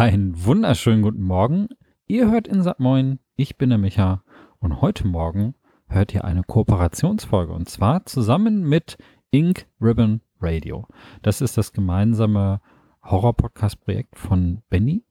[0.00, 1.68] Einen wunderschönen guten Morgen.
[2.06, 4.22] Ihr hört Insat Moin, ich bin der Micha
[4.58, 5.54] und heute Morgen
[5.88, 8.96] hört ihr eine Kooperationsfolge und zwar zusammen mit
[9.30, 10.86] Ink Ribbon Radio.
[11.20, 12.62] Das ist das gemeinsame
[13.04, 15.04] Horror-Podcast-Projekt von Benny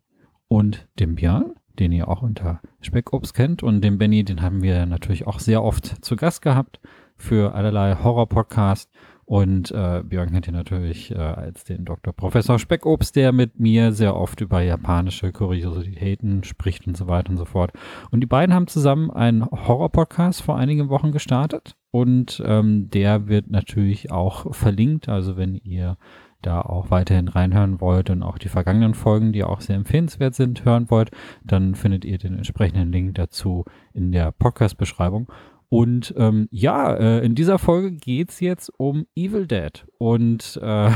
[0.47, 3.61] und dem Björn, den ihr auch unter Speckobst kennt.
[3.61, 6.79] Und den Benny, den haben wir natürlich auch sehr oft zu Gast gehabt
[7.15, 8.91] für allerlei Horror-Podcasts.
[9.29, 12.13] Und äh, Björn kennt ihr natürlich äh, als den Dr.
[12.13, 17.37] Professor Speckobst, der mit mir sehr oft über japanische Kuriositäten spricht und so weiter und
[17.37, 17.71] so fort.
[18.09, 21.75] Und die beiden haben zusammen einen Horror-Podcast vor einigen Wochen gestartet.
[21.91, 25.09] Und ähm, der wird natürlich auch verlinkt.
[25.09, 25.97] Also wenn ihr
[26.41, 30.65] da auch weiterhin reinhören wollt und auch die vergangenen Folgen, die auch sehr empfehlenswert sind,
[30.65, 31.11] hören wollt,
[31.43, 35.31] dann findet ihr den entsprechenden Link dazu in der Podcast-Beschreibung.
[35.69, 39.85] Und ähm, ja, äh, in dieser Folge geht's jetzt um Evil Dead.
[39.99, 40.89] Und äh,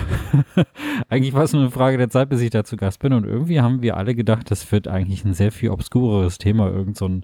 [1.09, 3.13] eigentlich war es nur eine Frage der Zeit, bis ich da zu Gast bin.
[3.13, 6.97] Und irgendwie haben wir alle gedacht, das wird eigentlich ein sehr viel obskureres Thema, irgend
[6.97, 7.23] so ein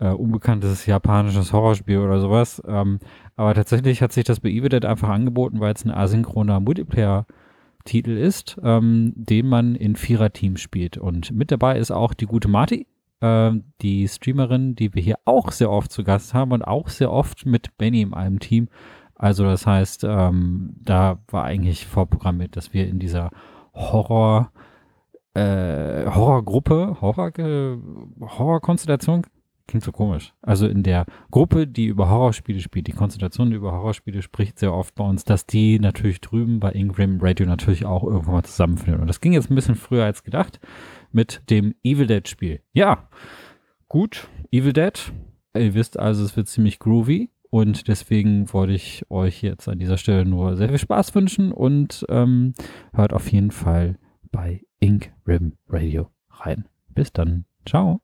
[0.00, 2.60] äh, unbekanntes japanisches Horrorspiel oder sowas.
[2.66, 2.98] Ähm,
[3.36, 8.16] aber tatsächlich hat sich das bei Evil Dead einfach angeboten, weil es ein asynchroner Multiplayer-Titel
[8.16, 10.98] ist, ähm, den man in Vierer-Teams spielt.
[10.98, 12.88] Und mit dabei ist auch die gute Marty
[13.22, 17.10] ähm, die Streamerin, die wir hier auch sehr oft zu Gast haben und auch sehr
[17.10, 18.68] oft mit Benny in einem Team.
[19.14, 23.30] Also das heißt, ähm, da war eigentlich vorprogrammiert, dass wir in dieser
[23.72, 24.50] Horror
[25.34, 27.32] äh, Horrorgruppe, Horror
[28.20, 29.22] Horrorkonstellation
[29.72, 30.34] klingt so komisch.
[30.42, 34.74] Also in der Gruppe, die über Horrorspiele spielt, die Konstellation, die über Horrorspiele spricht, sehr
[34.74, 39.00] oft bei uns, dass die natürlich drüben bei Ingram Radio natürlich auch irgendwann mal zusammenfinden.
[39.00, 40.60] Und das ging jetzt ein bisschen früher als gedacht
[41.10, 42.60] mit dem Evil Dead Spiel.
[42.74, 43.08] Ja,
[43.88, 45.10] gut, Evil Dead.
[45.56, 47.30] Ihr wisst also, es wird ziemlich groovy.
[47.48, 52.04] Und deswegen wollte ich euch jetzt an dieser Stelle nur sehr viel Spaß wünschen und
[52.10, 52.52] ähm,
[52.92, 53.98] hört auf jeden Fall
[54.30, 56.68] bei Ink Ribbon Radio rein.
[56.88, 57.46] Bis dann.
[57.66, 58.02] Ciao.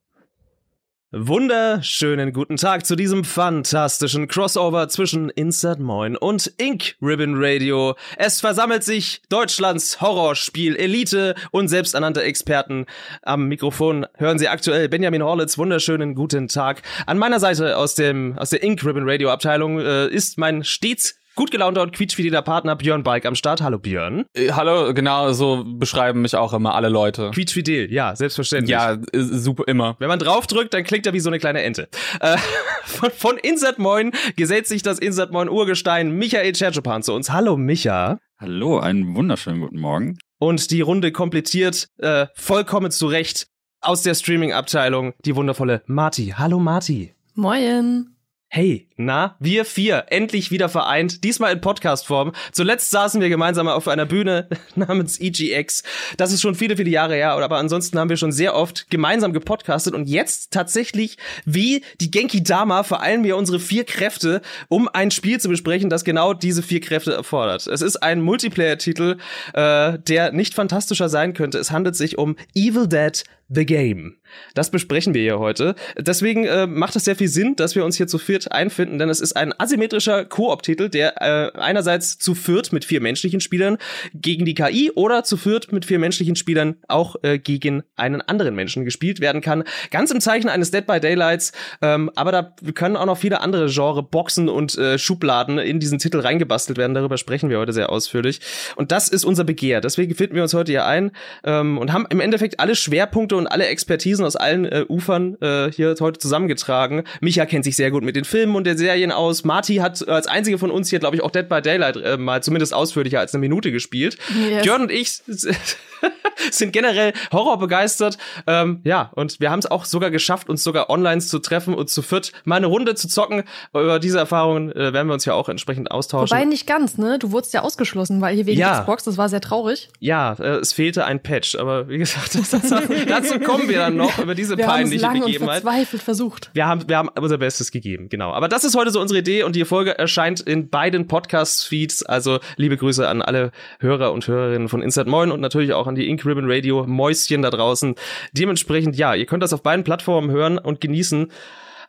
[1.10, 7.96] Wunderschönen guten Tag zu diesem fantastischen Crossover zwischen Insert Moin und Ink Ribbon Radio.
[8.18, 12.84] Es versammelt sich Deutschlands Horrorspiel Elite und selbsternannte Experten.
[13.22, 15.56] Am Mikrofon hören Sie aktuell Benjamin Horlitz.
[15.56, 16.82] Wunderschönen guten Tag.
[17.06, 21.17] An meiner Seite aus dem aus der Ink Ribbon Radio Abteilung äh, ist mein stets
[21.38, 23.62] gut gelaunter und quietschfideliger Partner Björn Bike am Start.
[23.62, 24.24] Hallo Björn.
[24.34, 27.30] Äh, hallo, genau, so beschreiben mich auch immer alle Leute.
[27.30, 28.72] Quietschfidel, ja, selbstverständlich.
[28.72, 29.94] Ja, äh, super, immer.
[30.00, 31.88] Wenn man draufdrückt, dann klingt er wie so eine kleine Ente.
[32.20, 32.36] Äh,
[32.84, 37.30] von, von Insert Moin gesellt sich das Insert Moin Urgestein Michael Cherchopan zu uns.
[37.30, 38.18] Hallo Micha.
[38.40, 40.18] Hallo, einen wunderschönen guten Morgen.
[40.40, 43.46] Und die Runde komplettiert äh, vollkommen zurecht
[43.80, 46.34] aus der Streaming-Abteilung die wundervolle Marti.
[46.36, 47.14] Hallo Marti.
[47.34, 48.16] Moin.
[48.48, 52.32] Hey, na, wir vier, endlich wieder vereint, diesmal in Podcast-Form.
[52.50, 55.84] Zuletzt saßen wir gemeinsam auf einer Bühne namens EGX.
[56.16, 59.32] Das ist schon viele, viele Jahre her, aber ansonsten haben wir schon sehr oft gemeinsam
[59.32, 65.12] gepodcastet und jetzt tatsächlich wie die Genki Dama vereinen wir unsere vier Kräfte, um ein
[65.12, 67.68] Spiel zu besprechen, das genau diese vier Kräfte erfordert.
[67.68, 69.18] Es ist ein Multiplayer-Titel,
[69.54, 71.58] äh, der nicht fantastischer sein könnte.
[71.58, 74.16] Es handelt sich um Evil Dead The Game.
[74.54, 75.74] Das besprechen wir hier heute.
[75.96, 79.10] Deswegen äh, macht es sehr viel Sinn, dass wir uns hier zu viert einfinden, denn
[79.10, 83.78] es ist ein asymmetrischer Koop-Titel, der äh, einerseits zu viert mit vier menschlichen Spielern
[84.14, 88.54] gegen die KI oder zu viert mit vier menschlichen Spielern auch äh, gegen einen anderen
[88.54, 89.64] Menschen gespielt werden kann.
[89.90, 93.66] Ganz im Zeichen eines Dead by Daylights, ähm, aber da können auch noch viele andere
[93.68, 96.94] Genre, Boxen und äh, Schubladen in diesen Titel reingebastelt werden.
[96.94, 98.40] Darüber sprechen wir heute sehr ausführlich.
[98.76, 99.80] Und das ist unser Begehr.
[99.80, 101.10] Deswegen finden wir uns heute hier ein
[101.44, 105.70] ähm, und haben im Endeffekt alle Schwerpunkte und alle Expertisen aus allen äh, Ufern äh,
[105.72, 107.04] hier heute zusammengetragen.
[107.20, 109.44] Micha kennt sich sehr gut mit den Filmen und den Serien aus.
[109.44, 112.42] Marty hat als einzige von uns hier, glaube ich, auch Dead by Daylight äh, mal
[112.42, 114.18] zumindest ausführlicher als eine Minute gespielt.
[114.48, 114.62] Yes.
[114.62, 115.20] Björn und ich
[116.50, 118.18] sind generell Horror begeistert.
[118.46, 121.90] Ähm, ja, und wir haben es auch sogar geschafft, uns sogar online zu treffen und
[121.90, 123.44] zu viert mal eine Runde zu zocken.
[123.72, 126.36] Über diese Erfahrungen äh, werden wir uns ja auch entsprechend austauschen.
[126.36, 127.18] Wobei nicht ganz, ne?
[127.18, 128.80] Du wurdest ja ausgeschlossen, weil hier wegen ja.
[128.80, 129.88] Xbox, das war sehr traurig.
[129.98, 132.68] Ja, äh, es fehlte ein Patch, aber wie gesagt, das, das,
[133.08, 135.56] dazu kommen wir dann noch über diese wir peinliche haben es Begebenheit.
[135.56, 136.50] Und verzweifelt versucht.
[136.52, 138.32] Wir haben, wir haben unser Bestes gegeben, genau.
[138.32, 142.02] Aber das ist heute so unsere Idee und die Folge erscheint in beiden Podcast-Feeds.
[142.04, 145.94] Also liebe Grüße an alle Hörer und Hörerinnen von Insert Moin und natürlich auch an
[145.94, 147.94] die Ink Ribbon Radio Mäuschen da draußen.
[148.32, 151.30] Dementsprechend, ja, ihr könnt das auf beiden Plattformen hören und genießen.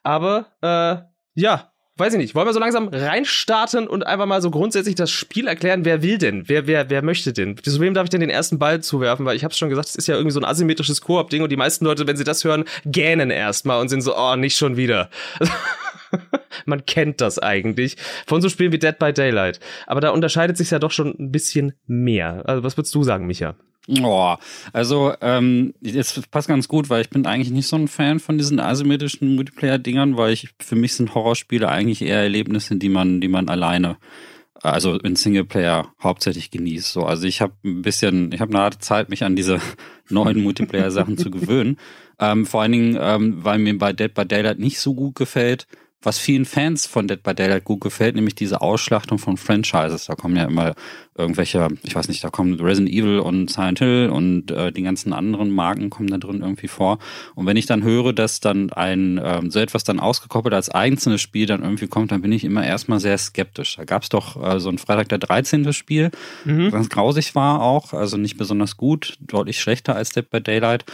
[0.04, 1.04] Aber, äh,
[1.40, 5.12] ja, weiß ich nicht, wollen wir so langsam reinstarten und einfach mal so grundsätzlich das
[5.12, 6.48] Spiel erklären, wer will denn?
[6.48, 7.58] Wer, wer, wer möchte denn?
[7.58, 9.26] Zu wem darf ich denn den ersten Ball zuwerfen?
[9.26, 11.58] Weil ich habe schon gesagt, es ist ja irgendwie so ein asymmetrisches Koop-Ding und die
[11.58, 15.10] meisten Leute, wenn sie das hören, gähnen erstmal und sind so, oh, nicht schon wieder.
[16.66, 19.60] Man kennt das eigentlich von so Spielen wie Dead by Daylight.
[19.88, 22.44] Aber da unterscheidet sich ja doch schon ein bisschen mehr.
[22.46, 23.56] Also was würdest du sagen, Micha?
[24.04, 24.36] Oh,
[24.72, 28.38] also ähm, jetzt passt ganz gut, weil ich bin eigentlich nicht so ein Fan von
[28.38, 33.30] diesen asymmetrischen Multiplayer-Dingern, weil ich für mich sind Horrorspiele eigentlich eher Erlebnisse, die man, die
[33.30, 33.98] man alleine,
[34.62, 36.92] also in Singleplayer hauptsächlich genießt.
[36.92, 39.60] So, also ich habe ein bisschen, ich habe eine harte Zeit, mich an diese
[40.10, 41.78] neuen Multiplayer-Sachen zu gewöhnen.
[42.20, 45.66] Ähm, vor allen Dingen, ähm, weil mir bei Dead by Daylight nicht so gut gefällt,
[46.02, 50.06] was vielen Fans von Dead by Daylight gut gefällt, nämlich diese Ausschlachtung von Franchises.
[50.06, 50.74] Da kommen ja immer
[51.20, 55.14] irgendwelche, ich weiß nicht, da kommen Resident Evil und Silent Hill und äh, die ganzen
[55.14, 57.00] anderen Marken kommen da drin irgendwie vor.
[57.36, 61.22] Und wenn ich dann höre, dass dann ein ähm, so etwas dann ausgekoppelt als einzelnes
[61.22, 63.76] Spiel dann irgendwie kommt, dann bin ich immer erstmal sehr skeptisch.
[63.76, 65.72] Da gab es doch äh, so ein Freitag der 13.
[65.74, 66.12] Spiel,
[66.46, 66.72] mhm.
[66.72, 70.86] ganz grausig war auch, also nicht besonders gut, deutlich schlechter als Dead by Daylight.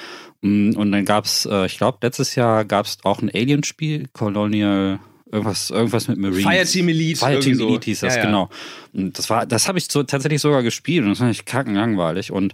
[0.42, 5.00] Mm, und dann gab's, äh, ich glaube, letztes Jahr gab's auch ein Alien-Spiel, Colonial
[5.36, 6.44] irgendwas, irgendwas mit Marines.
[6.44, 7.20] Fireteam Elite.
[7.20, 7.68] Fireteam so.
[7.68, 8.26] Elite hieß das, ja, ja.
[8.26, 8.50] genau.
[8.94, 12.32] Und das war, das habe ich so tatsächlich sogar gespielt und das fand ich kackenlangweilig.
[12.32, 12.54] Und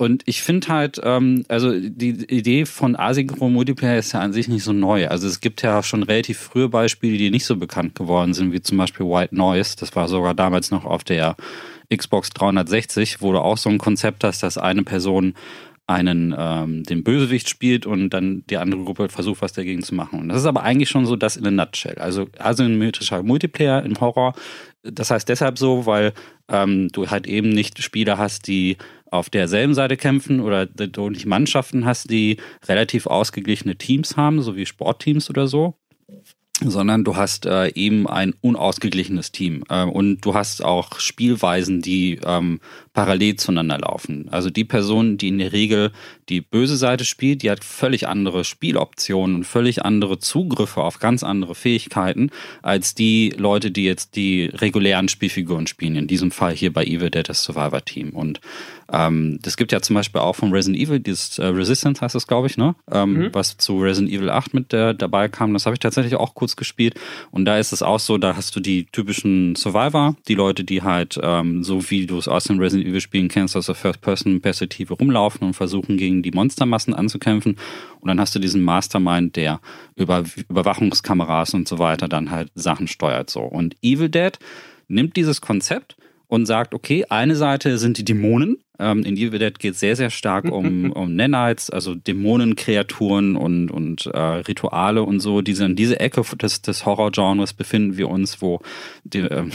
[0.00, 4.46] und ich finde halt, ähm, also die Idee von asynchron Multiplayer ist ja an sich
[4.46, 5.08] nicht so neu.
[5.08, 8.62] Also es gibt ja schon relativ frühe Beispiele, die nicht so bekannt geworden sind, wie
[8.62, 9.74] zum Beispiel White Noise.
[9.76, 11.34] Das war sogar damals noch auf der
[11.92, 15.34] Xbox 360, wo du auch so ein Konzept hast, dass eine Person
[15.88, 20.20] einen ähm, den Bösewicht spielt und dann die andere Gruppe versucht, was dagegen zu machen.
[20.20, 21.96] Und das ist aber eigentlich schon so das in a nutshell.
[21.98, 24.34] Also asymmetrischer Multiplayer im Horror.
[24.82, 26.12] Das heißt deshalb so, weil
[26.48, 28.76] ähm, du halt eben nicht Spieler hast, die
[29.10, 32.36] auf derselben Seite kämpfen oder du nicht Mannschaften hast, die
[32.66, 35.74] relativ ausgeglichene Teams haben, so wie Sportteams oder so,
[36.60, 42.20] sondern du hast äh, eben ein unausgeglichenes Team äh, und du hast auch Spielweisen, die
[42.24, 42.60] ähm,
[42.98, 44.26] parallel zueinander laufen.
[44.32, 45.92] Also die Person, die in der Regel
[46.28, 51.22] die böse Seite spielt, die hat völlig andere Spieloptionen und völlig andere Zugriffe auf ganz
[51.22, 52.30] andere Fähigkeiten
[52.60, 55.94] als die Leute, die jetzt die regulären Spielfiguren spielen.
[55.94, 58.40] In diesem Fall hier bei Evil Dead das Survivor Team und
[58.90, 62.26] ähm, das gibt ja zum Beispiel auch von Resident Evil, dieses äh, Resistance heißt das,
[62.26, 62.74] glaube ich, ne?
[62.90, 63.28] Ähm, mhm.
[63.32, 65.52] Was zu Resident Evil 8 mit der, dabei kam.
[65.52, 66.94] Das habe ich tatsächlich auch kurz gespielt.
[67.30, 70.82] Und da ist es auch so, da hast du die typischen Survivor, die Leute, die
[70.82, 74.94] halt, ähm, so wie du es aus den Resident Evil Spielen kennst, aus der First-Person-Perspektive
[74.94, 77.56] rumlaufen und versuchen, gegen die Monstermassen anzukämpfen.
[78.00, 79.60] Und dann hast du diesen Mastermind, der
[79.96, 83.30] über Überwachungskameras und so weiter dann halt Sachen steuert.
[83.30, 83.40] So.
[83.42, 84.38] Und Evil Dead
[84.88, 85.96] nimmt dieses Konzept
[86.28, 88.58] und sagt, okay, eine Seite sind die Dämonen.
[88.78, 93.70] Ähm, in Evil Dead geht es sehr, sehr stark um, um Nanites, also Dämonenkreaturen und,
[93.70, 95.40] und äh, Rituale und so.
[95.40, 98.60] Diese, in diese Ecke des, des Horror-Genres befinden wir uns, wo
[99.04, 99.46] die äh,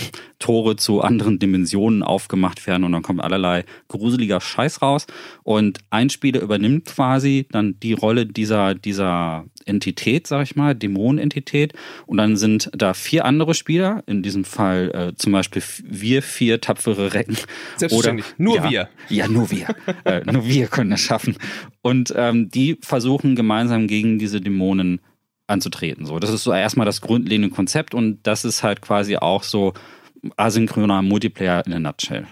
[0.43, 5.07] Tore zu anderen Dimensionen aufgemacht werden und dann kommt allerlei gruseliger Scheiß raus.
[5.43, 11.71] Und ein Spieler übernimmt quasi dann die Rolle dieser, dieser Entität, sag ich mal, Dämonenentität.
[12.07, 16.59] Und dann sind da vier andere Spieler, in diesem Fall äh, zum Beispiel wir vier
[16.59, 17.37] tapfere Recken.
[17.77, 18.25] Selbstverständlich.
[18.25, 18.89] Oder, nur ja, wir.
[19.07, 19.67] Ja, nur wir.
[20.03, 21.37] äh, nur wir können das schaffen.
[21.81, 24.99] Und ähm, die versuchen gemeinsam gegen diese Dämonen
[25.47, 26.05] anzutreten.
[26.05, 29.73] So, das ist so erstmal das grundlegende Konzept und das ist halt quasi auch so
[30.37, 32.27] asynchroner Multiplayer in a nutshell.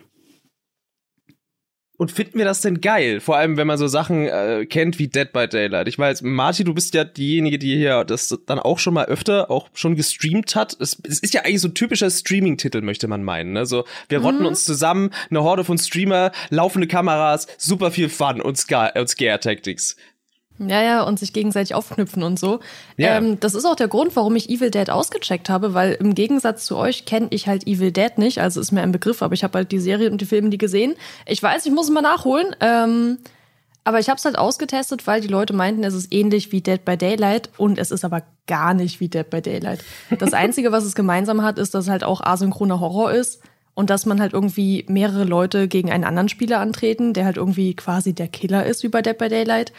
[2.02, 3.20] Und finden wir das denn geil?
[3.20, 5.88] Vor allem, wenn man so Sachen äh, kennt wie Dead by Daylight.
[5.88, 9.52] Ich weiß, Marty, du bist ja diejenige, die hier das dann auch schon mal öfter
[9.52, 10.76] auch schon gestreamt hat.
[10.80, 13.54] Es, es ist ja eigentlich so ein typischer Streaming-Titel, möchte man meinen.
[13.54, 13.68] Ne?
[13.68, 14.26] So, wir mhm.
[14.26, 18.58] rotten uns zusammen, eine Horde von Streamer, laufende Kameras, super viel Fun und,
[18.96, 19.96] und Scare-Tactics.
[20.60, 22.60] Ja, ja, und sich gegenseitig aufknüpfen und so.
[22.98, 23.18] Ja.
[23.18, 26.66] Ähm, das ist auch der Grund, warum ich Evil Dead ausgecheckt habe, weil im Gegensatz
[26.66, 29.44] zu euch kenne ich halt Evil Dead nicht, also ist mir ein Begriff, aber ich
[29.44, 30.96] habe halt die Serie und die Filme die gesehen.
[31.26, 32.56] Ich weiß, ich muss es mal nachholen.
[32.60, 33.18] Ähm,
[33.84, 36.84] aber ich habe es halt ausgetestet, weil die Leute meinten, es ist ähnlich wie Dead
[36.86, 39.84] by Daylight und es ist aber gar nicht wie Dead by Daylight.
[40.20, 43.42] Das Einzige, was es gemeinsam hat, ist, dass es halt auch asynchroner Horror ist
[43.74, 47.76] und dass man halt irgendwie mehrere Leute gegen einen anderen Spieler antreten, der halt irgendwie
[47.76, 49.74] quasi der Killer ist wie bei Dead by Daylight.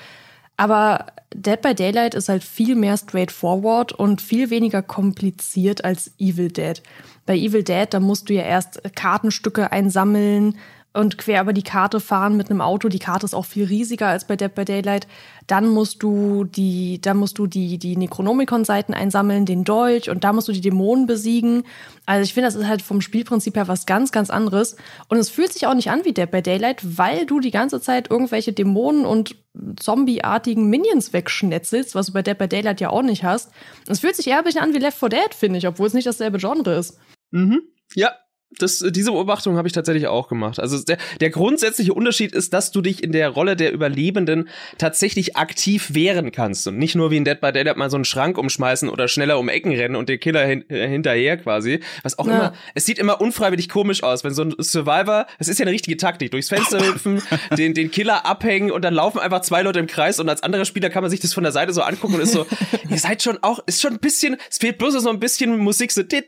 [0.56, 6.50] Aber Dead by Daylight ist halt viel mehr straightforward und viel weniger kompliziert als Evil
[6.50, 6.82] Dead.
[7.26, 10.58] Bei Evil Dead, da musst du ja erst Kartenstücke einsammeln,
[10.94, 12.88] und quer über die Karte fahren mit einem Auto.
[12.88, 15.06] Die Karte ist auch viel riesiger als bei Dead by Daylight.
[15.46, 20.32] Dann musst du die, dann musst du die, die Necronomicon-Seiten einsammeln, den Dolch und da
[20.32, 21.64] musst du die Dämonen besiegen.
[22.04, 24.76] Also ich finde, das ist halt vom Spielprinzip her was ganz, ganz anderes.
[25.08, 27.80] Und es fühlt sich auch nicht an wie Dead by Daylight, weil du die ganze
[27.80, 29.36] Zeit irgendwelche Dämonen und
[29.78, 33.50] Zombie-artigen Minions wegschnetzelst, was du bei Dead by Daylight ja auch nicht hast.
[33.86, 35.94] Es fühlt sich eher ein bisschen an wie Left 4 Dead, finde ich, obwohl es
[35.94, 36.98] nicht dasselbe Genre ist.
[37.30, 37.62] Mhm.
[37.94, 38.12] Ja,
[38.58, 40.60] das, diese Beobachtung habe ich tatsächlich auch gemacht.
[40.60, 45.36] Also der, der grundsätzliche Unterschied ist, dass du dich in der Rolle der Überlebenden tatsächlich
[45.36, 48.38] aktiv wehren kannst und nicht nur wie in Dead by Daylight mal so einen Schrank
[48.38, 51.80] umschmeißen oder schneller um Ecken rennen und den Killer hin, äh, hinterher quasi.
[52.02, 52.32] Was auch ja.
[52.32, 55.72] immer, es sieht immer unfreiwillig komisch aus, wenn so ein Survivor, es ist ja eine
[55.72, 57.22] richtige Taktik, durchs Fenster hüpfen,
[57.56, 60.64] den, den Killer abhängen und dann laufen einfach zwei Leute im Kreis und als anderer
[60.64, 62.46] Spieler kann man sich das von der Seite so angucken und ist so,
[62.90, 65.90] ihr seid schon auch, ist schon ein bisschen, es fehlt bloß so ein bisschen Musik,
[65.92, 66.20] so, dann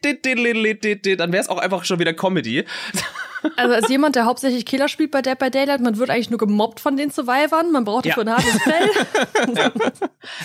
[1.33, 2.65] wäre es auch einfach schon wieder Comedy.
[3.57, 6.39] Also als jemand, der hauptsächlich Killer spielt bei Dead by Daylight, man wird eigentlich nur
[6.39, 8.37] gemobbt von den Survivern, man braucht dafür ja.
[8.37, 9.55] ein hartes Fell.
[9.57, 9.73] Ja.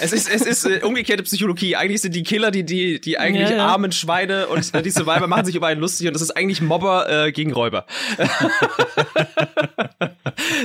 [0.01, 1.75] Es ist, es ist äh, umgekehrte Psychologie.
[1.75, 5.27] Eigentlich sind die Killer die, die, die eigentlich ja, armen Schweine und äh, die Survivor
[5.27, 7.85] machen sich über einen lustig und das ist eigentlich Mobber äh, gegen Räuber.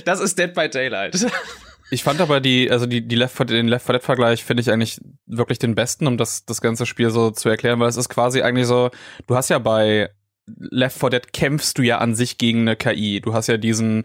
[0.04, 1.26] das ist Dead by Daylight.
[1.90, 4.62] Ich fand aber die, also die, die Left 4, den Left 4 Dead Vergleich finde
[4.62, 7.96] ich eigentlich wirklich den besten, um das, das ganze Spiel so zu erklären, weil es
[7.96, 8.90] ist quasi eigentlich so,
[9.26, 10.10] du hast ja bei
[10.46, 13.20] Left 4 Dead kämpfst du ja an sich gegen eine KI.
[13.20, 14.04] Du hast ja diesen,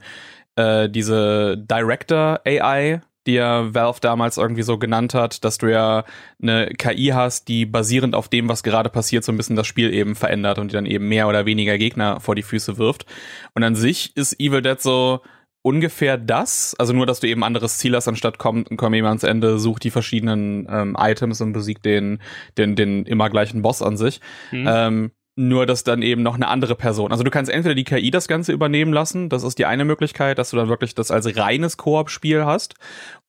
[0.56, 6.06] äh, diese Director AI, die ja Valve damals irgendwie so genannt hat, dass du ja
[6.42, 9.94] eine KI hast, die basierend auf dem, was gerade passiert, so ein bisschen das Spiel
[9.94, 13.06] eben verändert und die dann eben mehr oder weniger Gegner vor die Füße wirft.
[13.54, 15.22] Und an sich ist Evil Dead so,
[15.62, 19.24] ungefähr das, also nur, dass du eben anderes Ziel hast, anstatt kommt, komm eben ans
[19.24, 22.20] Ende, such die verschiedenen ähm, Items und besiegt den,
[22.58, 24.22] den, den immer gleichen Boss an sich.
[24.52, 24.66] Mhm.
[24.68, 27.12] Ähm, nur dass dann eben noch eine andere Person.
[27.12, 30.38] Also du kannst entweder die KI das Ganze übernehmen lassen, das ist die eine Möglichkeit,
[30.38, 32.76] dass du dann wirklich das als reines Koop-Spiel hast,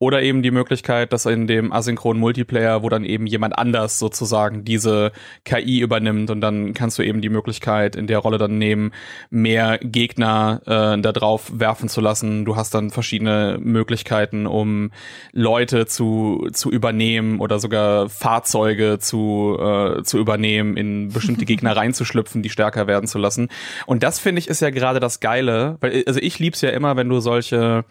[0.00, 4.64] oder eben die Möglichkeit, dass in dem asynchronen Multiplayer, wo dann eben jemand anders sozusagen
[4.64, 5.12] diese
[5.44, 8.92] KI übernimmt und dann kannst du eben die Möglichkeit in der Rolle dann nehmen,
[9.28, 12.46] mehr Gegner äh, da drauf werfen zu lassen.
[12.46, 14.90] Du hast dann verschiedene Möglichkeiten, um
[15.32, 22.42] Leute zu, zu übernehmen oder sogar Fahrzeuge zu, äh, zu übernehmen, in bestimmte Gegner reinzuschlüpfen,
[22.42, 23.48] die stärker werden zu lassen.
[23.84, 26.96] Und das finde ich ist ja gerade das Geile, weil also ich lieb's ja immer,
[26.96, 27.84] wenn du solche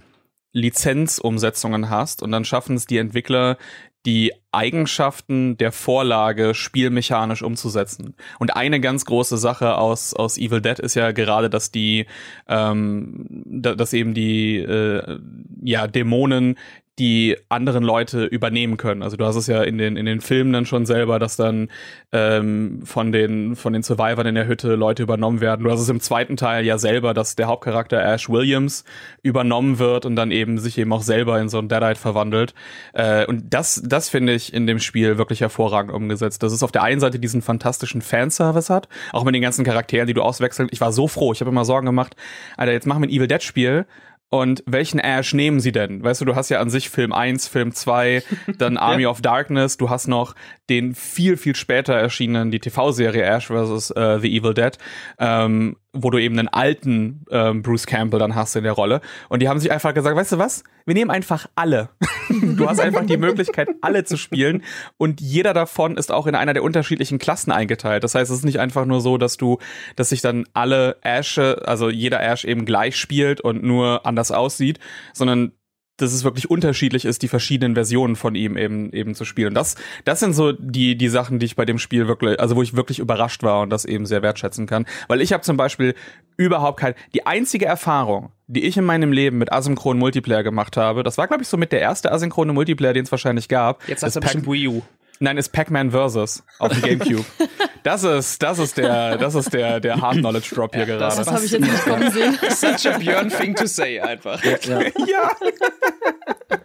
[0.51, 3.57] Lizenzumsetzungen hast und dann schaffen es die Entwickler,
[4.05, 8.15] die Eigenschaften der Vorlage spielmechanisch umzusetzen.
[8.39, 12.05] Und eine ganz große Sache aus, aus Evil Dead ist ja gerade, dass die,
[12.47, 15.19] ähm, dass eben die äh,
[15.61, 16.57] ja, Dämonen
[16.99, 19.01] die anderen Leute übernehmen können.
[19.01, 21.69] Also du hast es ja in den in den Filmen dann schon selber, dass dann
[22.11, 25.63] ähm, von den von den Survivors in der Hütte Leute übernommen werden.
[25.63, 28.83] Du hast es im zweiten Teil ja selber, dass der Hauptcharakter Ash Williams
[29.23, 32.53] übernommen wird und dann eben sich eben auch selber in so ein Deadite verwandelt.
[32.93, 36.43] Äh, und das das finde ich in dem Spiel wirklich hervorragend umgesetzt.
[36.43, 40.07] Dass es auf der einen Seite diesen fantastischen Fanservice hat, auch mit den ganzen Charakteren,
[40.07, 40.73] die du auswechselst.
[40.73, 41.31] Ich war so froh.
[41.31, 42.17] Ich habe immer Sorgen gemacht,
[42.57, 43.85] Alter, jetzt machen wir ein Evil Dead Spiel
[44.29, 46.03] und welchen Ash nehmen sie denn?
[46.03, 48.23] Weißt du, du hast ja an sich Film 1, Film 2,
[48.57, 49.09] dann Army ja.
[49.09, 50.35] of Darkness, du hast noch
[50.69, 53.91] den viel, viel später erschienenen, die TV-Serie Ash vs.
[53.91, 54.77] Uh, The Evil Dead.
[55.17, 59.01] Ähm, wo du eben einen alten ähm, Bruce Campbell dann hast in der Rolle.
[59.27, 60.63] Und die haben sich einfach gesagt, weißt du was?
[60.85, 61.89] Wir nehmen einfach alle.
[62.29, 64.63] du hast einfach die Möglichkeit, alle zu spielen.
[64.97, 68.03] Und jeder davon ist auch in einer der unterschiedlichen Klassen eingeteilt.
[68.03, 69.57] Das heißt, es ist nicht einfach nur so, dass du,
[69.95, 74.79] dass sich dann alle Ashe, also jeder Ash eben gleich spielt und nur anders aussieht,
[75.13, 75.53] sondern
[76.01, 79.53] dass es wirklich unterschiedlich ist, die verschiedenen Versionen von ihm eben eben zu spielen.
[79.53, 79.75] Das
[80.05, 82.75] das sind so die die Sachen, die ich bei dem Spiel wirklich, also wo ich
[82.75, 85.95] wirklich überrascht war und das eben sehr wertschätzen kann, weil ich habe zum Beispiel
[86.37, 91.03] überhaupt kein die einzige Erfahrung, die ich in meinem Leben mit asynchronen Multiplayer gemacht habe,
[91.03, 93.87] das war glaube ich so mit der erste asynchrone Multiplayer, den es wahrscheinlich gab.
[93.87, 94.81] Jetzt hast du bestimmt Wii U.
[95.21, 97.25] Nein, ist Pac-Man Versus auf dem Gamecube.
[97.81, 101.15] Das ist, das ist der, das ist der, der Hard Knowledge Drop hier ja, gerade.
[101.15, 102.37] Das, das habe ich jetzt nicht kommen sehen.
[102.49, 104.43] Such a Björn thing to say einfach.
[104.43, 104.57] Ja.
[104.63, 104.81] ja.
[105.07, 105.31] ja.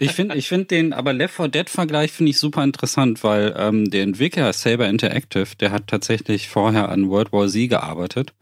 [0.01, 3.55] Ich finde, ich finde den, aber Left 4 Dead Vergleich finde ich super interessant, weil
[3.57, 8.35] ähm, der Entwickler Saber Interactive, der hat tatsächlich vorher an World War Z gearbeitet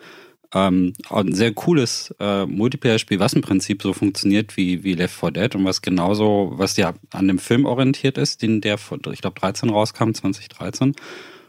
[0.54, 5.30] ähm, ein sehr cooles äh, Multiplayer-Spiel, was im Prinzip so funktioniert wie, wie Left 4
[5.30, 8.76] Dead und was genauso, was ja an dem Film orientiert ist, den der,
[9.12, 10.94] ich glaube, 13 rauskam, 2013.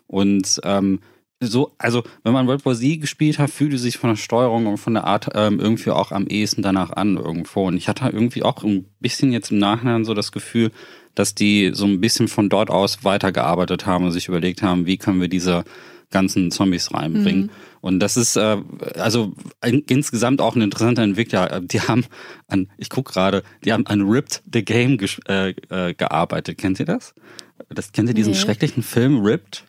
[0.08, 1.00] Und ähm,
[1.40, 4.78] so, also wenn man World War Z gespielt hat, fühlte sich von der Steuerung und
[4.78, 7.68] von der Art ähm, irgendwie auch am ehesten danach an irgendwo.
[7.68, 10.72] Und ich hatte irgendwie auch ein bisschen jetzt im Nachhinein so das Gefühl,
[11.16, 14.98] dass die so ein bisschen von dort aus weitergearbeitet haben und sich überlegt haben, wie
[14.98, 15.64] können wir diese
[16.14, 17.44] ganzen Zombies reinbringen.
[17.44, 17.50] Mhm.
[17.82, 18.58] Und das ist äh,
[18.96, 21.60] also ein, insgesamt auch ein interessanter Entwickler.
[21.60, 22.06] Die haben
[22.48, 26.58] an, ich guck gerade, die haben an Ripped the Game äh, äh, gearbeitet.
[26.58, 27.14] Kennt ihr das?
[27.68, 28.40] Das kennt ihr diesen nee.
[28.40, 29.66] schrecklichen Film Ripped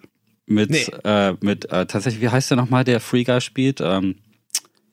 [0.47, 0.87] mit nee.
[1.03, 3.81] äh, mit äh, tatsächlich wie heißt der nochmal, der Free Guy spielt?
[3.81, 4.17] Ähm,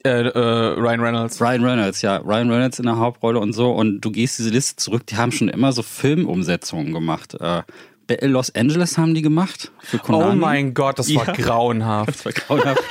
[0.04, 0.38] äh, äh,
[0.80, 1.40] Ryan Reynolds.
[1.40, 2.16] Ryan Reynolds, ja.
[2.16, 3.70] Ryan Reynolds in der Hauptrolle und so.
[3.70, 7.36] Und du gehst diese Liste zurück, die haben schon immer so Filmumsetzungen gemacht.
[7.40, 7.62] Äh,
[8.22, 10.32] Los Angeles haben die gemacht für Konami.
[10.32, 11.32] Oh mein Gott, das war ja.
[11.32, 12.08] grauenhaft.
[12.08, 12.82] Das war grauenhaft.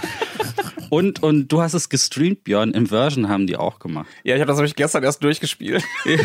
[0.90, 2.72] Und, und du hast es gestreamt, Björn.
[2.72, 4.08] Inversion haben die auch gemacht.
[4.26, 5.86] Ja, ich habe das nämlich gestern erst durchgespielt.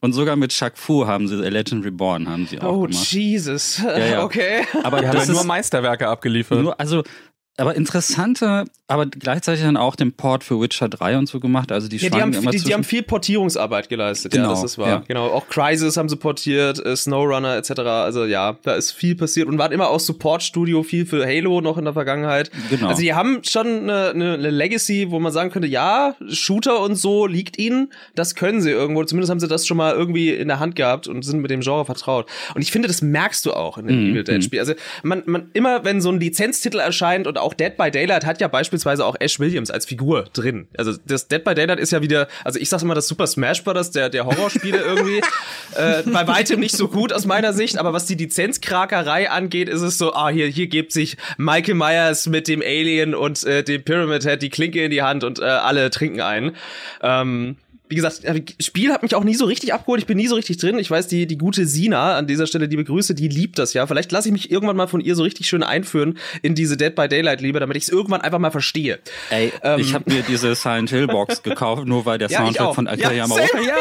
[0.00, 3.12] und sogar mit Shaq Fu haben sie Legend Reborn haben sie auch oh, gemacht.
[3.12, 3.78] Jesus.
[3.78, 4.24] Ja, ja.
[4.24, 4.62] Okay.
[4.84, 6.62] Aber Die haben ja nur ist Meisterwerke abgeliefert.
[6.62, 7.02] nur, also
[7.58, 11.70] aber interessante, aber gleichzeitig dann auch den Port für Witcher 3 und so gemacht.
[11.70, 14.64] Also die Ja, die haben, immer die, die haben viel Portierungsarbeit geleistet, ja, Genau, das
[14.64, 14.88] ist wahr.
[14.88, 15.04] ja.
[15.06, 17.80] Genau, auch Crysis haben sie portiert, äh, SnowRunner etc.
[17.80, 21.76] Also ja, da ist viel passiert und waren immer auch Support-Studio, viel für Halo noch
[21.76, 22.50] in der Vergangenheit.
[22.70, 22.88] Genau.
[22.88, 27.26] Also die haben schon eine, eine, Legacy, wo man sagen könnte, ja, Shooter und so
[27.26, 29.04] liegt ihnen, das können sie irgendwo.
[29.04, 31.60] Zumindest haben sie das schon mal irgendwie in der Hand gehabt und sind mit dem
[31.60, 32.30] Genre vertraut.
[32.54, 34.60] Und ich finde, das merkst du auch in dem Mhm, Evil Dead Spiel.
[34.60, 38.40] Also man, man immer, wenn so ein Lizenztitel erscheint und auch Dead by Daylight hat
[38.40, 40.68] ja beispielsweise auch Ash Williams als Figur drin.
[40.76, 43.62] Also das Dead by Daylight ist ja wieder, also ich sag immer das Super Smash
[43.64, 43.90] Bros.
[43.90, 45.18] der der Horrorspiele irgendwie
[45.76, 49.82] äh, bei weitem nicht so gut aus meiner Sicht, aber was die Lizenzkrakerei angeht, ist
[49.82, 53.82] es so, ah hier hier gibt sich Michael Myers mit dem Alien und äh, dem
[53.82, 56.56] Pyramid Head die Klinke in die Hand und äh, alle trinken ein.
[57.02, 57.56] Ähm,
[57.92, 60.00] wie gesagt, das Spiel hat mich auch nie so richtig abgeholt.
[60.00, 60.78] Ich bin nie so richtig drin.
[60.78, 63.86] Ich weiß, die, die gute Sina an dieser Stelle, liebe Grüße, die liebt das ja.
[63.86, 66.94] Vielleicht lasse ich mich irgendwann mal von ihr so richtig schön einführen in diese Dead
[66.94, 68.98] by Daylight Liebe, damit ich es irgendwann einfach mal verstehe.
[69.28, 69.78] Ey, Ähm.
[69.80, 73.10] ich habe mir diese Silent Hill Box gekauft, nur weil der Ja, Soundtrack von Akira
[73.12, 73.46] Ja, Yamaoka.
[73.46, 73.66] same.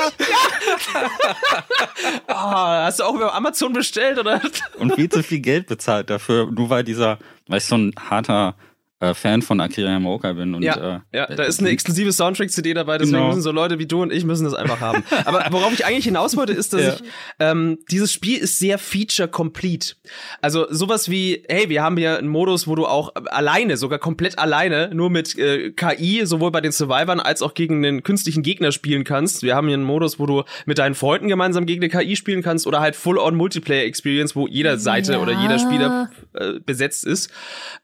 [2.28, 4.42] Ah, hast du auch über Amazon bestellt, oder?
[4.80, 8.56] und viel zu viel Geld bezahlt dafür, nur weil dieser, weil ich so ein harter
[9.02, 10.56] äh, Fan von Akira Yamaoka bin.
[10.56, 13.28] Und, ja, äh, ja, da ist eine exklusive Soundtrack-CD dabei, deswegen Genau.
[13.30, 15.04] müssen so Leute wie du und ich müssen das einfach haben.
[15.26, 16.94] Aber worauf ich eigentlich hinaus wollte, ist, dass Ja.
[16.94, 17.02] ich,
[17.40, 19.96] ähm, dieses Spiel ist sehr feature-complete.
[20.42, 24.38] Also sowas wie, hey, wir haben hier einen Modus, wo du auch alleine, sogar komplett
[24.40, 28.72] alleine, nur mit äh, KI, sowohl bei den Survivern als auch gegen den künstlichen Gegner
[28.72, 29.44] spielen kannst.
[29.44, 32.44] Wir haben hier einen Modus, wo du mit deinen Freunden gemeinsam gegen eine KI spielen
[32.44, 35.20] kannst oder halt Full-on-Multiplayer-Experience, wo jeder Seite Ja.
[35.20, 37.32] oder jeder Spieler äh, besetzt ist.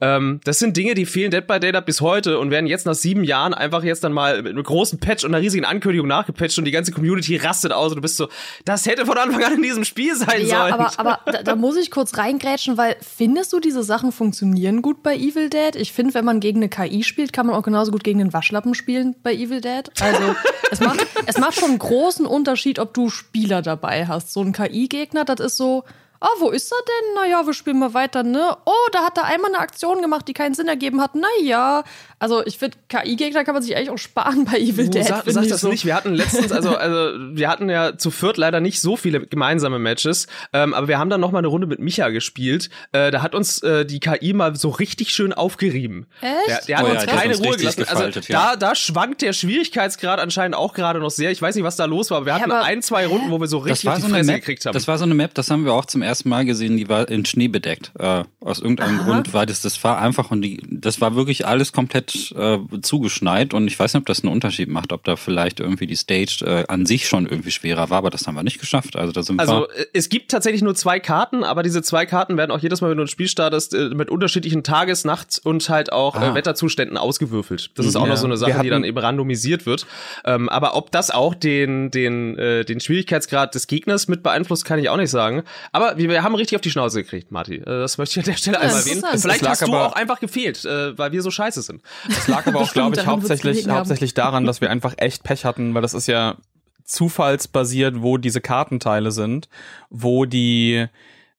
[0.02, 2.94] Ähm, das sind Dinge, die fehlen Dead by Daylight bis heute und werden jetzt nach
[2.94, 6.58] sieben Jahren einfach jetzt dann mal mit einem großen Patch und einer riesigen Ankündigung nachgepatcht
[6.58, 8.28] und die ganze Community rastet aus und du bist so,
[8.66, 10.74] das hätte von Anfang an in diesem Spiel sein Ja, sollen.
[10.74, 15.04] aber, aber da, da muss ich kurz reingrätschen, weil findest du, diese Sachen funktionieren gut
[15.04, 15.76] bei Evil Dead?
[15.76, 18.34] Ich finde, wenn man gegen eine KI spielt, kann man auch genauso gut gegen den
[18.34, 19.90] Waschlappen spielen bei Evil Dead.
[20.02, 20.36] Also
[20.72, 24.34] es macht, es macht schon einen großen Unterschied, ob du Spieler dabei hast.
[24.34, 25.84] So ein KI-Gegner, das ist so,
[26.20, 27.14] ah, wo ist er denn?
[27.16, 28.58] Naja, wir spielen mal weiter, ne?
[28.66, 31.16] Oh, da hat er einmal eine Aktion gemacht, die keinen Sinn ergeben hat.
[31.16, 31.84] Naja,
[32.20, 35.04] also ich finde, KI-Gegner kann man sich eigentlich auch sparen bei Evil Dead.
[35.04, 35.70] sag, sag das so.
[35.70, 35.86] nicht.
[35.86, 39.78] Wir hatten letztens, also, also wir hatten ja zu viert leider nicht so viele gemeinsame
[39.78, 42.70] Matches, ähm, aber wir haben dann noch mal eine Runde mit Micha gespielt.
[42.92, 46.08] Äh, da hat uns äh, die KI mal so richtig schön aufgerieben.
[46.22, 46.48] Echt?
[46.48, 47.86] Der, der hat Oh ja, uns hat keine uns Ruhe gelassen.
[47.88, 48.22] Also ja.
[48.28, 51.32] da, da schwankt der Schwierigkeitsgrad anscheinend auch gerade noch sehr.
[51.32, 53.40] Ich weiß nicht, was da los war, aber wir hatten aber- ein, zwei Runden, wo
[53.40, 54.74] wir so richtig war, so die eine Fresse Map, gekriegt haben.
[54.74, 57.08] das war so eine Map, das haben wir auch zum ersten Mal gesehen, die war
[57.10, 57.92] in Schnee bedeckt.
[58.00, 61.74] Äh, aus irgendeinem Grund, weil das, das war einfach und die, das war wirklich alles
[61.74, 65.60] komplett äh, zugeschneit und ich weiß nicht, ob das einen Unterschied macht, ob da vielleicht
[65.60, 68.60] irgendwie die Stage äh, an sich schon irgendwie schwerer war, aber das haben wir nicht
[68.60, 68.96] geschafft.
[68.96, 69.80] Also da sind Also wir.
[69.82, 72.90] äh, es gibt tatsächlich nur zwei Karten, aber diese zwei Karten werden auch jedes Mal,
[72.90, 76.30] wenn du ein Spiel startest, äh, mit unterschiedlichen Tages-, Nachts- und halt auch Ah.
[76.32, 77.72] äh, Wetterzuständen ausgewürfelt.
[77.76, 78.10] Das ist auch Ja.
[78.10, 79.86] noch so eine Sache, die dann eben randomisiert wird.
[80.26, 84.80] Ähm, aber ob das auch den, den, äh, den Schwierigkeitsgrad des Gegners mit beeinflusst, kann
[84.80, 85.44] ich auch nicht sagen.
[85.72, 87.56] Aber wir, wir haben richtig auf die Schnauze gekriegt, Marty.
[87.56, 89.04] Äh, das möchte ich an der Stelle einmal erwähnen.
[89.18, 91.82] Vielleicht hast du aber- auch einfach gefehlt, äh, weil wir so scheiße sind.
[92.08, 95.74] Das lag aber auch, glaube ich, hauptsächlich, hauptsächlich daran, dass wir einfach echt Pech hatten,
[95.74, 96.36] weil das ist ja
[96.84, 99.50] zufallsbasiert, wo diese Kartenteile sind,
[99.90, 100.88] wo die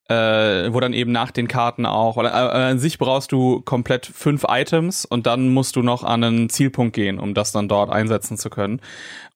[0.09, 4.07] äh, wo dann eben nach den Karten auch, oder äh, an sich brauchst du komplett
[4.07, 7.91] fünf Items und dann musst du noch an einen Zielpunkt gehen, um das dann dort
[7.91, 8.81] einsetzen zu können.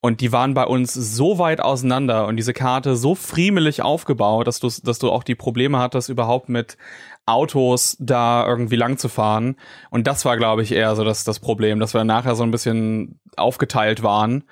[0.00, 4.60] Und die waren bei uns so weit auseinander und diese Karte so friemelig aufgebaut, dass
[4.60, 6.78] du, dass du auch die Probleme hattest, überhaupt mit
[7.26, 9.56] Autos da irgendwie lang zu fahren.
[9.90, 12.50] Und das war, glaube ich, eher so das, das Problem, dass wir nachher so ein
[12.50, 14.44] bisschen aufgeteilt waren,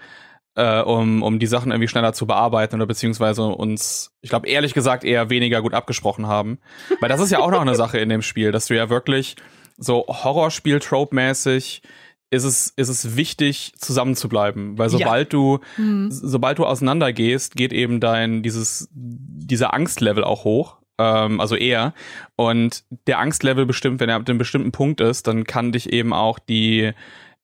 [0.54, 4.74] äh, um, um die Sachen irgendwie schneller zu bearbeiten oder beziehungsweise uns, ich glaube, ehrlich
[4.74, 6.59] gesagt, eher weniger gut abgesprochen haben.
[7.00, 9.37] Weil das ist ja auch noch eine Sache in dem Spiel, dass du ja wirklich
[9.76, 11.83] so Horrorspiel-Trope-mäßig
[12.33, 14.78] ist es, ist es wichtig, zusammen zu bleiben.
[14.78, 15.59] Weil sobald du,
[16.11, 20.80] sobald du auseinandergehst, geht eben dein, dieses, dieser Angstlevel auch hoch.
[21.01, 21.95] Ähm, also eher.
[22.37, 26.13] Und der Angstlevel bestimmt, wenn er ab einem bestimmten Punkt ist, dann kann dich eben
[26.13, 26.93] auch die,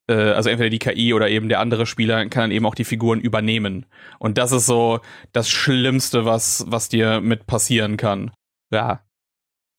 [0.09, 2.85] äh, also entweder die KI oder eben der andere Spieler kann dann eben auch die
[2.85, 3.87] Figuren übernehmen.
[4.19, 5.01] Und das ist so
[5.33, 8.31] das Schlimmste, was, was dir mit passieren kann.
[8.71, 9.06] Ja.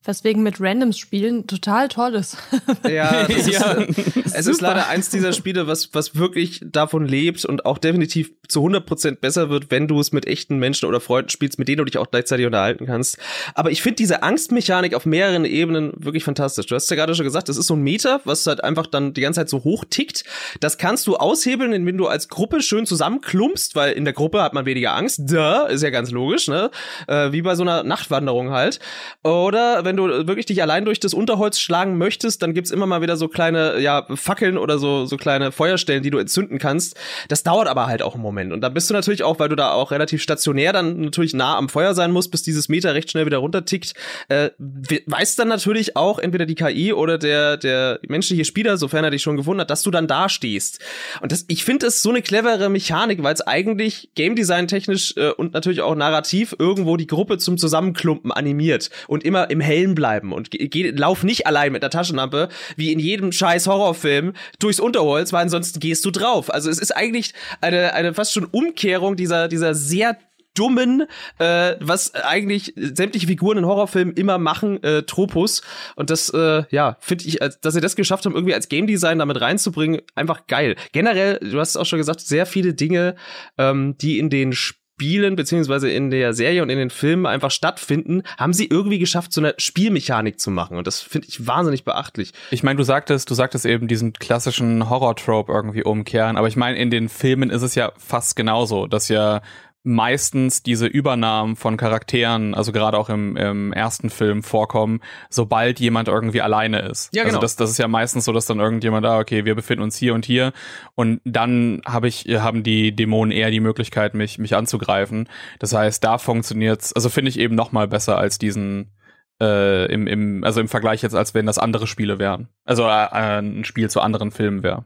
[0.07, 2.37] Weswegen mit Randoms spielen total toll ist.
[2.87, 3.71] Ja, es, ja.
[3.73, 3.97] Ist,
[4.33, 8.65] es ist leider eins dieser Spiele, was, was wirklich davon lebt und auch definitiv zu
[8.65, 11.85] 100% besser wird, wenn du es mit echten Menschen oder Freunden spielst, mit denen du
[11.85, 13.17] dich auch gleichzeitig unterhalten kannst.
[13.55, 16.67] Aber ich finde diese Angstmechanik auf mehreren Ebenen wirklich fantastisch.
[16.67, 19.13] Du hast ja gerade schon gesagt, das ist so ein Meter, was halt einfach dann
[19.13, 20.23] die ganze Zeit so hoch tickt.
[20.61, 24.53] Das kannst du aushebeln, indem du als Gruppe schön zusammenklumpst, weil in der Gruppe hat
[24.53, 25.21] man weniger Angst.
[25.25, 26.71] Da ist ja ganz logisch, ne?
[27.07, 28.79] Äh, wie bei so einer Nachtwanderung halt.
[29.23, 33.01] Oder wenn du wirklich dich allein durch das Unterholz schlagen möchtest, dann gibt's immer mal
[33.01, 36.95] wieder so kleine, ja, Fackeln oder so, so kleine Feuerstellen, die du entzünden kannst.
[37.27, 38.53] Das dauert aber halt auch einen Moment.
[38.53, 41.57] Und da bist du natürlich auch, weil du da auch relativ stationär dann natürlich nah
[41.57, 43.93] am Feuer sein musst, bis dieses Meter recht schnell wieder runtertickt,
[44.29, 49.11] äh, weiß dann natürlich auch entweder die KI oder der, der menschliche Spieler, sofern er
[49.11, 50.79] dich schon gefunden hat, dass du dann da stehst.
[51.21, 55.13] Und das, ich finde es so eine clevere Mechanik, weil es eigentlich Game Design technisch
[55.17, 59.86] äh, und natürlich auch narrativ irgendwo die Gruppe zum Zusammenklumpen animiert und immer im Hellen
[59.95, 64.79] bleiben und geh, lauf nicht allein mit einer Taschenlampe, wie in jedem scheiß Horrorfilm, durchs
[64.79, 66.53] Unterholz, weil ansonsten gehst du drauf.
[66.53, 70.17] Also es ist eigentlich eine, eine fast schon Umkehrung dieser, dieser sehr
[70.57, 71.03] dummen,
[71.37, 75.61] äh, was eigentlich sämtliche Figuren in Horrorfilmen immer machen, äh, Tropus.
[75.95, 79.19] Und das, äh, ja, finde ich, dass sie das geschafft haben, irgendwie als Game Design
[79.19, 80.75] damit reinzubringen, einfach geil.
[80.91, 83.15] Generell, du hast es auch schon gesagt, sehr viele Dinge,
[83.57, 87.51] ähm, die in den Spielen Spielen beziehungsweise in der Serie und in den Filmen einfach
[87.51, 90.75] stattfinden, haben sie irgendwie geschafft, so eine Spielmechanik zu machen.
[90.75, 92.33] Und das finde ich wahnsinnig beachtlich.
[92.49, 96.79] Ich meine, du sagtest, du sagtest eben diesen klassischen Horror-Trope irgendwie umkehren, aber ich meine,
[96.79, 99.43] in den Filmen ist es ja fast genauso, dass ja
[99.87, 106.09] meistens diese Übernahmen von Charakteren, also gerade auch im, im ersten Film vorkommen, sobald jemand
[106.09, 107.15] irgendwie alleine ist.
[107.15, 107.37] Ja, also genau.
[107.37, 109.95] Also das, das ist ja meistens so, dass dann irgendjemand da, okay, wir befinden uns
[109.95, 110.51] hier und hier
[110.95, 115.29] und dann habe ich, haben die Dämonen eher die Möglichkeit, mich, mich anzugreifen.
[115.59, 118.91] Das heißt, da funktioniert's, also finde ich eben noch mal besser als diesen
[119.39, 122.49] äh, im, im, also im Vergleich jetzt, als wenn das andere Spiele wären.
[122.65, 124.83] Also äh, äh ein Spiel zu anderen Filmen wäre.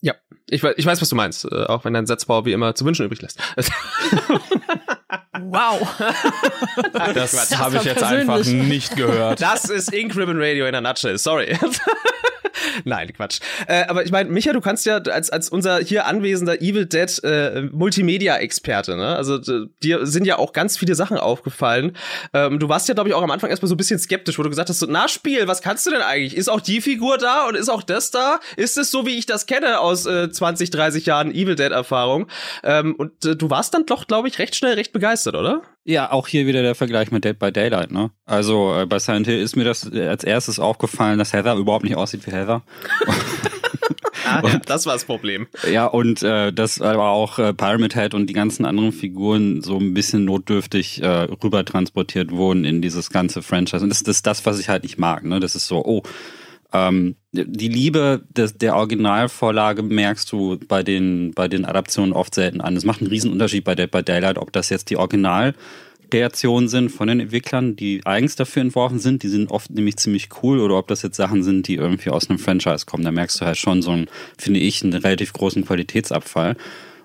[0.00, 0.14] Ja,
[0.48, 3.06] ich, ich weiß, was du meinst, äh, auch wenn dein Satzbau wie immer zu wünschen
[3.06, 3.38] übrig lässt.
[5.40, 5.80] wow.
[7.14, 9.40] Das, das habe ich jetzt einfach nicht gehört.
[9.40, 11.56] Das ist Ink Ribbon Radio in a nutshell, sorry.
[12.84, 13.40] Nein, Quatsch.
[13.66, 17.22] Äh, aber ich meine, Micha, du kannst ja als, als unser hier anwesender Evil Dead
[17.24, 19.16] äh, Multimedia-Experte, ne?
[19.16, 19.38] Also
[19.82, 21.96] dir sind ja auch ganz viele Sachen aufgefallen.
[22.32, 24.42] Ähm, du warst ja, glaube ich, auch am Anfang erstmal so ein bisschen skeptisch, wo
[24.42, 26.36] du gesagt hast, so, na Spiel, was kannst du denn eigentlich?
[26.36, 28.40] Ist auch die Figur da und ist auch das da?
[28.56, 32.26] Ist es so, wie ich das kenne aus äh, 20, 30 Jahren Evil Dead-Erfahrung?
[32.62, 35.62] Ähm, und äh, du warst dann doch, glaube ich, recht schnell recht begeistert, oder?
[35.84, 38.10] Ja, auch hier wieder der Vergleich mit Dead by Daylight, ne?
[38.26, 41.96] Also äh, bei Silent Hill ist mir das als erstes aufgefallen, dass Heather überhaupt nicht
[41.96, 42.62] aussieht wie Heather.
[44.26, 45.46] ah, ja, das war das Problem.
[45.70, 49.78] Ja, und äh, das aber auch äh, Pyramid Head und die ganzen anderen Figuren so
[49.78, 51.06] ein bisschen notdürftig äh,
[51.42, 53.82] rüber transportiert wurden in dieses ganze Franchise.
[53.82, 55.40] Und das, das ist das, was ich halt nicht mag, ne?
[55.40, 56.02] Das ist so, oh,
[56.72, 62.60] ähm, die Liebe des, der Originalvorlage merkst du bei den, bei den Adaptionen oft selten
[62.60, 62.76] an.
[62.76, 66.90] Es macht einen riesen Unterschied bei Dead by Daylight, ob das jetzt die Originalkreationen sind
[66.90, 70.76] von den Entwicklern, die eigens dafür entworfen sind, die sind oft nämlich ziemlich cool, oder
[70.76, 73.04] ob das jetzt Sachen sind, die irgendwie aus einem Franchise kommen.
[73.04, 76.56] Da merkst du halt schon so einen, finde ich, einen relativ großen Qualitätsabfall.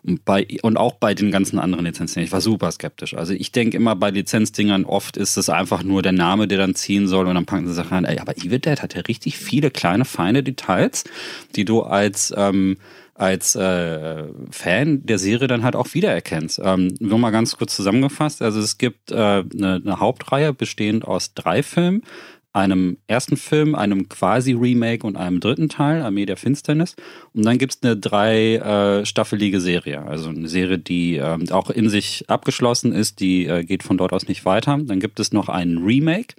[0.05, 2.21] Und, bei, und auch bei den ganzen anderen Lizenzen.
[2.21, 3.15] Ich war super skeptisch.
[3.15, 6.75] Also ich denke immer bei Lizenzdingern, oft ist es einfach nur der Name, der dann
[6.75, 8.05] ziehen soll und dann packen sie Sachen an.
[8.05, 11.05] Ey, aber Evil Dead hat ja richtig viele kleine, feine Details,
[11.55, 12.77] die du als ähm,
[13.15, 16.59] als äh, Fan der Serie dann halt auch wiedererkennst.
[16.61, 18.41] Ähm, nur mal ganz kurz zusammengefasst.
[18.41, 22.03] Also es gibt äh, eine, eine Hauptreihe bestehend aus drei Filmen
[22.55, 26.95] einem ersten Film, einem quasi Remake und einem dritten Teil, Armee der Finsternis.
[27.33, 28.55] Und dann gibt's eine drei
[29.03, 33.83] äh, Serie, also eine Serie, die ähm, auch in sich abgeschlossen ist, die äh, geht
[33.83, 34.79] von dort aus nicht weiter.
[34.81, 36.35] Dann gibt es noch einen Remake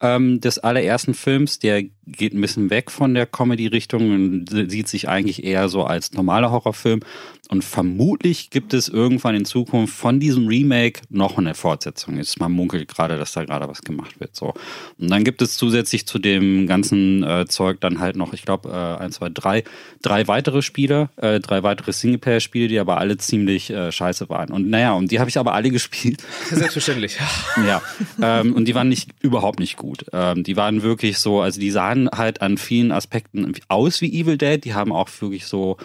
[0.00, 5.08] ähm, des allerersten Films, der geht ein bisschen weg von der Comedy-Richtung und sieht sich
[5.08, 7.00] eigentlich eher so als normaler Horrorfilm.
[7.48, 12.16] Und vermutlich gibt es irgendwann in Zukunft von diesem Remake noch eine Fortsetzung.
[12.16, 14.34] Jetzt man munkelt gerade, dass da gerade was gemacht wird.
[14.34, 14.54] So.
[14.98, 18.70] Und dann gibt es zusätzlich zu dem ganzen äh, Zeug dann halt noch, ich glaube,
[18.70, 19.64] äh, eins, zwei, drei,
[20.00, 24.50] drei weitere Spiele, äh, drei weitere Singleplayer-Spiele, die aber alle ziemlich äh, scheiße waren.
[24.50, 26.22] Und naja, und die habe ich aber alle gespielt.
[26.48, 27.18] Selbstverständlich.
[27.66, 27.82] ja.
[28.22, 30.06] Ähm, und die waren nicht überhaupt nicht gut.
[30.14, 34.38] Ähm, die waren wirklich so, also die sahen halt an vielen Aspekten aus wie Evil
[34.38, 34.64] Dead.
[34.64, 35.76] Die haben auch wirklich so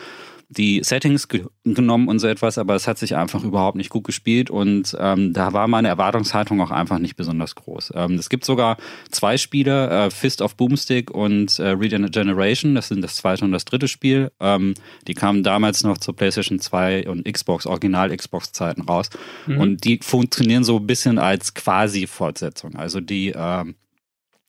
[0.49, 4.05] die Settings ge genommen und so etwas, aber es hat sich einfach überhaupt nicht gut
[4.05, 7.91] gespielt und ähm, da war meine Erwartungshaltung auch einfach nicht besonders groß.
[7.95, 8.77] Ähm, es gibt sogar
[9.11, 13.65] zwei Spiele, äh, Fist of Boomstick und äh, Regeneration, das sind das zweite und das
[13.65, 14.31] dritte Spiel.
[14.39, 14.75] Ähm,
[15.07, 19.09] die kamen damals noch zur PlayStation 2 und Xbox, Original Xbox-Zeiten raus
[19.45, 19.59] mhm.
[19.59, 22.75] und die funktionieren so ein bisschen als quasi Fortsetzung.
[22.75, 23.75] Also die ähm,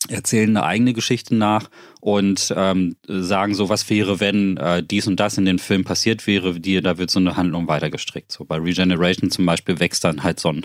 [0.08, 1.68] erzählen eine eigene Geschichte nach
[2.00, 6.26] und ähm, sagen so, was wäre, wenn äh, dies und das in den Film passiert
[6.26, 8.30] wäre, die, da wird so eine Handlung weitergestrickt.
[8.30, 10.64] So bei Regeneration zum Beispiel wächst dann halt so ein,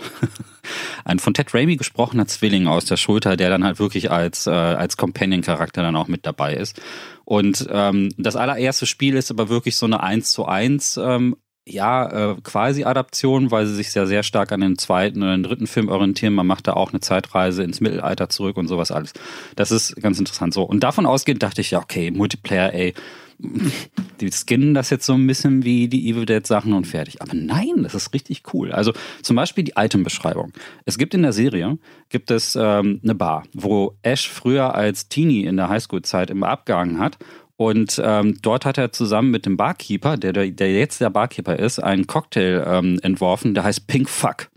[1.04, 4.50] ein von Ted Raimi gesprochener Zwilling aus der Schulter, der dann halt wirklich als, äh,
[4.50, 6.80] als Companion-Charakter dann auch mit dabei ist.
[7.24, 12.32] Und ähm, das allererste Spiel ist aber wirklich so eine 1 zu 1 ähm, ja,
[12.32, 15.66] äh, quasi Adaption, weil sie sich sehr, sehr stark an den zweiten oder den dritten
[15.66, 16.34] Film orientieren.
[16.34, 19.14] Man macht da auch eine Zeitreise ins Mittelalter zurück und sowas alles.
[19.56, 20.62] Das ist ganz interessant so.
[20.62, 22.94] Und davon ausgehend dachte ich, ja, okay, Multiplayer, ey,
[24.20, 27.22] die skinnen das jetzt so ein bisschen wie die Evil Dead Sachen und fertig.
[27.22, 28.70] Aber nein, das ist richtig cool.
[28.70, 30.52] Also zum Beispiel die Item-Beschreibung.
[30.84, 31.78] Es gibt in der Serie,
[32.10, 36.98] gibt es ähm, eine Bar, wo Ash früher als Teenie in der Highschool-Zeit immer abgehangen
[36.98, 37.18] hat
[37.56, 41.78] und ähm, dort hat er zusammen mit dem Barkeeper, der, der jetzt der Barkeeper ist,
[41.78, 44.48] einen Cocktail ähm, entworfen, der heißt Pink Fuck.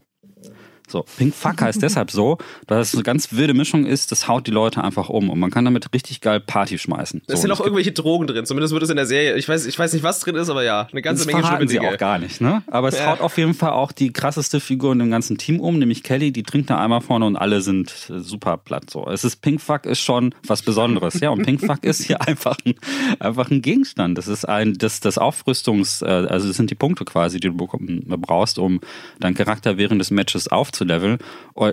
[0.87, 4.47] So, Pink Fuck heißt deshalb so, weil es eine ganz wilde Mischung ist, das haut
[4.47, 7.23] die Leute einfach um und man kann damit richtig geil Party schmeißen.
[7.27, 9.65] Es so, sind auch irgendwelche Drogen drin, zumindest wird es in der Serie, ich weiß,
[9.65, 11.97] ich weiß nicht, was drin ist, aber ja, eine ganze das Menge schlimme sie auch
[11.97, 12.63] gar nicht, ne?
[12.67, 13.07] Aber es ja.
[13.07, 16.31] haut auf jeden Fall auch die krasseste Figur in dem ganzen Team um, nämlich Kelly,
[16.31, 19.07] die trinkt da einmal vorne und alle sind äh, super platt, so.
[19.07, 22.57] Es ist, Pink Fuck ist schon was Besonderes, ja, und Pink Fuck ist hier einfach
[22.65, 22.75] ein,
[23.19, 24.17] einfach ein Gegenstand.
[24.17, 27.57] Das ist ein, das, das Aufrüstungs, äh, also das sind die Punkte quasi, die du
[27.57, 28.79] brauchst, um
[29.19, 30.47] deinen Charakter während des Matches
[30.77, 31.17] aufzuleveln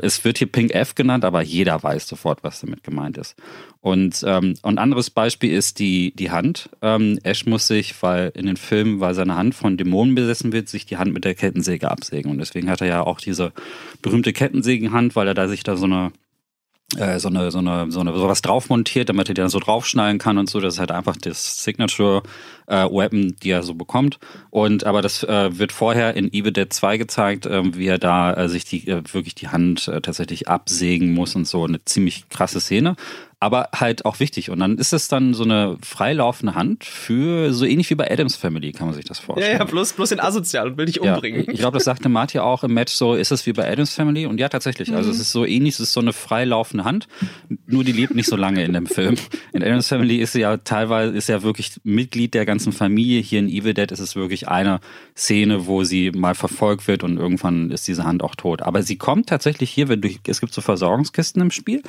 [0.02, 3.36] es wird hier Pink F genannt, aber jeder weiß sofort, was damit gemeint ist.
[3.80, 6.70] Und ähm, ein anderes Beispiel ist die, die Hand.
[6.80, 10.70] Ähm, Ash muss sich, weil in den Filmen, weil seine Hand von Dämonen besessen wird,
[10.70, 12.30] sich die Hand mit der Kettensäge absägen.
[12.30, 13.52] Und deswegen hat er ja auch diese
[14.00, 16.12] berühmte Kettensägenhand, weil er da sich da so eine
[16.96, 20.18] äh, so eine, so eine, so eine, sowas drauf montiert, damit er dann so draufschneiden
[20.18, 20.60] kann und so.
[20.60, 22.22] Das ist halt einfach das Signature
[22.66, 24.18] äh, Weapon, die er so bekommt.
[24.50, 28.34] Und aber das äh, wird vorher in Evil Dead 2 gezeigt, äh, wie er da
[28.34, 31.64] äh, sich die äh, wirklich die Hand äh, tatsächlich absägen muss und so.
[31.64, 32.96] Eine ziemlich krasse Szene
[33.44, 34.48] aber halt auch wichtig.
[34.48, 38.36] Und dann ist es dann so eine freilaufende Hand für so ähnlich wie bei Adams
[38.36, 39.52] Family, kann man sich das vorstellen.
[39.52, 41.44] Ja, ja, bloß, bloß den asozial und will dich umbringen.
[41.44, 43.92] Ja, ich glaube, das sagte Marty auch im Match so, ist es wie bei Adams
[43.92, 44.24] Family?
[44.24, 44.94] Und ja, tatsächlich.
[44.94, 45.14] Also mhm.
[45.14, 47.06] es ist so ähnlich, es ist so eine freilaufende Hand,
[47.66, 49.16] nur die lebt nicht so lange in dem Film.
[49.52, 53.20] In Adams Family ist sie ja teilweise, ist ja wirklich Mitglied der ganzen Familie.
[53.20, 54.80] Hier in Evil Dead ist es wirklich eine
[55.14, 58.62] Szene, wo sie mal verfolgt wird und irgendwann ist diese Hand auch tot.
[58.62, 61.82] Aber sie kommt tatsächlich hier, wenn du, es gibt so Versorgungskisten im Spiel.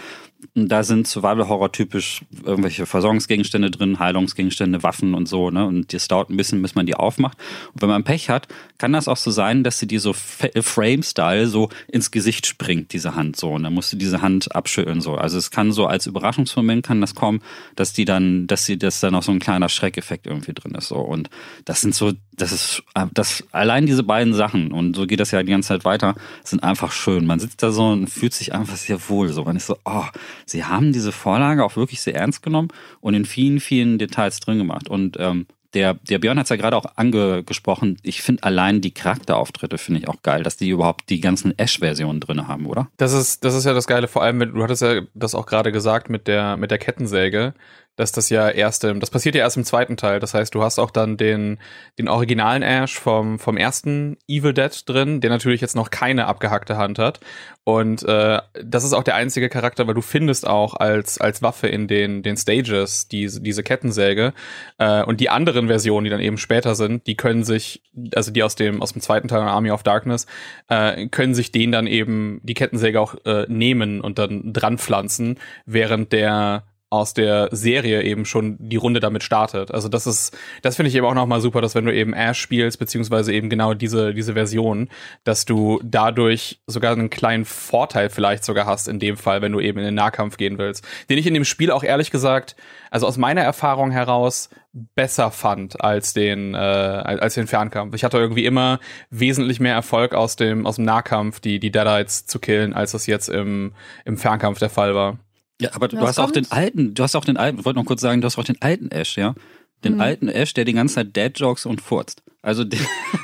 [0.54, 5.66] Und da sind Survival Horror typisch irgendwelche Versorgungsgegenstände drin, Heilungsgegenstände, Waffen und so, ne?
[5.66, 7.38] Und das dauert ein bisschen, bis man die aufmacht.
[7.74, 11.48] Und wenn man Pech hat, kann das auch so sein, dass sie die so Frame-Style
[11.48, 13.52] so ins Gesicht springt, diese Hand so.
[13.52, 15.16] Und dann musst du diese Hand abschütteln so.
[15.16, 17.42] Also es kann so als Überraschungsmoment kann das kommen,
[17.76, 20.90] dass die dann, dass sie, dass da noch so ein kleiner Schreckeffekt irgendwie drin ist
[20.90, 20.98] so.
[20.98, 21.30] Und
[21.66, 25.42] das sind so, das ist, das, allein diese beiden Sachen und so geht das ja
[25.42, 27.26] die ganze Zeit weiter, sind einfach schön.
[27.26, 29.44] Man sitzt da so und fühlt sich einfach sehr wohl so.
[29.44, 30.06] Man ist so, oh,
[30.46, 32.70] sie haben diese Vorlage Vorlage auch wirklich sehr ernst genommen
[33.02, 34.90] und in vielen, vielen Details drin gemacht.
[34.90, 37.98] Und ähm, der, der Björn hat es ja gerade auch angesprochen.
[38.04, 42.22] Ich finde allein die Charakterauftritte finde ich auch geil, dass die überhaupt die ganzen Ash-Versionen
[42.22, 42.88] drin haben, oder?
[42.98, 45.46] Das ist, das ist ja das Geile, vor allem mit, du hattest ja das auch
[45.46, 47.54] gerade gesagt mit der, mit der Kettensäge
[47.96, 50.20] dass das ja erst im, das passiert ja erst im zweiten Teil.
[50.20, 51.60] Das heißt, du hast auch dann den,
[51.98, 56.78] den originalen Ash vom, vom ersten Evil Dead drin, der natürlich jetzt noch keine abgehackte
[56.78, 57.20] Hand hat.
[57.64, 61.68] Und äh, das ist auch der einzige Charakter, weil du findest auch als, als Waffe
[61.68, 64.34] in den, den Stages diese, diese Kettensäge.
[64.78, 67.82] Äh, und die anderen Versionen, die dann eben später sind, die können sich,
[68.14, 70.28] also die aus dem, aus dem zweiten Teil Army of Darkness,
[70.68, 75.40] äh, können sich den dann eben die Kettensäge auch äh, nehmen und dann dran pflanzen,
[75.66, 79.72] während der aus der Serie eben schon die Runde damit startet.
[79.72, 82.40] Also das ist, das finde ich eben auch nochmal super, dass wenn du eben Ash
[82.40, 84.90] spielst, beziehungsweise eben genau diese, diese Version,
[85.24, 89.60] dass du dadurch sogar einen kleinen Vorteil vielleicht sogar hast in dem Fall, wenn du
[89.60, 90.86] eben in den Nahkampf gehen willst.
[91.10, 92.56] Den ich in dem Spiel auch ehrlich gesagt,
[92.92, 97.96] also aus meiner Erfahrung heraus, besser fand als den, äh, als den Fernkampf.
[97.96, 98.80] Ich hatte irgendwie immer
[99.10, 103.08] wesentlich mehr Erfolg aus dem, aus dem Nahkampf, die, die Deadites zu killen, als das
[103.08, 105.18] jetzt im, im Fernkampf der Fall war.
[105.62, 107.86] Ja, aber du, hast auch den alten, du hast auch den alten, ich wollte noch
[107.86, 109.36] kurz sagen, du hast auch den alten Ash, ja?
[109.84, 110.02] Den mhm.
[110.02, 112.24] alten Ash, der die ganze Zeit Dad-Jokes und furzt.
[112.46, 112.80] Also der,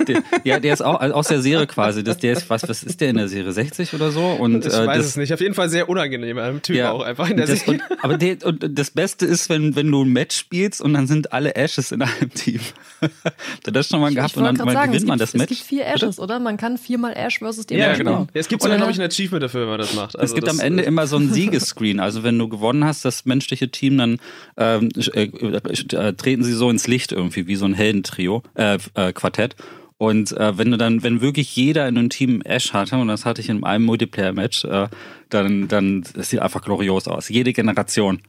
[0.08, 2.04] der, ja, der ist auch also aus der Serie quasi.
[2.04, 4.26] Das, der ist was, was ist der in der Serie 60 oder so?
[4.26, 5.32] Und ich äh, weiß das, es nicht.
[5.32, 7.82] Auf jeden Fall sehr unangenehm, einem Typ ja, auch einfach in der das, Serie.
[7.88, 11.06] Und, aber der, und das Beste ist, wenn wenn du ein Match spielst und dann
[11.06, 12.62] sind alle Ashes in einem Team.
[13.02, 13.36] Habt
[13.76, 15.52] das schon mal gehabt und dann mal sagen, gewinnt man gibt, das Match?
[15.52, 16.40] Es gibt vier Ashes, oder?
[16.40, 18.22] Man kann viermal Ash versus den Ja, genau.
[18.22, 20.18] Ja, es gibt sogar, glaube ich, ein Achievement dafür, wenn man das macht.
[20.18, 22.00] Also es gibt am Ende immer so ein Siegescreen.
[22.00, 24.20] Also wenn du gewonnen hast, das menschliche Team, dann
[24.58, 29.11] ähm, äh, äh, treten sie so ins Licht irgendwie, wie so ein Heldentrio, äh, äh,
[29.14, 29.56] Quartett.
[29.98, 33.26] Und äh, wenn du dann, wenn wirklich jeder in einem Team Ash hatte, und das
[33.26, 34.88] hatte ich in einem Multiplayer-Match, äh,
[35.34, 37.30] dann, dann es sieht einfach glorios aus.
[37.30, 38.22] Jede Generation.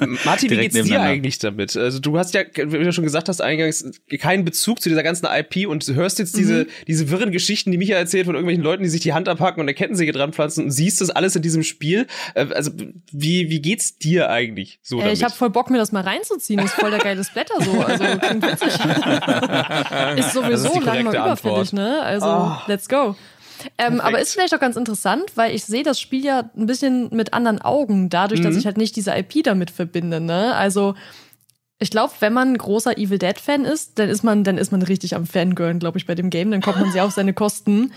[0.24, 1.76] Martin, wie geht's dir eigentlich damit?
[1.76, 3.84] Also du hast ja, wie du schon gesagt hast, eingangs
[4.18, 6.68] keinen Bezug zu dieser ganzen IP und hörst jetzt diese, mhm.
[6.86, 9.66] diese wirren Geschichten, die Micha erzählt von irgendwelchen Leuten, die sich die Hand abhacken und
[9.66, 12.06] eine Kettensäge dran pflanzen und siehst das alles in diesem Spiel.
[12.34, 12.70] Äh, also
[13.12, 15.12] wie, wie geht's dir eigentlich so damit?
[15.12, 16.58] Ich habe voll Bock, mir das mal reinzuziehen.
[16.60, 17.80] Das ist voll der geile Splatter so.
[17.80, 18.68] Also klingt witzig.
[20.18, 22.02] ist sowieso lang mal überfällig, ne?
[22.02, 22.56] Also oh.
[22.66, 23.16] let's go.
[23.78, 27.08] Ähm, aber ist vielleicht auch ganz interessant, weil ich sehe das Spiel ja ein bisschen
[27.14, 28.44] mit anderen Augen, dadurch, mhm.
[28.44, 30.20] dass ich halt nicht diese IP damit verbinde.
[30.20, 30.54] Ne?
[30.54, 30.94] Also
[31.78, 34.72] ich glaube, wenn man ein großer Evil Dead Fan ist, dann ist man, dann ist
[34.72, 36.50] man richtig am Fangirlen, glaube ich, bei dem Game.
[36.50, 37.92] Dann kommt man sehr auf seine Kosten.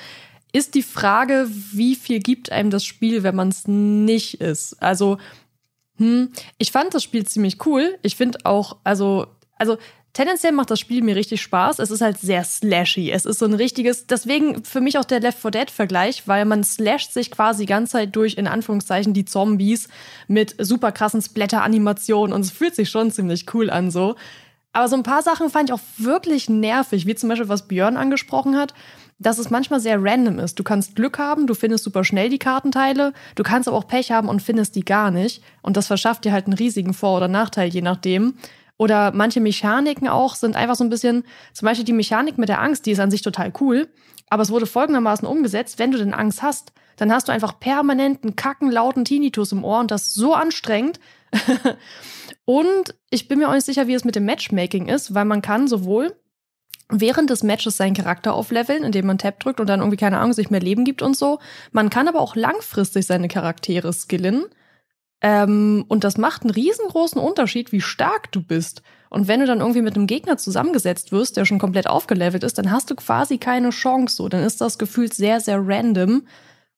[0.52, 4.82] Ist die Frage, wie viel gibt einem das Spiel, wenn man es nicht ist?
[4.82, 5.18] Also,
[5.98, 7.98] hm, ich fand das Spiel ziemlich cool.
[8.02, 9.78] Ich finde auch, also, also
[10.14, 11.80] Tendenziell macht das Spiel mir richtig Spaß.
[11.80, 13.12] Es ist halt sehr slashy.
[13.12, 16.46] Es ist so ein richtiges, deswegen für mich auch der Left 4 Dead Vergleich, weil
[16.46, 19.88] man slasht sich quasi die ganze Zeit durch, in Anführungszeichen, die Zombies
[20.28, 24.16] mit super krassen Splatter-Animationen und es fühlt sich schon ziemlich cool an so.
[24.72, 27.98] Aber so ein paar Sachen fand ich auch wirklich nervig, wie zum Beispiel, was Björn
[27.98, 28.74] angesprochen hat,
[29.18, 30.60] dass es manchmal sehr random ist.
[30.60, 34.12] Du kannst Glück haben, du findest super schnell die Kartenteile, du kannst aber auch Pech
[34.12, 35.44] haben und findest die gar nicht.
[35.62, 38.36] Und das verschafft dir halt einen riesigen Vor- oder Nachteil, je nachdem.
[38.80, 42.62] Oder manche Mechaniken auch sind einfach so ein bisschen, zum Beispiel die Mechanik mit der
[42.62, 43.90] Angst, die ist an sich total cool,
[44.30, 48.38] aber es wurde folgendermaßen umgesetzt, wenn du denn Angst hast, dann hast du einfach permanenten,
[48.38, 51.02] kacken, lauten Tinnitus im Ohr und das so anstrengend.
[52.46, 55.42] und ich bin mir auch nicht sicher, wie es mit dem Matchmaking ist, weil man
[55.42, 56.16] kann sowohl
[56.90, 60.32] während des Matches seinen Charakter aufleveln, indem man Tab drückt und dann irgendwie keine Ahnung
[60.32, 61.40] sich mehr Leben gibt und so.
[61.74, 64.46] Man kann aber auch langfristig seine Charaktere skillen.
[65.22, 68.82] Ähm, und das macht einen riesengroßen Unterschied, wie stark du bist.
[69.10, 72.58] Und wenn du dann irgendwie mit einem Gegner zusammengesetzt wirst, der schon komplett aufgelevelt ist,
[72.58, 74.16] dann hast du quasi keine Chance.
[74.16, 76.24] So, dann ist das gefühlt sehr, sehr random.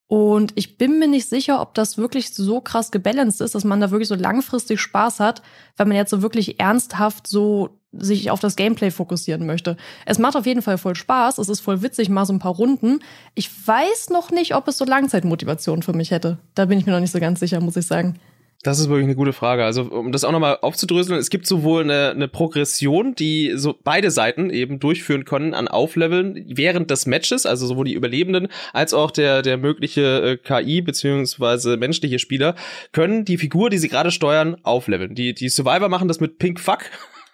[0.08, 3.80] Und ich bin mir nicht sicher, ob das wirklich so krass gebalanced ist, dass man
[3.80, 5.42] da wirklich so langfristig Spaß hat,
[5.78, 9.78] wenn man jetzt so wirklich ernsthaft so sich auf das Gameplay fokussieren möchte.
[10.06, 12.56] Es macht auf jeden Fall voll Spaß, es ist voll witzig, mal so ein paar
[12.56, 13.00] Runden.
[13.36, 16.40] Ich weiß noch nicht, ob es so Langzeitmotivation für mich hätte.
[16.56, 18.20] Da bin ich mir noch nicht so ganz sicher, muss ich sagen.
[18.64, 19.66] Das ist wirklich eine gute Frage.
[19.66, 24.12] Also, um das auch nochmal aufzudröseln, es gibt sowohl eine, eine Progression, die so beide
[24.12, 29.10] Seiten eben durchführen können an Aufleveln während des Matches, also sowohl die Überlebenden als auch
[29.10, 32.56] der, der mögliche äh, KI beziehungsweise menschliche Spieler
[32.92, 35.16] können die Figur, die sie gerade steuern, aufleveln.
[35.16, 36.82] Die, die Survivor machen das mit Pink Fuck.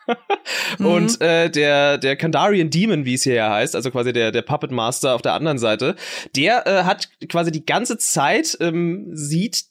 [0.79, 1.25] und mhm.
[1.25, 4.71] äh, der der Kandarian Demon, wie es hier ja heißt, also quasi der der Puppet
[4.71, 5.97] Master auf der anderen Seite,
[6.35, 9.65] der äh, hat quasi die ganze Zeit ähm, sieht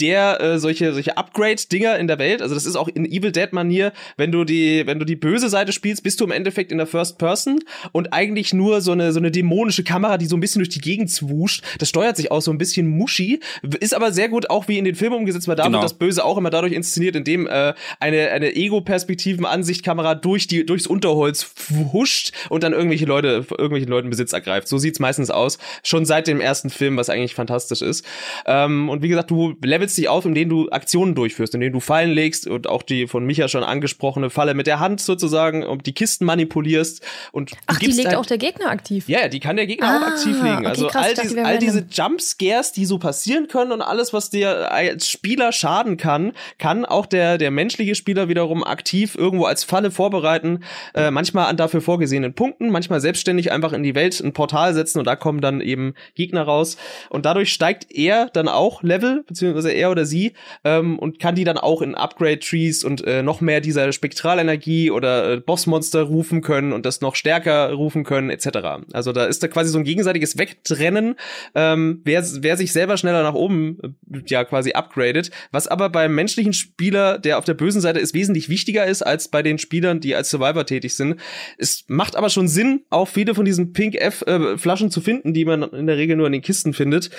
[0.00, 3.32] der äh, solche solche Upgrade Dinger in der Welt, also das ist auch in Evil
[3.32, 6.72] Dead Manier, wenn du die wenn du die böse Seite spielst, bist du im Endeffekt
[6.72, 7.60] in der First Person
[7.92, 10.80] und eigentlich nur so eine so eine dämonische Kamera, die so ein bisschen durch die
[10.80, 11.64] Gegend zwuscht.
[11.78, 13.40] Das steuert sich auch so ein bisschen muschi,
[13.80, 15.78] ist aber sehr gut auch wie in den Filmen umgesetzt, weil da genau.
[15.78, 20.46] wird das Böse auch immer dadurch inszeniert, indem äh, eine eine Ego Perspektiven Ansichtkamera durch
[20.46, 21.52] die durchs Unterholz
[21.92, 24.68] huscht und dann irgendwelche Leute irgendwelchen Leuten Besitz ergreift.
[24.68, 28.04] So sieht's meistens aus, schon seit dem ersten Film, was eigentlich fantastisch ist.
[28.46, 32.10] Ähm, und wie gesagt, du levelst dich auf, indem du Aktionen durchführst, indem du Fallen
[32.10, 35.92] legst und auch die von Micha schon angesprochene Falle mit der Hand sozusagen und die
[35.92, 39.08] Kisten manipulierst und Ach, die legt halt, auch der Gegner aktiv.
[39.08, 40.66] Ja, die kann der Gegner ah, auch aktiv legen.
[40.66, 44.30] Also okay, krass, all, dies, all diese Jumpscares, die so passieren können und alles, was
[44.30, 49.64] dir als Spieler schaden kann, kann auch der der menschliche Spieler wiederum aktiv irgendwo als
[49.64, 50.60] Falle vorbereiten,
[50.94, 54.98] äh, manchmal an dafür vorgesehenen Punkten, manchmal selbstständig einfach in die Welt ein Portal setzen
[54.98, 56.76] und da kommen dann eben Gegner raus
[57.08, 60.32] und dadurch steigt er dann auch Level beziehungsweise er oder sie,
[60.64, 65.32] ähm, und kann die dann auch in Upgrade-Trees und äh, noch mehr dieser Spektralenergie oder
[65.32, 68.84] äh, Bossmonster rufen können und das noch stärker rufen können, etc.
[68.92, 71.16] Also da ist da quasi so ein gegenseitiges Wegtrennen,
[71.54, 76.14] ähm, wer, wer sich selber schneller nach oben äh, ja quasi upgradet, was aber beim
[76.14, 80.00] menschlichen Spieler, der auf der bösen Seite ist, wesentlich wichtiger ist als bei den Spielern,
[80.00, 81.20] die als Survivor tätig sind.
[81.58, 85.44] Es macht aber schon Sinn, auch viele von diesen Pink F-Flaschen äh, zu finden, die
[85.44, 87.10] man in der Regel nur in den Kisten findet.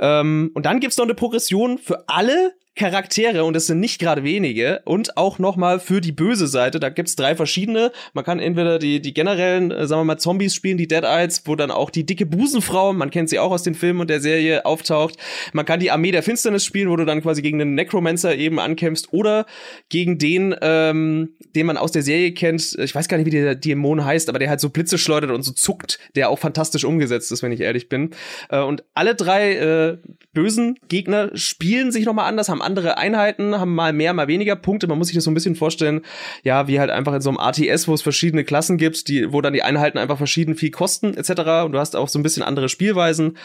[0.00, 4.24] Ähm, und dann gibt's noch eine Progression für alle Charaktere und es sind nicht gerade
[4.24, 7.92] wenige und auch noch mal für die böse Seite, da gibt's drei verschiedene.
[8.14, 11.42] Man kann entweder die die generellen, äh, sagen wir mal Zombies spielen, die Dead Eyes,
[11.44, 14.20] wo dann auch die dicke Busenfrau, man kennt sie auch aus den Filmen und der
[14.20, 15.16] Serie auftaucht.
[15.52, 18.58] Man kann die Armee der Finsternis spielen, wo du dann quasi gegen einen Necromancer eben
[18.58, 19.46] ankämpfst oder
[19.88, 22.76] gegen den ähm, den man aus der Serie kennt.
[22.78, 25.42] Ich weiß gar nicht, wie der Dämon heißt, aber der halt so Blitze schleudert und
[25.42, 28.10] so zuckt, der auch fantastisch umgesetzt ist, wenn ich ehrlich bin.
[28.48, 29.98] Äh, und alle drei äh,
[30.32, 34.86] bösen Gegner spielen sich nochmal anders, haben andere Einheiten, haben mal mehr, mal weniger Punkte.
[34.86, 36.02] Man muss sich das so ein bisschen vorstellen,
[36.42, 39.40] ja, wie halt einfach in so einem ATS, wo es verschiedene Klassen gibt, die, wo
[39.40, 41.64] dann die Einheiten einfach verschieden viel kosten, etc.
[41.64, 43.38] Und du hast auch so ein bisschen andere Spielweisen.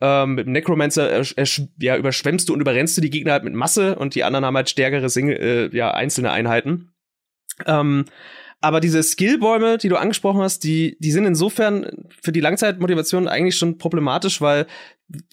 [0.00, 1.46] Ähm, mit dem Necromancer äh, äh,
[1.78, 4.56] ja, überschwemmst du und überrennst du die Gegner halt mit Masse und die anderen haben
[4.56, 6.92] halt stärkere Single, äh, ja, einzelne Einheiten.
[7.66, 8.06] Ähm,
[8.62, 11.90] aber diese Skillbäume, die du angesprochen hast, die, die sind insofern
[12.22, 14.66] für die Langzeitmotivation eigentlich schon problematisch, weil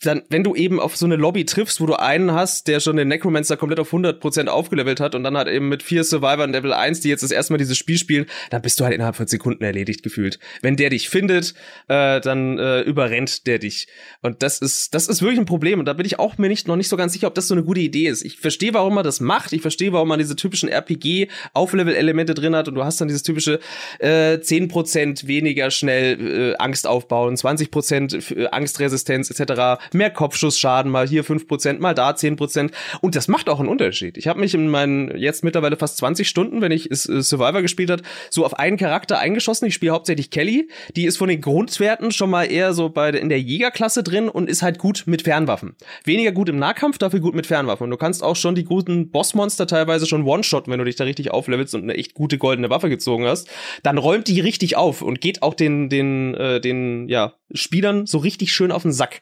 [0.01, 2.95] dann, wenn du eben auf so eine Lobby triffst, wo du einen hast, der schon
[2.95, 6.73] den Necromancer komplett auf 100% aufgelevelt hat und dann hat eben mit vier Survivors Level
[6.73, 9.27] 1, die jetzt das erste Mal dieses Spiel spielen, dann bist du halt innerhalb von
[9.27, 10.39] Sekunden erledigt gefühlt.
[10.61, 11.53] Wenn der dich findet,
[11.89, 13.87] äh, dann äh, überrennt der dich.
[14.21, 15.79] Und das ist, das ist wirklich ein Problem.
[15.79, 17.53] Und da bin ich auch mir nicht, noch nicht so ganz sicher, ob das so
[17.53, 18.23] eine gute Idee ist.
[18.23, 19.53] Ich verstehe, warum man das macht.
[19.53, 23.59] Ich verstehe, warum man diese typischen RPG-Auflevel-Elemente drin hat und du hast dann dieses typische
[23.99, 31.23] äh, 10% weniger schnell äh, Angst aufbauen, 20% äh, Angstresistenz etc mehr Kopfschussschaden, mal hier
[31.23, 32.71] 5%, mal da 10%.
[33.01, 34.17] Und das macht auch einen Unterschied.
[34.17, 38.01] Ich habe mich in meinen jetzt mittlerweile fast 20 Stunden, wenn ich Survivor gespielt hat,
[38.29, 39.67] so auf einen Charakter eingeschossen.
[39.67, 40.69] Ich spiele hauptsächlich Kelly.
[40.95, 44.49] Die ist von den Grundwerten schon mal eher so bei in der Jägerklasse drin und
[44.49, 45.75] ist halt gut mit Fernwaffen.
[46.03, 47.85] Weniger gut im Nahkampf, dafür gut mit Fernwaffen.
[47.85, 51.03] Und du kannst auch schon die guten Bossmonster teilweise schon One-Shot, wenn du dich da
[51.03, 53.47] richtig auflevelst und eine echt gute goldene Waffe gezogen hast.
[53.83, 58.17] Dann räumt die richtig auf und geht auch den, den, äh, den, ja, Spielern so
[58.17, 59.21] richtig schön auf den Sack.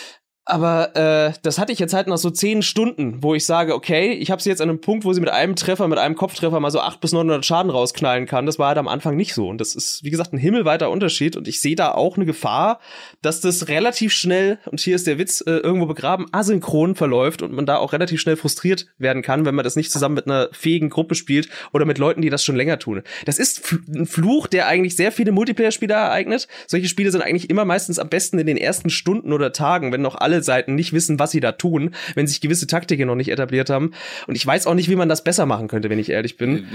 [0.51, 4.11] Aber äh, das hatte ich jetzt halt nach so zehn Stunden, wo ich sage, okay,
[4.11, 6.59] ich habe sie jetzt an einem Punkt, wo sie mit einem Treffer, mit einem Kopftreffer
[6.59, 8.45] mal so acht bis 900 Schaden rausknallen kann.
[8.45, 9.47] Das war halt am Anfang nicht so.
[9.47, 11.37] Und das ist, wie gesagt, ein himmelweiter Unterschied.
[11.37, 12.81] Und ich sehe da auch eine Gefahr,
[13.21, 17.53] dass das relativ schnell, und hier ist der Witz, äh, irgendwo begraben, asynchron verläuft und
[17.53, 20.49] man da auch relativ schnell frustriert werden kann, wenn man das nicht zusammen mit einer
[20.51, 23.03] fähigen Gruppe spielt oder mit Leuten, die das schon länger tun.
[23.25, 26.49] Das ist ein Fluch, der eigentlich sehr viele Multiplayer-Spieler ereignet.
[26.67, 30.01] Solche Spiele sind eigentlich immer meistens am besten in den ersten Stunden oder Tagen, wenn
[30.01, 33.29] noch alle Seiten nicht wissen, was sie da tun, wenn sich gewisse Taktiken noch nicht
[33.29, 33.91] etabliert haben.
[34.27, 36.65] Und ich weiß auch nicht, wie man das besser machen könnte, wenn ich ehrlich bin.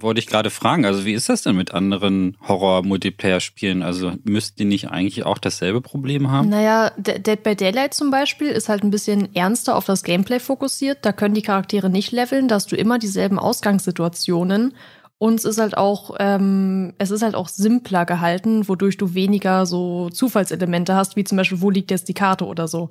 [0.00, 3.82] Wollte ich gerade fragen, also wie ist das denn mit anderen Horror-Multiplayer-Spielen?
[3.82, 6.48] Also müssten die nicht eigentlich auch dasselbe Problem haben?
[6.48, 10.98] Naja, Dead by Daylight zum Beispiel ist halt ein bisschen ernster auf das Gameplay fokussiert.
[11.02, 14.74] Da können die Charaktere nicht leveln, da hast du immer dieselben Ausgangssituationen.
[15.22, 19.66] Und es ist halt auch, ähm, es ist halt auch simpler gehalten, wodurch du weniger
[19.66, 22.88] so Zufallselemente hast, wie zum Beispiel, wo liegt jetzt die Karte oder so.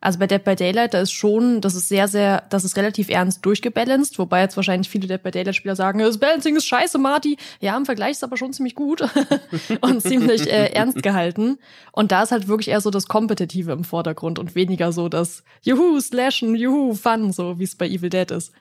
[0.00, 3.08] Also bei Dead by Daylight, da ist schon, das ist sehr, sehr, das ist relativ
[3.08, 7.36] ernst durchgebalanced, wobei jetzt wahrscheinlich viele Dead by Daylight-Spieler sagen, das Balancing ist scheiße, Marty.
[7.58, 9.02] Ja, im Vergleich ist aber schon ziemlich gut
[9.80, 11.58] und ziemlich äh, ernst gehalten.
[11.90, 15.42] Und da ist halt wirklich eher so das Kompetitive im Vordergrund und weniger so das
[15.62, 18.52] Juhu, Slashen, Juhu, Fun, so wie es bei Evil Dead ist.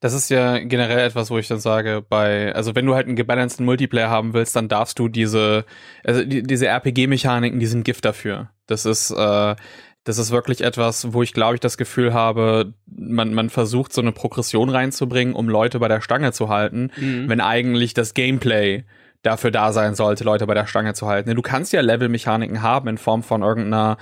[0.00, 3.16] Das ist ja generell etwas, wo ich dann sage, bei, also wenn du halt einen
[3.16, 5.64] gebalanceden Multiplayer haben willst, dann darfst du diese,
[6.04, 8.50] also die, diese RPG-Mechaniken, die sind Gift dafür.
[8.66, 9.56] Das ist, äh,
[10.04, 14.00] das ist wirklich etwas, wo ich glaube ich das Gefühl habe, man, man versucht so
[14.00, 17.28] eine Progression reinzubringen, um Leute bei der Stange zu halten, mhm.
[17.28, 18.84] wenn eigentlich das Gameplay
[19.22, 21.34] dafür da sein sollte, Leute bei der Stange zu halten.
[21.34, 23.98] Du kannst ja Level-Mechaniken haben in Form von irgendeiner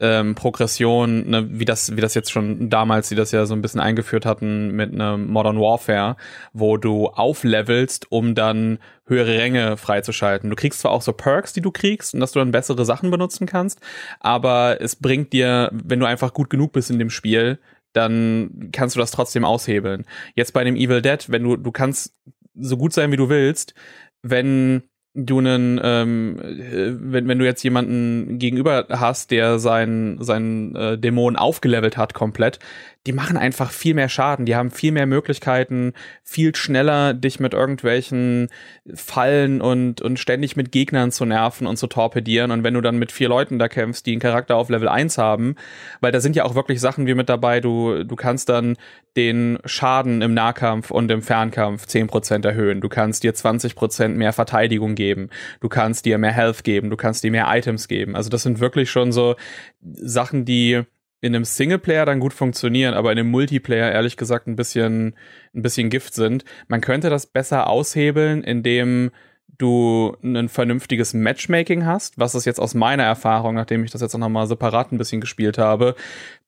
[0.00, 3.62] ähm, Progression, ne, wie das, wie das jetzt schon damals, die das ja so ein
[3.62, 6.16] bisschen eingeführt hatten mit einem Modern Warfare,
[6.52, 10.50] wo du auflevelst, um dann höhere Ränge freizuschalten.
[10.50, 13.10] Du kriegst zwar auch so Perks, die du kriegst und dass du dann bessere Sachen
[13.10, 13.80] benutzen kannst,
[14.20, 17.58] aber es bringt dir, wenn du einfach gut genug bist in dem Spiel,
[17.92, 20.04] dann kannst du das trotzdem aushebeln.
[20.34, 22.14] Jetzt bei dem Evil Dead, wenn du, du kannst
[22.54, 23.74] so gut sein, wie du willst,
[24.22, 24.82] wenn
[25.14, 30.98] du einen, ähm, äh, wenn, wenn du jetzt jemanden gegenüber hast, der seinen seinen äh,
[30.98, 32.58] Dämon aufgelevelt hat komplett,
[33.06, 35.94] die machen einfach viel mehr Schaden, die haben viel mehr Möglichkeiten,
[36.24, 38.48] viel schneller dich mit irgendwelchen
[38.92, 42.50] Fallen und, und ständig mit Gegnern zu nerven und zu torpedieren.
[42.50, 45.16] Und wenn du dann mit vier Leuten da kämpfst, die einen Charakter auf Level 1
[45.16, 45.54] haben,
[46.00, 48.76] weil da sind ja auch wirklich Sachen wie mit dabei, du, du kannst dann
[49.16, 52.80] den Schaden im Nahkampf und im Fernkampf 10% erhöhen.
[52.80, 55.30] Du kannst dir 20% mehr Verteidigung geben.
[55.60, 56.90] Du kannst dir mehr Health geben.
[56.90, 58.16] Du kannst dir mehr Items geben.
[58.16, 59.36] Also das sind wirklich schon so
[59.80, 60.84] Sachen, die
[61.20, 65.16] in einem Singleplayer dann gut funktionieren, aber in einem Multiplayer ehrlich gesagt ein bisschen,
[65.54, 66.44] ein bisschen Gift sind.
[66.68, 69.10] Man könnte das besser aushebeln, indem
[69.58, 74.14] du ein vernünftiges Matchmaking hast, was ist jetzt aus meiner Erfahrung, nachdem ich das jetzt
[74.14, 75.96] auch nochmal separat ein bisschen gespielt habe,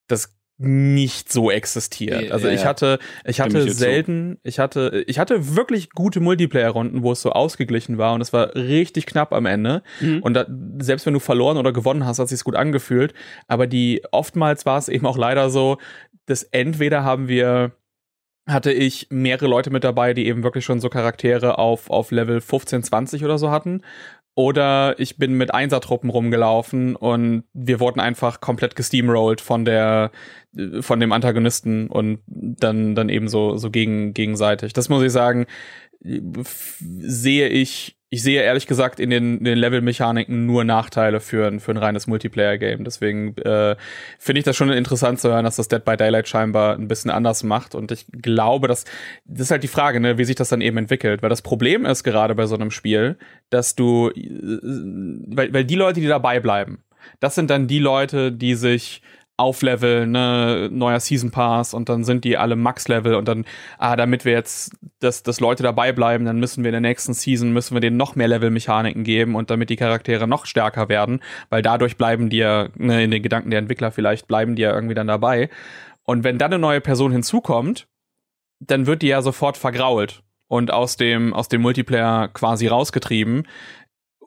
[0.07, 2.31] das nicht so existiert.
[2.31, 7.21] Also ich hatte, ich hatte selten, ich hatte, ich hatte wirklich gute Multiplayer-Runden, wo es
[7.21, 9.81] so ausgeglichen war und es war richtig knapp am Ende.
[9.99, 10.21] Mhm.
[10.21, 10.45] Und da,
[10.79, 13.13] selbst wenn du verloren oder gewonnen hast, hat sich's gut angefühlt.
[13.47, 15.77] Aber die oftmals war es eben auch leider so,
[16.27, 17.71] dass entweder haben wir
[18.47, 22.41] hatte ich mehrere Leute mit dabei, die eben wirklich schon so Charaktere auf, auf Level
[22.41, 23.81] 15, 20 oder so hatten.
[24.35, 30.11] Oder ich bin mit Einsertruppen rumgelaufen und wir wurden einfach komplett gesteamrollt von der
[30.81, 34.73] von dem Antagonisten und dann dann eben so so gegen gegenseitig.
[34.73, 35.45] Das muss ich sagen,
[36.01, 41.71] sehe ich ich sehe ehrlich gesagt in den, den Level-Mechaniken nur Nachteile für ein, für
[41.71, 42.83] ein reines Multiplayer-Game.
[42.83, 43.77] Deswegen äh,
[44.19, 47.09] finde ich das schon interessant zu hören, dass das Dead by Daylight scheinbar ein bisschen
[47.09, 47.73] anders macht.
[47.73, 48.83] Und ich glaube, dass
[49.23, 51.23] das ist halt die Frage, ne, wie sich das dann eben entwickelt.
[51.23, 53.17] Weil das Problem ist gerade bei so einem Spiel,
[53.49, 56.83] dass du, äh, weil, weil die Leute, die dabei bleiben,
[57.21, 59.01] das sind dann die Leute, die sich
[59.41, 63.45] aufleveln, ne, neuer Season Pass und dann sind die alle Max-Level und dann,
[63.77, 67.13] ah, damit wir jetzt, dass, dass Leute dabei bleiben, dann müssen wir in der nächsten
[67.13, 71.21] Season, müssen wir denen noch mehr Level-Mechaniken geben und damit die Charaktere noch stärker werden,
[71.49, 74.73] weil dadurch bleiben die ja, ne, in den Gedanken der Entwickler vielleicht, bleiben die ja
[74.73, 75.49] irgendwie dann dabei.
[76.03, 77.87] Und wenn dann eine neue Person hinzukommt,
[78.59, 83.47] dann wird die ja sofort vergrault und aus dem, aus dem Multiplayer quasi rausgetrieben.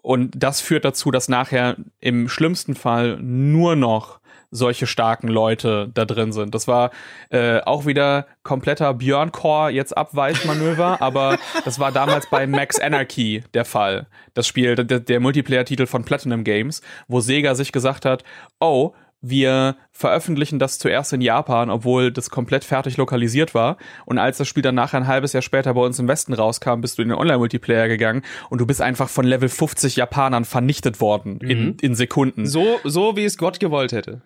[0.02, 4.20] Und das führt dazu, dass nachher im schlimmsten Fall nur noch
[4.55, 6.55] solche starken Leute da drin sind.
[6.55, 6.90] Das war
[7.30, 13.64] äh, auch wieder kompletter Björn-Core jetzt Abweichmanöver, aber das war damals bei Max Anarchy der
[13.64, 14.07] Fall.
[14.32, 18.22] Das Spiel, der, der Multiplayer-Titel von Platinum Games, wo Sega sich gesagt hat,
[18.61, 18.94] oh,
[19.26, 23.78] wir veröffentlichen das zuerst in Japan, obwohl das komplett fertig lokalisiert war.
[24.05, 26.80] Und als das Spiel dann nachher ein halbes Jahr später bei uns im Westen rauskam,
[26.80, 31.00] bist du in den Online-Multiplayer gegangen und du bist einfach von Level 50 Japanern vernichtet
[31.00, 31.50] worden mhm.
[31.50, 32.46] in, in Sekunden.
[32.46, 34.20] So, so wie es Gott gewollt hätte.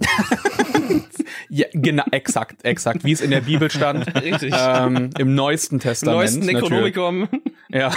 [1.48, 4.14] ja, genau, exakt, exakt, wie es in der Bibel stand.
[4.22, 4.54] Richtig.
[4.56, 6.14] Ähm, Im neuesten Testament.
[6.14, 7.28] Im neuesten Necronomicon.
[7.72, 7.92] Ja.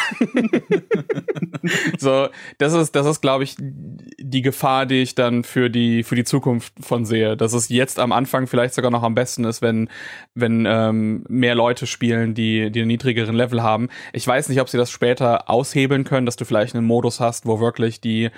[1.97, 2.27] so,
[2.57, 6.23] das ist, das ist, glaube ich, die Gefahr, die ich dann für die, für die
[6.23, 7.35] Zukunft von sehe.
[7.35, 9.89] Dass es jetzt am Anfang vielleicht sogar noch am besten ist, wenn,
[10.35, 13.89] wenn ähm, mehr Leute spielen, die, die einen niedrigeren Level haben.
[14.11, 17.45] Ich weiß nicht, ob sie das später aushebeln können, dass du vielleicht einen Modus hast,
[17.45, 18.29] wo wirklich die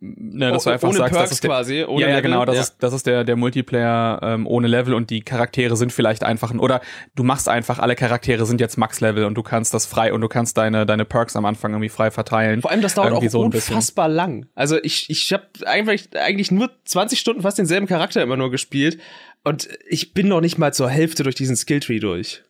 [0.00, 2.20] ne, dass oh, du einfach ohne sagst, Perks das ist der, quasi, ohne ja, ja,
[2.20, 2.62] genau, das ja.
[2.62, 6.54] ist das ist der der Multiplayer ähm, ohne Level und die Charaktere sind vielleicht einfach
[6.54, 6.80] oder
[7.14, 10.20] du machst einfach alle Charaktere sind jetzt Max Level und du kannst das frei und
[10.20, 12.62] du kannst deine deine Perks am Anfang irgendwie frei verteilen.
[12.62, 14.46] Vor allem das dauert auch so unfassbar lang.
[14.54, 18.98] Also ich ich habe eigentlich eigentlich nur 20 Stunden fast denselben Charakter immer nur gespielt
[19.44, 22.42] und ich bin noch nicht mal zur Hälfte durch diesen Skilltree durch.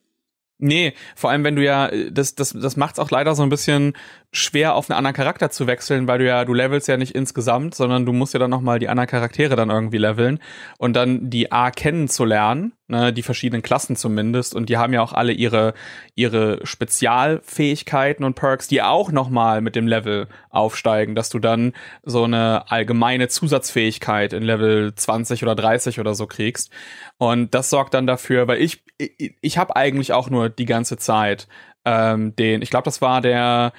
[0.63, 3.95] Nee, vor allem wenn du ja, das, das, das macht's auch leider so ein bisschen
[4.33, 7.75] schwer, auf einen anderen Charakter zu wechseln, weil du ja, du levelst ja nicht insgesamt,
[7.75, 10.39] sondern du musst ja dann nochmal die anderen Charaktere dann irgendwie leveln
[10.79, 15.13] und dann die A kennenzulernen, ne, die verschiedenen Klassen zumindest, und die haben ja auch
[15.13, 15.75] alle ihre,
[16.15, 21.73] ihre Spezialfähigkeiten und Perks, die auch nochmal mit dem Level aufsteigen, dass du dann
[22.05, 26.71] so eine allgemeine Zusatzfähigkeit in Level 20 oder 30 oder so kriegst.
[27.19, 30.99] Und das sorgt dann dafür, weil ich, ich, ich habe eigentlich auch nur die ganze
[30.99, 31.49] Zeit
[31.85, 33.73] ähm, den, ich glaube, das war der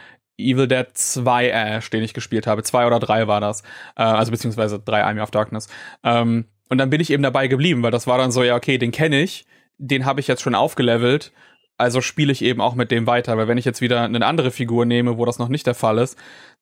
[0.50, 2.64] Evil Dead 2 Ash, den ich gespielt habe.
[2.64, 3.62] Zwei oder drei war das.
[3.96, 5.68] Äh, also beziehungsweise drei Army of Darkness.
[6.04, 8.78] Ähm, und dann bin ich eben dabei geblieben, weil das war dann so, ja, okay,
[8.78, 9.46] den kenne ich,
[9.78, 11.34] den habe ich jetzt schon aufgelevelt.
[11.78, 14.52] Also spiele ich eben auch mit dem weiter, weil wenn ich jetzt wieder eine andere
[14.52, 16.18] Figur nehme, wo das noch nicht der Fall ist,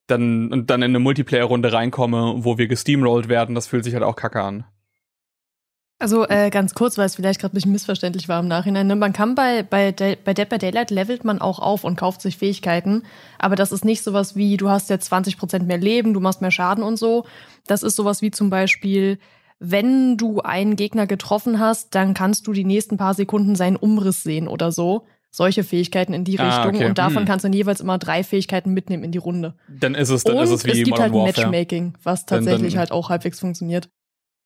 [0.07, 4.03] dann und dann in eine Multiplayer-Runde reinkomme, wo wir gesteamrollt werden, das fühlt sich halt
[4.03, 4.63] auch kacke an.
[6.01, 8.87] Also äh, ganz kurz, weil es vielleicht gerade ein bisschen missverständlich war im Nachhinein.
[8.87, 8.95] Ne?
[8.95, 12.37] Man kann bei, bei, bei Dead by Daylight levelt man auch auf und kauft sich
[12.37, 13.03] Fähigkeiten.
[13.37, 16.51] Aber das ist nicht sowas wie, du hast jetzt 20% mehr Leben, du machst mehr
[16.51, 17.25] Schaden und so.
[17.67, 19.19] Das ist sowas wie zum Beispiel,
[19.59, 24.23] wenn du einen Gegner getroffen hast, dann kannst du die nächsten paar Sekunden seinen Umriss
[24.23, 25.05] sehen oder so.
[25.31, 26.75] Solche Fähigkeiten in die ah, Richtung.
[26.77, 26.85] Okay.
[26.85, 27.25] Und davon hm.
[27.25, 29.53] kannst du dann jeweils immer drei Fähigkeiten mitnehmen in die Runde.
[29.67, 31.47] Dann ist es, dann und ist es wie es gibt Modern halt Warfare.
[31.47, 33.89] Matchmaking, was tatsächlich dann, dann halt auch halbwegs funktioniert.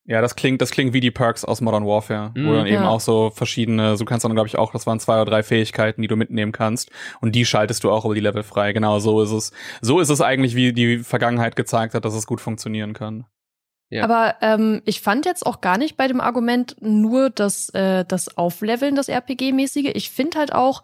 [0.06, 2.56] Ja, das klingt, das klingt wie die Perks aus Modern Warfare, mm, wo mhm.
[2.56, 5.30] dann eben auch so verschiedene, du kannst dann glaube ich auch, das waren zwei oder
[5.30, 6.90] drei Fähigkeiten, die du mitnehmen kannst
[7.22, 8.72] und die schaltest du auch über die Level frei.
[8.72, 9.52] Genau, so ist es.
[9.80, 13.24] So ist es eigentlich, wie die Vergangenheit gezeigt hat, dass es gut funktionieren kann.
[13.88, 14.04] Ja.
[14.04, 18.36] Aber ähm, ich fand jetzt auch gar nicht bei dem Argument nur das, äh, das
[18.36, 19.92] Aufleveln, das RPG-mäßige.
[19.94, 20.82] Ich finde halt auch,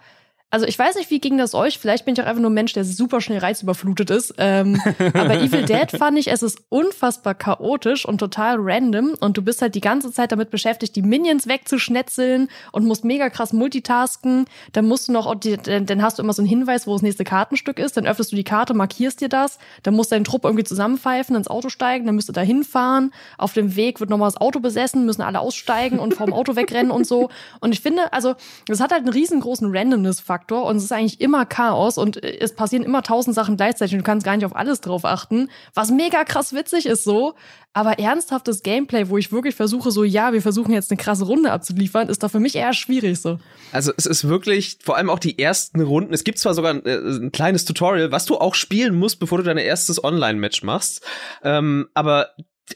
[0.52, 1.78] also ich weiß nicht, wie ging das euch?
[1.78, 4.34] Vielleicht bin ich auch einfach nur ein Mensch, der super schnell reizüberflutet ist.
[4.36, 4.80] Ähm,
[5.14, 9.14] aber Evil Dead fand ich, es ist unfassbar chaotisch und total random.
[9.20, 13.30] Und du bist halt die ganze Zeit damit beschäftigt, die Minions wegzuschnetzeln und musst mega
[13.30, 14.46] krass multitasken.
[14.72, 17.78] Dann musst du noch, dann hast du immer so einen Hinweis, wo das nächste Kartenstück
[17.78, 17.96] ist.
[17.96, 19.60] Dann öffnest du die Karte, markierst dir das.
[19.84, 22.06] Dann musst du deinen Trupp irgendwie zusammenpfeifen, ins Auto steigen.
[22.06, 23.12] Dann müsst ihr da hinfahren.
[23.38, 26.90] Auf dem Weg wird nochmal das Auto besessen, müssen alle aussteigen und vom Auto wegrennen
[26.90, 27.30] und so.
[27.60, 28.34] Und ich finde, also,
[28.66, 32.54] das hat halt einen riesengroßen Randomness-Faktor Faktor und es ist eigentlich immer Chaos und es
[32.54, 35.90] passieren immer tausend Sachen gleichzeitig und du kannst gar nicht auf alles drauf achten, was
[35.90, 37.34] mega krass witzig ist so.
[37.72, 41.52] Aber ernsthaftes Gameplay, wo ich wirklich versuche, so, ja, wir versuchen jetzt eine krasse Runde
[41.52, 43.38] abzuliefern, ist da für mich eher schwierig so.
[43.70, 46.84] Also es ist wirklich, vor allem auch die ersten Runden, es gibt zwar sogar ein,
[46.84, 51.04] äh, ein kleines Tutorial, was du auch spielen musst, bevor du dein erstes Online-Match machst,
[51.44, 52.30] ähm, aber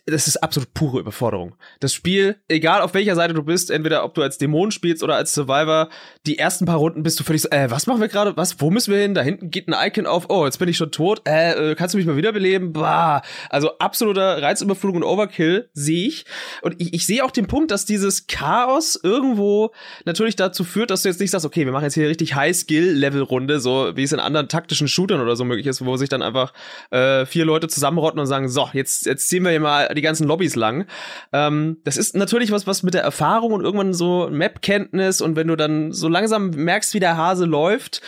[0.07, 1.55] das ist absolut pure Überforderung.
[1.81, 5.17] Das Spiel, egal auf welcher Seite du bist, entweder ob du als Dämon spielst oder
[5.17, 5.89] als Survivor,
[6.27, 8.37] die ersten paar Runden bist du völlig so, äh, was machen wir gerade?
[8.37, 8.61] Was?
[8.61, 9.15] Wo müssen wir hin?
[9.15, 10.27] Da hinten geht ein Icon auf.
[10.29, 11.23] Oh, jetzt bin ich schon tot.
[11.27, 12.73] Äh, äh kannst du mich mal wiederbeleben?
[12.73, 13.23] Bah.
[13.51, 16.25] Also absoluter Reizüberflutung und Overkill sehe ich.
[16.63, 19.73] Und ich, ich sehe auch den Punkt, dass dieses Chaos irgendwo
[20.05, 23.61] natürlich dazu führt, dass du jetzt nicht sagst, okay, wir machen jetzt hier richtig High-Skill-Level-Runde,
[23.61, 26.53] so wie es in anderen taktischen Shootern oder so möglich ist, wo sich dann einfach
[26.91, 30.27] äh, vier Leute zusammenrotten und sagen, so, jetzt, jetzt ziehen wir hier mal die ganzen
[30.27, 30.87] Lobbys lang.
[31.33, 35.49] Ähm, das ist natürlich was, was mit der Erfahrung und irgendwann so Map-Kenntnis und wenn
[35.49, 38.03] du dann so langsam merkst, wie der Hase läuft,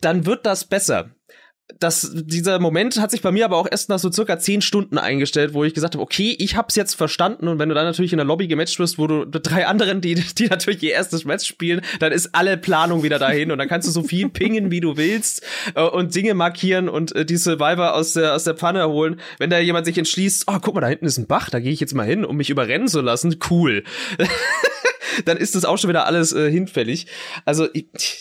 [0.00, 1.10] dann wird das besser
[1.78, 4.98] das, dieser Moment hat sich bei mir aber auch erst nach so circa zehn Stunden
[4.98, 8.12] eingestellt, wo ich gesagt habe, okay, ich hab's jetzt verstanden und wenn du dann natürlich
[8.12, 11.46] in der Lobby gematcht wirst, wo du drei anderen, die, die natürlich ihr erstes Match
[11.46, 14.80] spielen, dann ist alle Planung wieder dahin und dann kannst du so viel pingen, wie
[14.80, 15.42] du willst
[15.74, 19.20] äh, und Dinge markieren und äh, die Survivor aus der, aus der Pfanne holen.
[19.38, 21.72] Wenn da jemand sich entschließt, oh, guck mal, da hinten ist ein Bach, da gehe
[21.72, 23.82] ich jetzt mal hin, um mich überrennen zu lassen, cool.
[25.24, 27.06] dann ist das auch schon wieder alles äh, hinfällig.
[27.44, 27.68] Also,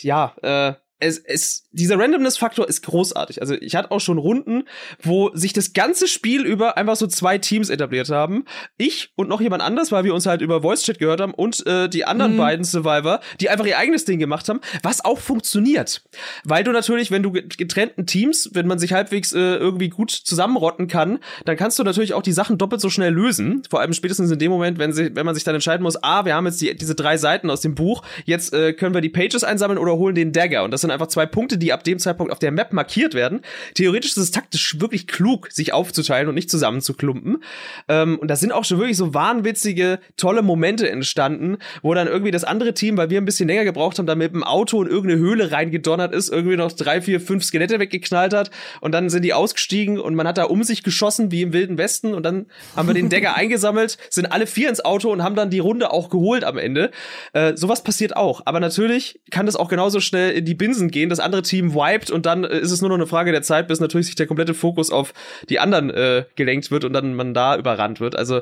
[0.02, 3.42] ja, äh, es, es, dieser Randomness-Faktor ist großartig.
[3.42, 4.64] Also ich hatte auch schon Runden,
[5.02, 8.46] wo sich das ganze Spiel über einfach so zwei Teams etabliert haben.
[8.78, 11.90] Ich und noch jemand anders, weil wir uns halt über Voice-Chat gehört haben und äh,
[11.90, 12.38] die anderen mhm.
[12.38, 16.02] beiden Survivor, die einfach ihr eigenes Ding gemacht haben, was auch funktioniert.
[16.46, 20.88] Weil du natürlich, wenn du getrennten Teams, wenn man sich halbwegs äh, irgendwie gut zusammenrotten
[20.88, 23.64] kann, dann kannst du natürlich auch die Sachen doppelt so schnell lösen.
[23.70, 26.24] Vor allem spätestens in dem Moment, wenn, sie, wenn man sich dann entscheiden muss, ah,
[26.24, 29.10] wir haben jetzt die, diese drei Seiten aus dem Buch, jetzt äh, können wir die
[29.10, 30.64] Pages einsammeln oder holen den Dagger.
[30.64, 33.42] Und das sind einfach zwei Punkte, die ab dem Zeitpunkt auf der Map markiert werden.
[33.74, 37.44] Theoretisch ist es taktisch wirklich klug, sich aufzuteilen und nicht zusammenzuklumpen.
[37.88, 42.32] Ähm, und da sind auch schon wirklich so wahnwitzige, tolle Momente entstanden, wo dann irgendwie
[42.32, 44.90] das andere Team, weil wir ein bisschen länger gebraucht haben, da mit dem Auto in
[44.90, 49.24] irgendeine Höhle reingedonnert ist, irgendwie noch drei, vier, fünf Skelette weggeknallt hat und dann sind
[49.24, 52.46] die ausgestiegen und man hat da um sich geschossen wie im Wilden Westen und dann
[52.76, 55.92] haben wir den Dagger eingesammelt, sind alle vier ins Auto und haben dann die Runde
[55.92, 56.92] auch geholt am Ende.
[57.34, 58.42] Äh, sowas passiert auch.
[58.46, 62.12] Aber natürlich kann das auch genauso schnell in die Binsen gehen, das andere Team wiped
[62.12, 64.28] und dann äh, ist es nur noch eine Frage der Zeit, bis natürlich sich der
[64.28, 65.14] komplette Fokus auf
[65.50, 68.16] die anderen äh, gelenkt wird und dann man da überrannt wird.
[68.16, 68.42] Also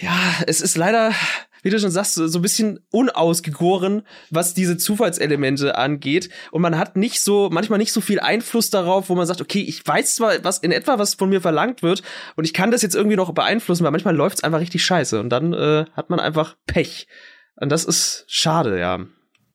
[0.00, 1.12] ja, es ist leider
[1.62, 6.28] wie du schon sagst, so ein bisschen unausgegoren, was diese Zufallselemente angeht.
[6.50, 9.60] Und man hat nicht so, manchmal nicht so viel Einfluss darauf, wo man sagt, okay,
[9.60, 12.02] ich weiß zwar was in etwa, was von mir verlangt wird,
[12.36, 15.20] und ich kann das jetzt irgendwie noch beeinflussen, weil manchmal läuft's einfach richtig scheiße.
[15.20, 17.06] Und dann äh, hat man einfach Pech.
[17.56, 19.00] Und das ist schade, ja.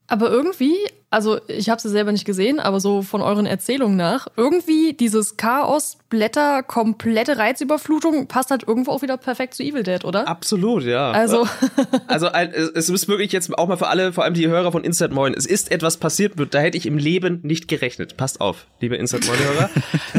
[0.08, 0.76] Aber irgendwie
[1.10, 5.38] also ich habe sie selber nicht gesehen, aber so von euren Erzählungen nach, irgendwie dieses
[5.38, 10.28] Chaos, Blätter, komplette Reizüberflutung passt halt irgendwo auch wieder perfekt zu Evil Dead, oder?
[10.28, 11.12] Absolut, ja.
[11.12, 11.48] Also,
[12.08, 15.14] also es ist wirklich jetzt auch mal für alle, vor allem die Hörer von Instant
[15.14, 18.18] Moin, es ist etwas passiert, da hätte ich im Leben nicht gerechnet.
[18.18, 19.70] Passt auf, liebe Instant Moin Hörer.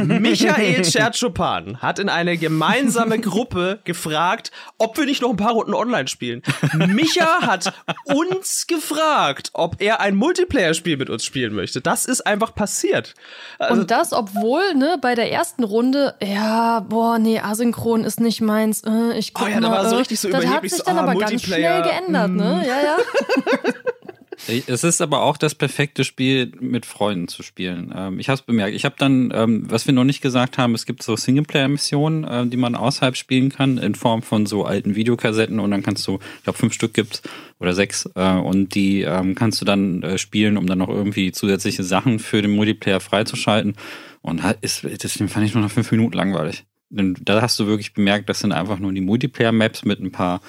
[0.21, 5.75] Michael Chertschupan hat in eine gemeinsame Gruppe gefragt, ob wir nicht noch ein paar Runden
[5.75, 6.43] online spielen.
[6.75, 7.75] Micha hat
[8.05, 11.83] uns gefragt, ob er ein Multiplayer Spiel mit uns spielen möchte.
[11.83, 13.15] Das ist einfach passiert.
[13.59, 18.41] Also und das, obwohl, ne, bei der ersten Runde, ja, boah, nee, asynchron ist nicht
[18.41, 18.83] meins.
[18.87, 20.73] Äh, ich guck oh ja, mal, da war so richtig so das überheblich.
[20.73, 22.65] Das hat sich dann so, ah, aber ganz schnell geändert, ne?
[22.67, 22.97] Ja, ja.
[24.67, 27.93] Es ist aber auch das perfekte Spiel, mit Freunden zu spielen.
[27.95, 28.75] Ähm, ich habe es bemerkt.
[28.75, 32.47] Ich habe dann, ähm, was wir noch nicht gesagt haben, es gibt so Singleplayer-Missionen, äh,
[32.47, 36.19] die man außerhalb spielen kann, in Form von so alten Videokassetten und dann kannst du,
[36.39, 37.23] ich glaube, fünf Stück gibt's
[37.59, 41.33] oder sechs äh, und die ähm, kannst du dann äh, spielen, um dann noch irgendwie
[41.33, 43.75] zusätzliche Sachen für den Multiplayer freizuschalten.
[44.21, 46.65] Und halt ist, das fand ich nur nach fünf Minuten langweilig.
[46.91, 50.41] Denn da hast du wirklich bemerkt, das sind einfach nur die Multiplayer-Maps mit ein paar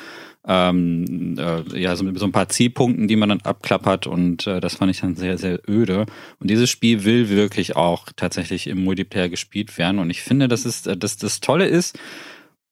[0.47, 4.75] ähm, äh, ja, so so ein paar Zielpunkten, die man dann abklappert und äh, das
[4.75, 6.05] fand ich dann sehr, sehr öde.
[6.39, 10.65] Und dieses Spiel will wirklich auch tatsächlich im Multiplayer gespielt werden und ich finde, dass
[10.65, 11.99] es, äh, dass das Tolle ist,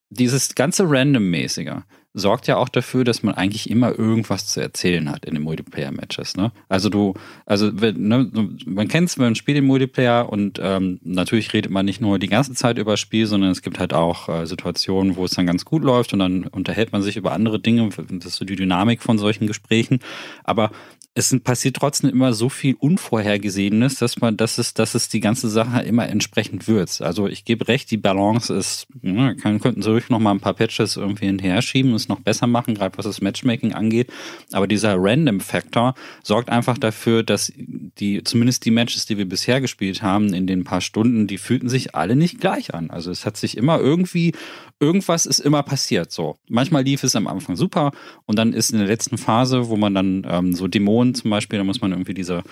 [0.09, 1.83] dieses ganze Random-mäßiger
[2.13, 6.35] sorgt ja auch dafür, dass man eigentlich immer irgendwas zu erzählen hat in den Multiplayer-Matches.
[6.35, 6.51] Ne?
[6.67, 7.13] Also du,
[7.45, 8.31] also ne,
[8.65, 12.27] man kennt es, man spielt den Multiplayer und ähm, natürlich redet man nicht nur die
[12.27, 15.45] ganze Zeit über das Spiel, sondern es gibt halt auch äh, Situationen, wo es dann
[15.45, 17.89] ganz gut läuft und dann unterhält man sich über andere Dinge.
[17.89, 19.99] Das ist so die Dynamik von solchen Gesprächen.
[20.43, 20.71] Aber
[21.17, 25.49] es passiert trotzdem immer so viel Unvorhergesehenes, dass man, dass es, dass es die ganze
[25.49, 27.01] Sache immer entsprechend wird.
[27.01, 30.39] Also ich gebe recht, die Balance ist, ne, kann, könnten sie ruhig noch mal ein
[30.39, 31.95] paar Patches irgendwie hinterher schieben.
[31.95, 34.11] es noch besser machen, gerade was das Matchmaking angeht.
[34.51, 40.03] Aber dieser Random-Factor sorgt einfach dafür, dass die, zumindest die Matches, die wir bisher gespielt
[40.03, 42.91] haben, in den paar Stunden, die fühlten sich alle nicht gleich an.
[42.91, 44.33] Also es hat sich immer irgendwie,
[44.79, 46.11] irgendwas ist immer passiert.
[46.11, 46.37] So.
[46.49, 47.91] Manchmal lief es am Anfang super
[48.25, 51.57] und dann ist in der letzten Phase, wo man dann ähm, so Dämonen zum Beispiel,
[51.57, 52.43] da muss man irgendwie diese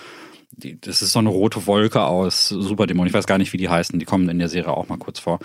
[0.52, 3.08] die, das ist so eine rote Wolke aus Superdämonen.
[3.08, 3.98] Ich weiß gar nicht, wie die heißen.
[3.98, 5.38] Die kommen in der Serie auch mal kurz vor.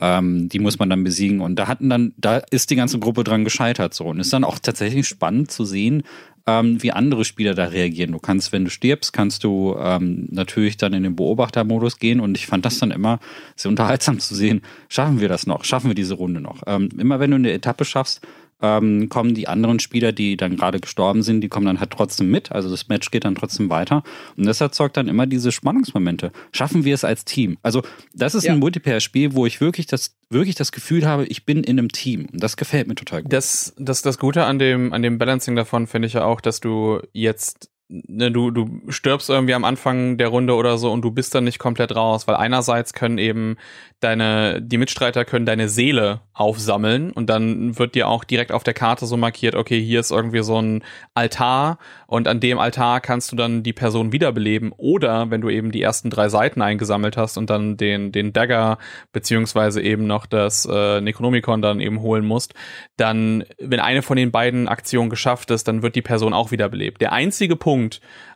[0.00, 1.40] Ähm, die muss man dann besiegen.
[1.40, 4.04] Und da hatten dann, da ist die ganze Gruppe dran gescheitert so.
[4.06, 6.02] Und ist dann auch tatsächlich spannend zu sehen,
[6.46, 8.12] ähm, wie andere Spieler da reagieren.
[8.12, 12.20] Du kannst, wenn du stirbst, kannst du ähm, natürlich dann in den Beobachtermodus gehen.
[12.20, 13.18] Und ich fand das dann immer
[13.56, 14.62] sehr unterhaltsam zu sehen.
[14.88, 15.64] Schaffen wir das noch?
[15.64, 16.62] Schaffen wir diese Runde noch?
[16.66, 18.20] Ähm, immer wenn du eine Etappe schaffst,
[18.62, 22.30] ähm, kommen die anderen Spieler, die dann gerade gestorben sind, die kommen dann halt trotzdem
[22.30, 22.52] mit.
[22.52, 24.02] Also das Match geht dann trotzdem weiter.
[24.36, 26.32] Und das erzeugt dann immer diese Spannungsmomente.
[26.52, 27.58] Schaffen wir es als Team?
[27.62, 27.82] Also
[28.14, 28.52] das ist ja.
[28.52, 32.26] ein Multiplayer-Spiel, wo ich wirklich das, wirklich das Gefühl habe, ich bin in einem Team.
[32.32, 33.32] Und das gefällt mir total gut.
[33.32, 36.60] Das, das, das Gute an dem, an dem Balancing davon finde ich ja auch, dass
[36.60, 41.10] du jetzt ne, du, du stirbst irgendwie am Anfang der Runde oder so und du
[41.10, 43.56] bist dann nicht komplett raus, weil einerseits können eben
[44.00, 48.74] deine, die Mitstreiter können deine Seele aufsammeln und dann wird dir auch direkt auf der
[48.74, 50.84] Karte so markiert, okay, hier ist irgendwie so ein
[51.14, 55.70] Altar und an dem Altar kannst du dann die Person wiederbeleben oder wenn du eben
[55.70, 58.78] die ersten drei Seiten eingesammelt hast und dann den, den Dagger
[59.12, 62.54] beziehungsweise eben noch das äh, Necronomicon dann eben holen musst,
[62.96, 67.00] dann, wenn eine von den beiden Aktionen geschafft ist, dann wird die Person auch wiederbelebt.
[67.00, 67.75] Der einzige Punkt,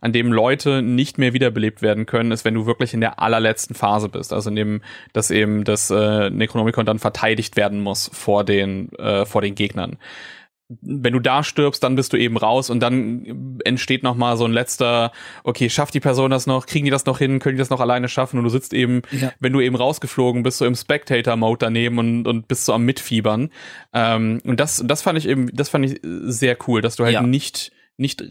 [0.01, 3.77] an dem Leute nicht mehr wiederbelebt werden können, ist, wenn du wirklich in der allerletzten
[3.77, 4.83] Phase bist, also in dem,
[5.13, 9.55] dass eben eben das äh, Necronomicon dann verteidigt werden muss vor den, äh, vor den
[9.55, 9.97] Gegnern.
[10.83, 14.45] Wenn du da stirbst, dann bist du eben raus und dann entsteht noch mal so
[14.45, 15.11] ein letzter,
[15.43, 17.81] okay, schafft die Person das noch, kriegen die das noch hin, können die das noch
[17.81, 19.33] alleine schaffen und du sitzt eben, ja.
[19.41, 23.51] wenn du eben rausgeflogen bist, so im Spectator-Mode daneben und, und bist so am Mitfiebern.
[23.93, 27.15] Ähm, und das, das fand ich eben, das fand ich sehr cool, dass du halt
[27.15, 27.23] ja.
[27.23, 28.25] nicht nicht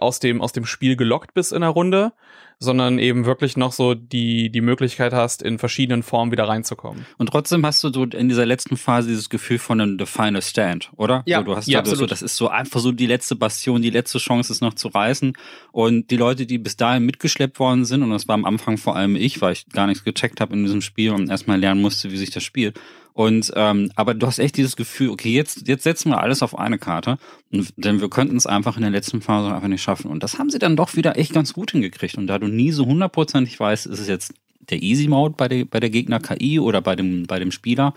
[0.00, 2.12] aus dem aus dem Spiel gelockt bist in der Runde,
[2.62, 7.04] sondern eben wirklich noch so die, die Möglichkeit hast, in verschiedenen Formen wieder reinzukommen.
[7.18, 10.42] Und trotzdem hast du so in dieser letzten Phase dieses Gefühl von einem The Final
[10.42, 11.22] Stand, oder?
[11.26, 13.90] Ja, so, du hast ja, so, das ist so einfach so die letzte Bastion, die
[13.90, 15.32] letzte Chance, es noch zu reißen.
[15.72, 18.94] Und die Leute, die bis dahin mitgeschleppt worden sind, und das war am Anfang vor
[18.94, 22.12] allem ich, weil ich gar nichts gecheckt habe in diesem Spiel und erstmal lernen musste,
[22.12, 22.78] wie sich das spielt.
[23.12, 26.58] Und ähm, aber du hast echt dieses Gefühl, okay, jetzt jetzt setzen wir alles auf
[26.58, 27.18] eine Karte,
[27.50, 30.10] denn wir könnten es einfach in der letzten Phase einfach nicht schaffen.
[30.10, 32.16] Und das haben sie dann doch wieder echt ganz gut hingekriegt.
[32.16, 34.34] Und da du nie so hundertprozentig weißt, ist es jetzt
[34.70, 37.94] der Easy Mode bei der bei der Gegner KI oder bei dem bei dem Spieler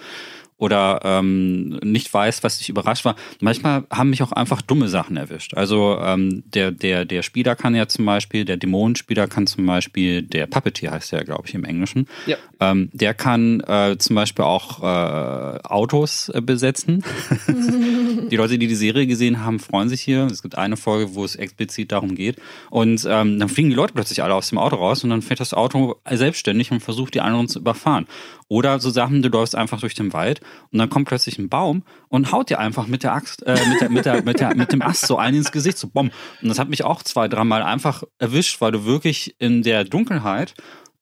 [0.58, 3.16] oder ähm, nicht weiß, was dich überrascht war.
[3.42, 5.54] Manchmal haben mich auch einfach dumme Sachen erwischt.
[5.54, 10.22] Also ähm, der, der, der Spieler kann ja zum Beispiel, der Dämonenspieler kann zum Beispiel,
[10.22, 12.38] der Puppeteer heißt ja, glaube ich, im Englischen, ja.
[12.62, 17.04] ähm, der kann äh, zum Beispiel auch äh, Autos äh, besetzen.
[18.32, 20.26] die Leute, die die Serie gesehen haben, freuen sich hier.
[20.26, 22.38] Es gibt eine Folge, wo es explizit darum geht.
[22.70, 25.42] Und ähm, dann fliegen die Leute plötzlich alle aus dem Auto raus und dann fährt
[25.42, 28.08] das Auto selbstständig und versucht, die anderen zu überfahren.
[28.48, 30.40] Oder so Sachen, du läufst einfach durch den Wald
[30.72, 33.82] und dann kommt plötzlich ein Baum und haut dir einfach mit der Axt, äh, mit,
[33.82, 36.12] der, mit, der, mit, der, mit dem Ast so einen ins Gesicht, so bumm.
[36.42, 40.56] Und das hat mich auch zwei, dreimal einfach erwischt, weil du wirklich in der Dunkelheit,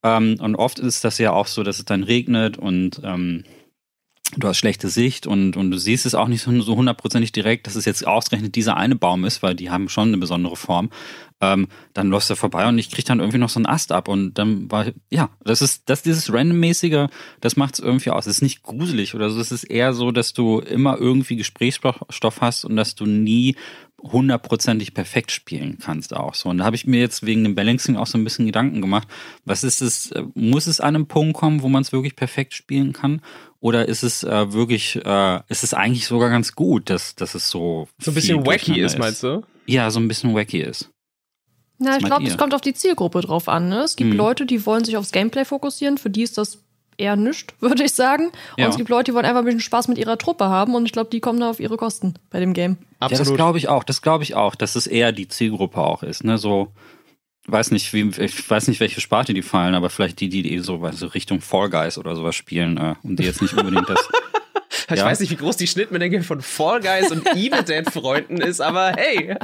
[0.04, 3.44] ähm, und oft ist das ja auch so, dass es dann regnet und ähm,
[4.36, 7.76] du hast schlechte Sicht und, und du siehst es auch nicht so, hundertprozentig direkt, dass
[7.76, 10.90] es jetzt ausgerechnet dieser eine Baum ist, weil die haben schon eine besondere Form.
[11.40, 14.08] Ähm, dann läufst du vorbei und ich krieg dann irgendwie noch so einen Ast ab
[14.08, 17.08] und dann war, ja, das ist, das dieses Randommäßige,
[17.40, 18.26] das macht es irgendwie aus.
[18.26, 22.40] Es ist nicht gruselig oder so, es ist eher so, dass du immer irgendwie Gesprächsstoff
[22.40, 23.56] hast und dass du nie
[24.12, 26.50] hundertprozentig perfekt spielen kannst auch so.
[26.50, 29.08] Und da habe ich mir jetzt wegen dem Balancing auch so ein bisschen Gedanken gemacht.
[29.44, 32.92] Was ist es, muss es an einem Punkt kommen, wo man es wirklich perfekt spielen
[32.92, 33.22] kann?
[33.64, 37.48] Oder ist es äh, wirklich, äh, ist es eigentlich sogar ganz gut, dass, dass es
[37.48, 37.88] so.
[37.98, 39.42] So ein bisschen wacky ist, meinst du?
[39.64, 40.90] Ja, so ein bisschen wacky ist.
[41.78, 43.70] Na, ich glaube, es kommt auf die Zielgruppe drauf an.
[43.70, 43.78] Ne?
[43.78, 44.18] Es gibt hm.
[44.18, 46.58] Leute, die wollen sich aufs Gameplay fokussieren, für die ist das
[46.98, 48.26] eher nischt, würde ich sagen.
[48.26, 48.68] Und ja.
[48.68, 50.92] es gibt Leute, die wollen einfach ein bisschen Spaß mit ihrer Truppe haben und ich
[50.92, 52.76] glaube, die kommen da auf ihre Kosten bei dem Game.
[53.00, 53.12] Absolut.
[53.12, 53.82] Ja, das glaube ich auch.
[53.82, 56.22] Das glaube ich auch, dass es eher die Zielgruppe auch ist.
[56.22, 56.36] Ne?
[56.36, 56.68] So,
[57.46, 60.88] weiß nicht, wie, ich weiß nicht, welche Sparte die fallen, aber vielleicht die, die so,
[60.92, 64.08] so Richtung Fall Guys oder sowas spielen äh, und die jetzt nicht unbedingt das
[64.90, 65.04] Ich ja.
[65.04, 68.92] weiß nicht, wie groß die Schnittmenge von Fall Guys und Evil Dead Freunden ist, aber
[68.96, 69.36] hey,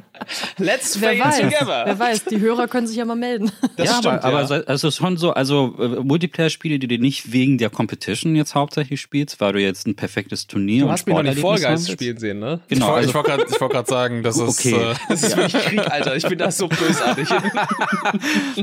[0.59, 1.83] let's fail together.
[1.87, 3.51] Wer weiß, die Hörer können sich ja mal melden.
[3.77, 4.45] Das ja, stimmt, aber, ja.
[4.45, 9.01] aber also schon so, also äh, Multiplayer-Spiele, die du nicht wegen der Competition jetzt hauptsächlich
[9.01, 12.39] spielst, weil du jetzt ein perfektes Turnier du hast noch nicht Fall Guys spielen sehen,
[12.39, 12.61] ne?
[12.69, 12.87] Genau.
[12.99, 14.75] Ich, also, wollte gerade wollt sagen, das ist okay.
[14.75, 16.17] Äh, das ist wirklich Krieg, Alter.
[16.17, 17.29] Ich bin da so bösartig.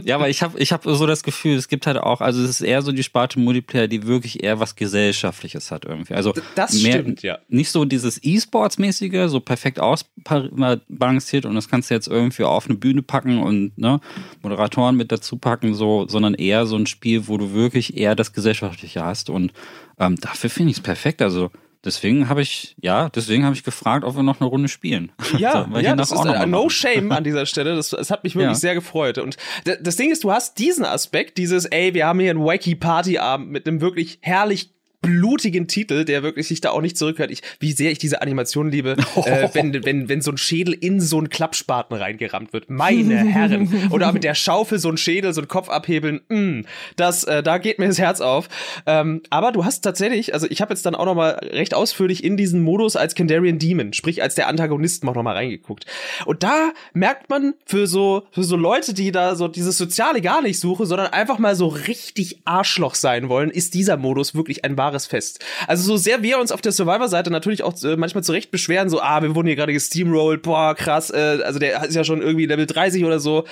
[0.03, 2.49] ja, aber ich habe ich hab so das Gefühl, es gibt halt auch, also es
[2.49, 6.13] ist eher so die Sparte Multiplayer, die wirklich eher was Gesellschaftliches hat irgendwie.
[6.13, 6.33] Also
[6.71, 7.39] das mehr, stimmt, ja.
[7.47, 12.77] nicht so dieses E-Sports-mäßige, so perfekt ausbalanciert und das kannst du jetzt irgendwie auf eine
[12.77, 13.99] Bühne packen und ne,
[14.41, 18.33] Moderatoren mit dazu packen, so, sondern eher so ein Spiel, wo du wirklich eher das
[18.33, 19.29] Gesellschaftliche hast.
[19.29, 19.53] Und
[19.99, 21.21] ähm, dafür finde ich es perfekt.
[21.21, 21.51] Also
[21.87, 25.11] Deswegen habe ich, ja, deswegen habe ich gefragt, ob wir noch eine Runde spielen.
[25.37, 27.75] Ja, so, ja das ist äh, no shame an dieser Stelle.
[27.75, 28.55] Das, das hat mich wirklich ja.
[28.55, 29.19] sehr gefreut.
[29.19, 32.75] Und das Ding ist, du hast diesen Aspekt, dieses, ey, wir haben hier einen wacky
[32.75, 37.31] Partyabend mit einem wirklich herrlich blutigen Titel, der wirklich sich da auch nicht zurückhört.
[37.31, 39.21] Ich, wie sehr ich diese Animation liebe, oh.
[39.25, 42.69] äh, wenn, wenn, wenn so ein Schädel in so einen Klappspaten reingerammt wird.
[42.69, 43.89] Meine Herren.
[43.91, 46.21] Oder mit der Schaufel so ein Schädel, so ein Kopf abhebeln.
[46.29, 46.61] Mm,
[46.95, 48.49] das, äh, da geht mir das Herz auf.
[48.85, 52.23] Ähm, aber du hast tatsächlich, also ich habe jetzt dann auch noch mal recht ausführlich
[52.23, 55.85] in diesen Modus als Kandarian Demon, sprich als der Antagonist noch mal reingeguckt.
[56.25, 60.41] Und da merkt man für so, für so Leute, die da so dieses Soziale gar
[60.41, 64.77] nicht suchen, sondern einfach mal so richtig Arschloch sein wollen, ist dieser Modus wirklich ein
[64.77, 65.43] wahres Fest.
[65.67, 69.01] Also so sehr wir uns auf der Survivor-Seite natürlich auch äh, manchmal zurecht beschweren, so,
[69.01, 72.45] ah, wir wurden hier gerade gesteamrollt, boah, krass, äh, also der ist ja schon irgendwie
[72.45, 73.45] Level 30 oder so.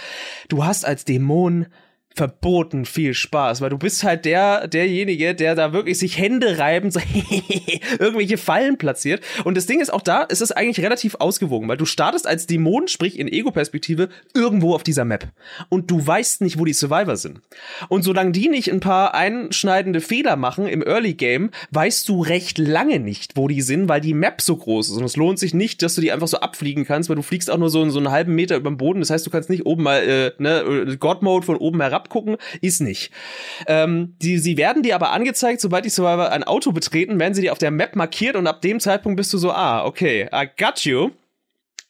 [0.49, 1.67] Du hast als Dämon
[2.15, 6.89] verboten viel Spaß, weil du bist halt der, derjenige, der da wirklich sich Hände reiben,
[6.89, 7.01] so
[7.99, 9.21] irgendwelche Fallen platziert.
[9.43, 12.47] Und das Ding ist auch da, es ist eigentlich relativ ausgewogen, weil du startest als
[12.47, 15.27] Dämon, sprich in Ego-Perspektive, irgendwo auf dieser Map.
[15.67, 17.41] Und du weißt nicht, wo die Survivor sind.
[17.89, 22.57] Und solange die nicht ein paar einschneidende Fehler machen im Early Game, weißt du recht
[22.57, 24.97] lange nicht, wo die sind, weil die Map so groß ist.
[24.97, 27.51] Und es lohnt sich nicht, dass du die einfach so abfliegen kannst, weil du fliegst
[27.51, 29.01] auch nur so, so einen halben Meter über den Boden.
[29.01, 32.81] Das heißt, du kannst nicht oben mal, äh, ne, God-Mode von oben herab abgucken, ist
[32.81, 33.11] nicht.
[33.67, 37.41] Ähm, die, sie werden dir aber angezeigt, sobald die Survivor ein Auto betreten, werden sie
[37.41, 40.47] dir auf der Map markiert und ab dem Zeitpunkt bist du so, ah, okay, I
[40.57, 41.11] got you.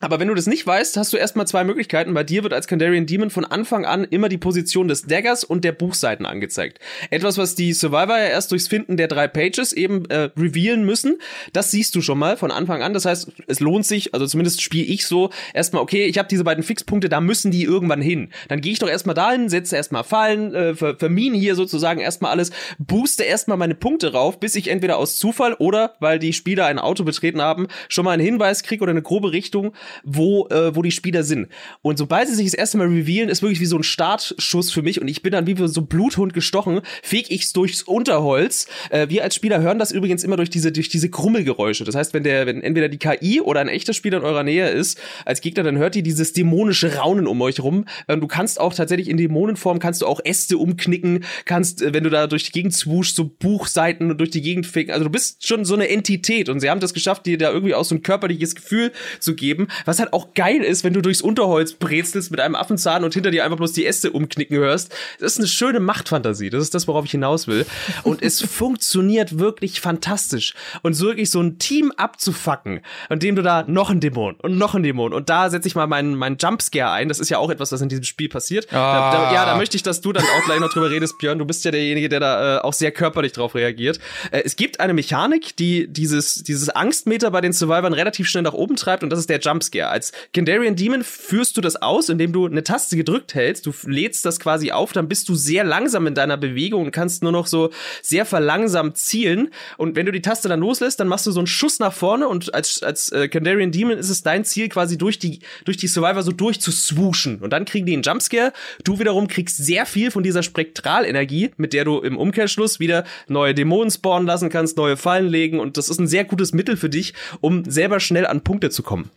[0.02, 2.14] Aber wenn du das nicht weißt, hast du erstmal zwei Möglichkeiten.
[2.14, 5.64] Bei dir wird als Kandarian Demon von Anfang an immer die Position des Daggers und
[5.64, 6.80] der Buchseiten angezeigt.
[7.12, 11.20] Etwas, was die Survivor ja erst durchs Finden der drei Pages eben äh, revealen müssen.
[11.54, 12.94] Das siehst du schon mal von Anfang an.
[12.94, 16.44] Das heißt, es lohnt sich, also zumindest spiele ich so, erstmal, okay, ich habe diese
[16.44, 18.32] beiden Fixpunkte, da müssen die irgendwann hin.
[18.50, 22.32] Dann gehe ich doch erstmal dahin, setze erstmal Fallen, äh, ver vermine hier sozusagen erstmal
[22.32, 26.66] alles, booste erstmal meine Punkte rauf, bis ich entweder aus Zufall oder, weil die Spieler
[26.66, 29.74] ein Auto betreten haben, schon mal einen Hinweis kriege oder eine grobe Richtung,
[30.04, 31.48] wo, äh, wo die Spieler sind.
[31.82, 34.82] Und sobald sie sich das erste Mal revealen, ist wirklich wie so ein Startschuss für
[34.82, 38.68] mich und ich bin dann wie so Bluthund gestochen, feg ich's durchs Unterholz.
[38.90, 41.84] Äh, wir als Spieler hören das übrigens immer durch diese, durch diese Krummelgeräusche.
[41.84, 44.70] Das heißt, wenn der, wenn entweder die KI oder ein echter Spieler in eurer Nähe
[44.70, 47.86] ist, als Gegner, dann hört ihr dieses dämonische Raunen um euch rum.
[48.08, 52.04] Ähm, du kannst auch tatsächlich in Dämonenform kannst du auch Äste umknicken, kannst, äh, wenn
[52.04, 54.94] du da durch die Gegend swooshst, so Buchseiten durch die Gegend ficken.
[54.94, 57.76] Also du bist schon so eine Entität und sie haben das geschafft, dir da irgendwie
[57.76, 61.22] auch so ein körperliches Gefühl zu geben, was halt auch geil ist, wenn du durchs
[61.22, 64.94] Unterholz brezelst mit einem Affenzahn und hinter dir einfach bloß die Äste umknicken hörst.
[65.20, 66.50] Das ist eine schöne Machtfantasie.
[66.50, 67.66] Das ist das, worauf ich hinaus will.
[68.04, 70.54] Und es funktioniert wirklich fantastisch.
[70.82, 74.76] Und so wirklich so ein Team abzufacken, indem du da noch ein Dämon und noch
[74.76, 77.08] ein Dämon und da setze ich mal meinen, meinen Jumpscare ein.
[77.10, 78.68] Das ist ja auch etwas, was in diesem Spiel passiert.
[78.72, 79.12] Ah.
[79.12, 81.40] Da, da, ja, da möchte ich, dass du dann auch gleich noch drüber redest, Björn.
[81.40, 84.00] Du bist ja derjenige, der da äh, auch sehr körperlich drauf reagiert.
[84.32, 88.54] Äh, es gibt eine Mechanik, die dieses, dieses Angstmeter bei den Survivors relativ schnell nach
[88.54, 89.65] oben treibt und das ist der Jumpscare.
[89.74, 93.66] Als Kandarian Demon führst du das aus, indem du eine Taste gedrückt hältst.
[93.66, 97.24] Du lädst das quasi auf, dann bist du sehr langsam in deiner Bewegung und kannst
[97.24, 99.50] nur noch so sehr verlangsamt zielen.
[99.78, 102.28] Und wenn du die Taste dann loslässt, dann machst du so einen Schuss nach vorne
[102.28, 105.88] und als, als äh, Kandarian Demon ist es dein Ziel, quasi durch die, durch die
[105.88, 107.40] Survivor so durchzuswooschen.
[107.40, 108.54] Und dann kriegen die einen Jumpscare.
[108.84, 113.54] Du wiederum kriegst sehr viel von dieser Spektralenergie, mit der du im Umkehrschluss wieder neue
[113.54, 115.60] Dämonen spawnen lassen kannst, neue Fallen legen.
[115.60, 118.84] Und das ist ein sehr gutes Mittel für dich, um selber schnell an Punkte zu
[118.84, 119.10] kommen.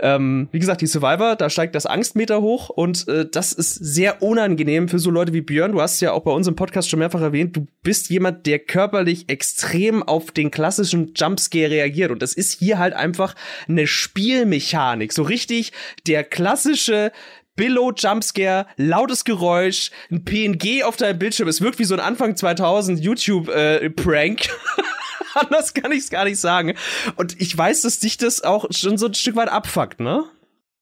[0.00, 4.22] Ähm, wie gesagt, die Survivor, da steigt das Angstmeter hoch und äh, das ist sehr
[4.22, 5.72] unangenehm für so Leute wie Björn.
[5.72, 8.58] Du hast ja auch bei uns im Podcast schon mehrfach erwähnt, du bist jemand, der
[8.58, 13.34] körperlich extrem auf den klassischen Jumpscare reagiert und das ist hier halt einfach
[13.68, 15.12] eine Spielmechanik.
[15.12, 15.72] So richtig
[16.06, 17.12] der klassische
[17.58, 21.48] Billow Jumpscare, lautes Geräusch, ein PNG auf deinem Bildschirm.
[21.48, 24.48] Es wirkt wie so ein Anfang 2000 YouTube äh, Prank.
[25.34, 26.74] Anders kann ich es gar nicht sagen.
[27.16, 30.24] Und ich weiß, dass dich das auch schon so ein Stück weit abfuckt, ne?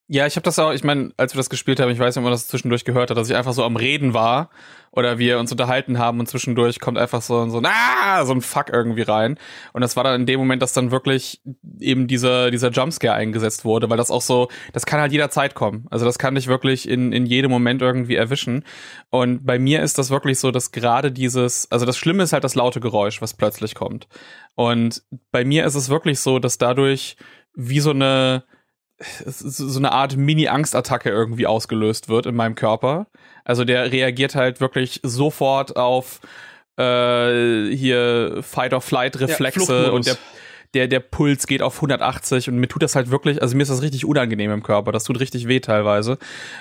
[0.09, 2.20] Ja, ich habe das auch, ich meine, als wir das gespielt haben, ich weiß nicht,
[2.20, 4.50] ob man das zwischendurch gehört hat, dass ich einfach so am Reden war
[4.92, 8.68] oder wir uns unterhalten haben und zwischendurch kommt einfach so, so, ah, so ein Fuck
[8.72, 9.36] irgendwie rein.
[9.72, 11.42] Und das war dann in dem Moment, dass dann wirklich
[11.80, 15.86] eben dieser, dieser Jumpscare eingesetzt wurde, weil das auch so, das kann halt jederzeit kommen.
[15.90, 18.64] Also das kann dich wirklich in, in jedem Moment irgendwie erwischen.
[19.11, 22.44] Und bei mir ist das wirklich so, dass gerade dieses, also das Schlimme ist halt
[22.44, 24.07] das laute Geräusch, was plötzlich kommt.
[24.54, 25.02] Und
[25.32, 27.16] bei mir ist es wirklich so, dass dadurch
[27.57, 28.44] wie so eine,
[28.99, 33.07] so eine Art Mini-Angstattacke irgendwie ausgelöst wird in meinem Körper.
[33.44, 36.20] Also der reagiert halt wirklich sofort auf
[36.78, 40.16] äh, hier Fight-or-Flight-Reflexe ja, und der
[40.74, 43.70] der, der Puls geht auf 180 und mir tut das halt wirklich, also mir ist
[43.70, 44.92] das richtig unangenehm im Körper.
[44.92, 46.18] Das tut richtig weh teilweise.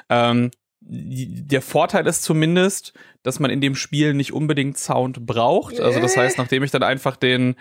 [0.10, 5.80] Ähm, der Vorteil ist zumindest, dass man in dem Spiel nicht unbedingt Sound braucht.
[5.82, 7.56] Also das heißt, nachdem ich dann einfach den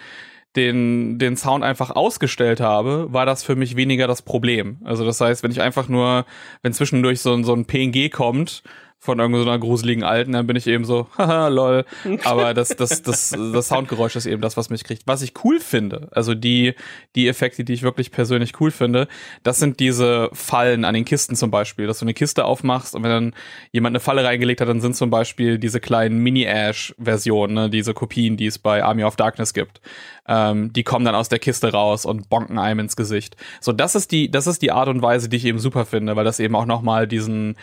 [0.57, 4.79] den, den Sound einfach ausgestellt habe, war das für mich weniger das Problem.
[4.85, 6.27] Also das heißt, wenn ich einfach nur,
[6.63, 8.63] wenn zwischendurch so, so ein PNG kommt
[9.05, 11.85] von irgendeiner gruseligen Alten, dann bin ich eben so, haha, lol.
[12.25, 15.03] Aber das, das, das, das Soundgeräusch ist eben das, was mich kriegt.
[15.07, 16.73] Was ich cool finde, also die,
[17.15, 19.07] die Effekte, die ich wirklich persönlich cool finde,
[19.43, 23.03] das sind diese Fallen an den Kisten zum Beispiel, dass du eine Kiste aufmachst und
[23.03, 23.35] wenn dann
[23.73, 28.39] jemand eine Falle reingelegt hat, dann sind zum Beispiel diese kleinen Mini-Ash-Versionen, ne, diese Kopien,
[28.39, 29.83] die es bei Army of Darkness gibt.
[30.27, 33.37] Ähm, die kommen dann aus der Kiste raus und bonken einem ins Gesicht.
[33.61, 36.17] So, das ist die, das ist die Art und Weise, die ich eben super finde,
[36.17, 37.57] weil das eben auch nochmal diesen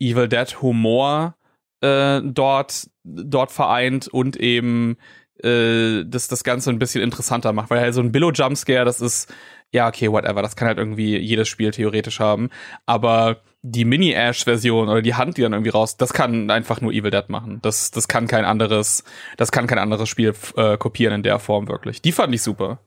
[0.00, 1.34] Evil Dead Humor
[1.80, 4.96] äh, dort, dort vereint und eben
[5.42, 9.32] äh, das, das Ganze ein bisschen interessanter macht, weil halt so ein Billo-Jumpscare, das ist,
[9.72, 12.50] ja, okay, whatever, das kann halt irgendwie jedes Spiel theoretisch haben,
[12.86, 17.10] aber die Mini-Ash-Version oder die Hand, die dann irgendwie raus, das kann einfach nur Evil
[17.10, 17.58] Dead machen.
[17.60, 19.02] Das, das kann kein anderes,
[19.36, 22.00] das kann kein anderes Spiel äh, kopieren in der Form wirklich.
[22.00, 22.78] Die fand ich super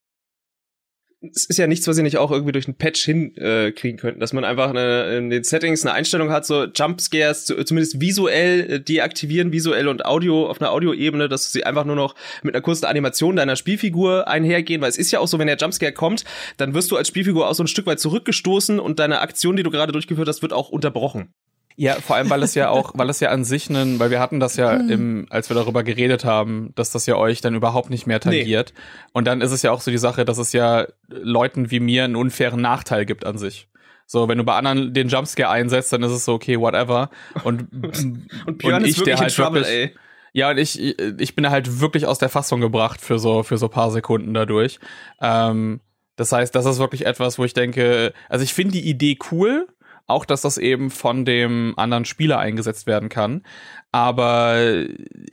[1.21, 4.19] es ist ja nichts, was sie nicht auch irgendwie durch einen Patch hinkriegen äh, könnten,
[4.19, 8.71] dass man einfach eine, in den Settings eine Einstellung hat, so Jumpscares zu, zumindest visuell
[8.71, 12.63] äh, deaktivieren, visuell und Audio auf einer Audioebene, dass sie einfach nur noch mit einer
[12.63, 16.23] kurzen Animation deiner Spielfigur einhergehen, weil es ist ja auch so, wenn der Jumpscare kommt,
[16.57, 19.63] dann wirst du als Spielfigur auch so ein Stück weit zurückgestoßen und deine Aktion, die
[19.63, 21.31] du gerade durchgeführt hast, wird auch unterbrochen.
[21.75, 24.19] Ja, vor allem, weil es ja auch, weil es ja an sich einen, weil wir
[24.19, 24.89] hatten das ja hm.
[24.89, 28.73] im, als wir darüber geredet haben, dass das ja euch dann überhaupt nicht mehr tangiert.
[28.75, 28.81] Nee.
[29.13, 32.03] Und dann ist es ja auch so die Sache, dass es ja Leuten wie mir
[32.03, 33.67] einen unfairen Nachteil gibt an sich.
[34.05, 37.09] So, wenn du bei anderen den Jumpscare einsetzt, dann ist es so, okay, whatever.
[37.43, 37.71] Und,
[38.45, 39.95] und Björn und ich, ist wirklich der halt Trouble, wirklich, ey.
[40.33, 43.67] Ja, und ich, ich bin halt wirklich aus der Fassung gebracht für so, für so
[43.67, 44.79] paar Sekunden dadurch.
[45.21, 45.81] Ähm,
[46.15, 49.67] das heißt, das ist wirklich etwas, wo ich denke, also ich finde die Idee cool,
[50.11, 53.43] auch, dass das eben von dem anderen Spieler eingesetzt werden kann.
[53.91, 54.55] Aber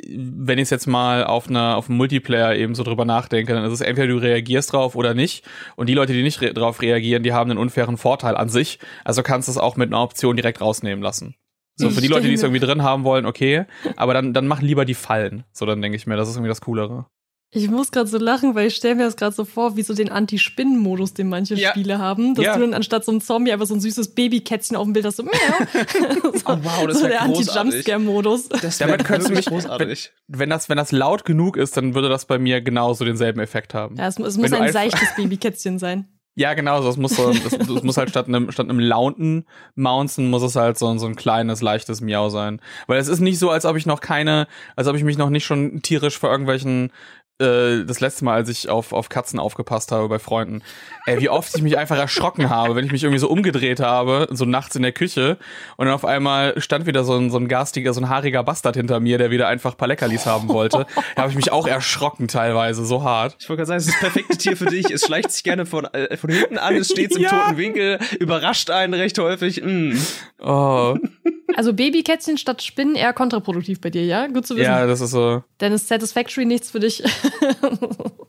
[0.09, 3.65] wenn ich es jetzt mal auf einer auf einem Multiplayer eben so drüber nachdenke, dann
[3.65, 5.45] ist es entweder du reagierst drauf oder nicht.
[5.77, 8.79] Und die Leute, die nicht re drauf reagieren, die haben einen unfairen Vorteil an sich.
[9.05, 11.37] Also kannst du es auch mit einer Option direkt rausnehmen lassen.
[11.77, 13.67] So, für die Leute, die es irgendwie drin haben wollen, okay.
[13.95, 15.45] Aber dann, dann mach lieber die Fallen.
[15.53, 17.07] So, dann denke ich mir, das ist irgendwie das Coolere.
[17.51, 19.95] Ich muss gerade so lachen, weil ich stelle mir das gerade so vor, wie so
[19.95, 21.71] den Anti-Spinnen-Modus, den manche ja.
[21.71, 22.55] Spiele haben, dass ja.
[22.55, 25.17] du dann anstatt so einem Zombie einfach so ein süßes Babykätzchen auf dem Bild hast,
[25.17, 25.33] so, miau.
[26.35, 28.51] so, oh, wow, das so der Anti-Jumpscare-Modus.
[28.51, 30.13] Das wäre wirklich großartig.
[30.27, 33.41] Wenn, wenn, das, wenn das laut genug ist, dann würde das bei mir genauso denselben
[33.41, 33.97] Effekt haben.
[33.97, 36.07] Ja, es, es muss ein seichtes Babykätzchen sein.
[36.39, 39.45] Ja, genau, so, es muss so, es, es muss halt statt einem, statt einem lauten
[39.75, 42.61] Mountain muss es halt so, so ein kleines, leichtes Miau sein.
[42.87, 44.47] Weil es ist nicht so, als ob ich noch keine,
[44.77, 46.93] als ob ich mich noch nicht schon tierisch vor irgendwelchen
[47.39, 50.63] das letzte Mal, als ich auf, auf Katzen aufgepasst habe bei Freunden,
[51.09, 54.29] ey, wie oft ich mich einfach erschrocken habe, wenn ich mich irgendwie so umgedreht habe,
[54.31, 55.39] so nachts in der Küche
[55.77, 58.77] und dann auf einmal stand wieder so ein, so ein garstiger, so ein haariger Bastard
[58.77, 60.87] hinter mir, der wieder einfach paar Leckerlis haben wollte.
[61.17, 63.37] Da habe ich mich auch erschrocken teilweise, so hart.
[63.41, 64.91] Ich wollte gerade sagen, es ist das perfekte Tier für dich.
[64.91, 67.31] Es schleicht sich gerne von, äh, von hinten an, es steht im ja.
[67.31, 69.63] toten Winkel, überrascht einen recht häufig.
[69.65, 69.97] Mm.
[70.41, 70.97] Oh.
[71.57, 74.27] Also Babykätzchen statt Spinnen eher kontraproduktiv bei dir, ja?
[74.27, 74.65] Gut zu wissen.
[74.65, 75.43] Ja, das ist so.
[75.59, 77.03] Dann ist Satisfactory nichts für dich.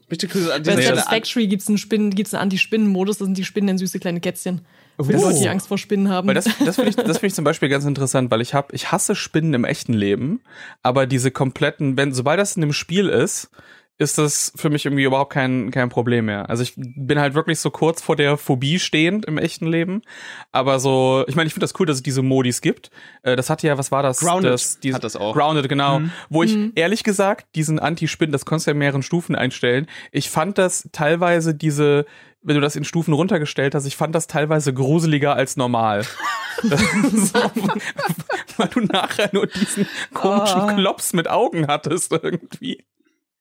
[0.10, 3.46] Bitte Grüße an Bei Satisfactory gibt es einen, Spinnen, gibt's einen Anti-Spinnen-Modus, das sind die
[3.46, 4.62] Spinnen in süße kleine Kätzchen.
[4.98, 5.22] Für uh.
[5.22, 6.28] Leute, die Angst vor Spinnen haben.
[6.28, 8.76] Weil das, das finde ich, das find ich zum Beispiel ganz interessant, weil ich habe,
[8.76, 10.42] ich hasse Spinnen im echten Leben,
[10.84, 13.50] aber diese kompletten, wenn, sobald das in dem Spiel ist,
[14.00, 16.50] ist das für mich irgendwie überhaupt kein, kein Problem mehr.
[16.50, 20.02] Also ich bin halt wirklich so kurz vor der Phobie stehend im echten Leben.
[20.54, 22.92] Aber so, ich meine, ich finde das cool, dass es diese Modis gibt.
[23.24, 24.22] Äh, das hatte ja, was war das?
[24.22, 25.36] Grounded das, diese, hat das auch.
[25.36, 26.00] Grounded, genau.
[26.00, 26.12] Mhm.
[26.30, 26.72] Wo ich mhm.
[26.76, 29.86] ehrlich gesagt diesen Anti-Spin, das konntest du ja in mehreren Stufen einstellen.
[30.14, 32.06] Ich fand das teilweise diese,
[32.42, 36.06] wenn du das in Stufen runtergestellt hast, ich fand das teilweise gruseliger als normal.
[36.62, 37.40] so,
[38.56, 40.68] weil du nachher nur diesen komischen oh.
[40.68, 42.86] Klops mit Augen hattest irgendwie.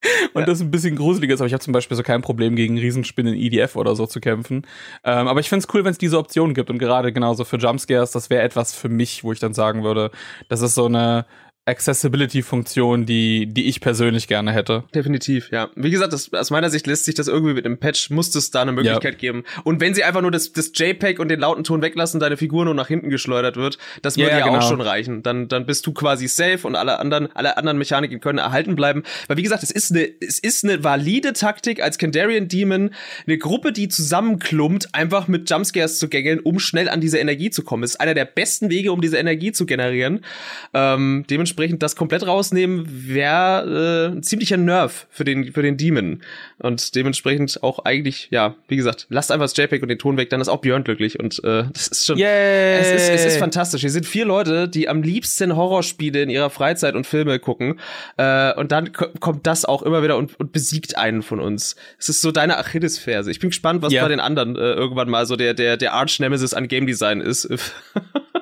[0.35, 0.47] Und ja.
[0.47, 3.35] das ein bisschen gruseliger ist, aber ich habe zum Beispiel so kein Problem gegen Riesenspinnen
[3.35, 4.67] in EDF oder so zu kämpfen.
[5.05, 7.57] Ähm, aber ich finde es cool, wenn es diese Option gibt und gerade genauso für
[7.57, 10.11] Jumpscares, das wäre etwas für mich, wo ich dann sagen würde,
[10.49, 11.27] das ist so eine
[11.69, 14.85] Accessibility-Funktion, die, die ich persönlich gerne hätte.
[14.95, 15.69] Definitiv, ja.
[15.77, 18.51] Wie gesagt, das, aus meiner Sicht lässt sich das irgendwie mit dem Patch, muss es
[18.51, 19.19] da eine Möglichkeit ja.
[19.19, 19.45] geben.
[19.64, 22.64] Und wenn sie einfach nur das, das JPEG und den lauten Ton weglassen, deine Figur
[22.64, 24.59] nur nach hinten geschleudert wird, das würde ja, ja genau.
[24.59, 25.23] auch schon reichen.
[25.23, 29.03] Dann, dann bist du quasi safe und alle anderen, alle anderen Mechaniken können erhalten bleiben.
[29.27, 32.91] Weil wie gesagt, es ist eine, es ist eine valide Taktik als Kandarian Demon,
[33.27, 37.62] eine Gruppe, die zusammenklumpt, einfach mit Jumpscares zu gängeln, um schnell an diese Energie zu
[37.62, 37.83] kommen.
[37.83, 40.25] Es ist einer der besten Wege, um diese Energie zu generieren.
[40.73, 45.77] Ähm, dementsprechend dementsprechend das komplett rausnehmen wäre äh, ein ziemlicher Nerv für den, für den
[45.77, 46.23] Demon.
[46.59, 50.31] Und dementsprechend auch eigentlich, ja, wie gesagt, lasst einfach das JPEG und den Ton weg,
[50.31, 51.19] dann ist auch Björn glücklich.
[51.19, 52.19] Und äh, das ist schon.
[52.19, 52.79] Yay.
[52.79, 53.81] Es ist, es ist fantastisch.
[53.81, 57.81] Hier sind vier Leute, die am liebsten Horrorspiele in ihrer Freizeit und Filme gucken.
[58.17, 61.77] Äh, und dann kommt das auch immer wieder und, und besiegt einen von uns.
[61.99, 63.31] Es ist so deine Achillesferse.
[63.31, 64.03] Ich bin gespannt, was ja.
[64.03, 67.49] bei den anderen äh, irgendwann mal so der, der, der Arch-Nemesis an Game Design ist.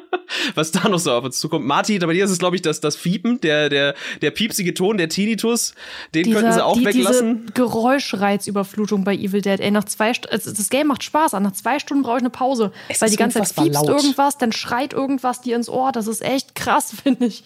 [0.54, 1.66] was da noch so auf uns zukommt.
[1.66, 4.96] Martin, bei dir ist es, glaube ich, das, das Fiepen, der, der, der piepsige Ton,
[4.98, 5.74] der Tinnitus,
[6.14, 7.42] den Dieser, könnten sie auch die, weglassen.
[7.42, 9.60] Diese Geräuschreizüberflutung bei Evil Dead.
[9.60, 12.72] Ey, nach zwei also das Game macht Spaß, nach zwei Stunden brauche ich eine Pause.
[12.88, 13.88] Es weil die ganze Zeit fiepst laut.
[13.88, 15.92] irgendwas, dann schreit irgendwas dir ins Ohr.
[15.92, 17.44] Das ist echt krass, finde ich.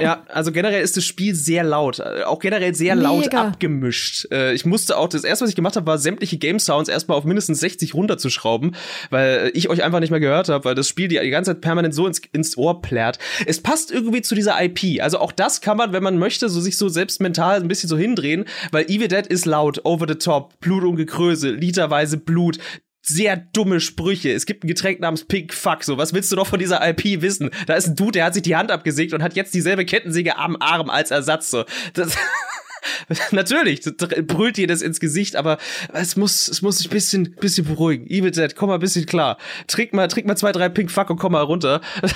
[0.00, 2.00] ja, also generell ist das Spiel sehr laut.
[2.00, 3.08] Auch generell sehr Mega.
[3.08, 4.26] laut abgemischt.
[4.30, 7.18] Äh, ich musste auch, das erste, was ich gemacht habe, war sämtliche Game Sounds erstmal
[7.18, 8.76] auf mindestens 60 runterzuschrauben,
[9.10, 11.60] weil ich euch einfach nicht mehr gehört habe, weil das Spiel die, die ganze Zeit
[11.60, 13.18] permanent so ins, ins Ohr plärt.
[13.46, 15.02] Es passt irgendwie zu dieser IP.
[15.02, 17.88] Also auch das kann man, wenn man möchte, so sich so selbst mental ein bisschen
[17.88, 22.58] so hindrehen, weil Evil Dead ist laut, over the top, Blut und Gekröse, literweise Blut,
[23.02, 24.32] sehr dumme Sprüche.
[24.32, 25.84] Es gibt ein Getränk namens Pink Fuck.
[25.84, 27.50] So, was willst du doch von dieser IP wissen?
[27.66, 30.36] Da ist ein Dude, der hat sich die Hand abgesägt und hat jetzt dieselbe Kettensäge
[30.36, 31.50] am Arm als Ersatz.
[31.50, 32.16] So, das
[33.30, 33.80] Natürlich,
[34.26, 35.58] brüllt dir das ins Gesicht, aber
[35.92, 38.06] es muss, es muss sich bisschen, bisschen beruhigen.
[38.08, 39.38] Dead, komm mal ein bisschen klar.
[39.66, 41.80] Trink mal, trink mal zwei, drei Pink Fuck und komm mal runter.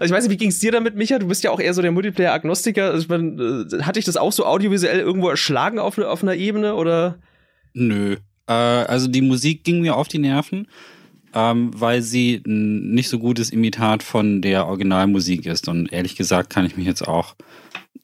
[0.00, 1.18] ich weiß nicht, wie ging's dir damit, Micha?
[1.18, 2.94] Du bist ja auch eher so der Multiplayer-Agnostiker.
[2.96, 6.74] Ich mein, äh, hatte ich das auch so audiovisuell irgendwo erschlagen auf, auf einer Ebene
[6.74, 7.18] oder?
[7.74, 8.16] Nö.
[8.46, 10.66] Äh, also die Musik ging mir auf die Nerven
[11.36, 15.68] ähm, weil sie ein nicht so gutes Imitat von der Originalmusik ist.
[15.68, 17.36] Und ehrlich gesagt kann ich mich jetzt auch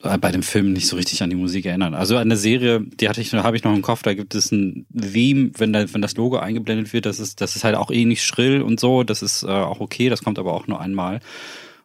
[0.03, 1.95] bei dem Film nicht so richtig an die Musik erinnern.
[1.95, 4.51] Also an der Serie, die hatte ich, habe ich noch im Kopf, da gibt es
[4.51, 7.91] ein Theme, wenn, da, wenn das Logo eingeblendet wird, das ist, das ist halt auch
[7.91, 10.81] eh nicht schrill und so, das ist äh, auch okay, das kommt aber auch nur
[10.81, 11.21] einmal.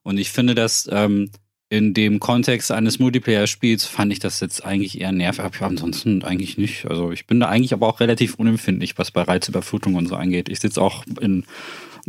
[0.01, 1.29] Und ich finde, dass ähm,
[1.69, 6.57] in dem Kontext eines Multiplayer-Spiels fand ich das jetzt eigentlich eher nervig, aber ansonsten eigentlich
[6.57, 6.85] nicht.
[6.85, 10.49] Also ich bin da eigentlich aber auch relativ unempfindlich, was bei Reizüberflutung und so angeht.
[10.49, 11.43] Ich sitze auch in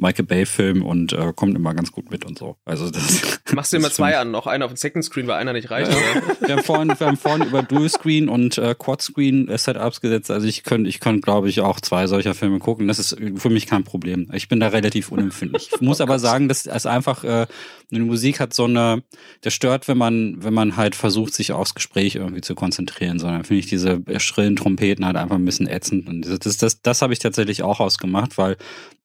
[0.00, 2.56] Michael Bay-Film und äh, kommt immer ganz gut mit und so.
[2.64, 5.52] Also das Machst du immer zwei an, noch einen auf dem Second Screen, weil einer
[5.52, 5.90] nicht reicht.
[5.90, 5.98] Ja,
[6.46, 10.30] wir, haben vorhin, wir haben vorhin über Dual-Screen und äh, Quad-Screen-Setups gesetzt.
[10.30, 12.86] Also ich könnte, ich könnte, glaube ich, auch zwei solcher Filme gucken.
[12.86, 14.30] Das ist für mich kein Problem.
[14.32, 15.70] Ich bin da relativ unempfindlich.
[15.74, 17.46] Ich muss aber sagen, dass es einfach äh,
[17.90, 19.02] eine Musik hat so eine,
[19.42, 23.44] der stört, wenn man, wenn man halt versucht, sich aufs Gespräch irgendwie zu konzentrieren, sondern
[23.44, 26.06] finde ich diese schrillen Trompeten halt einfach ein bisschen ätzend.
[26.06, 28.56] Und das, das, das habe ich tatsächlich auch ausgemacht, weil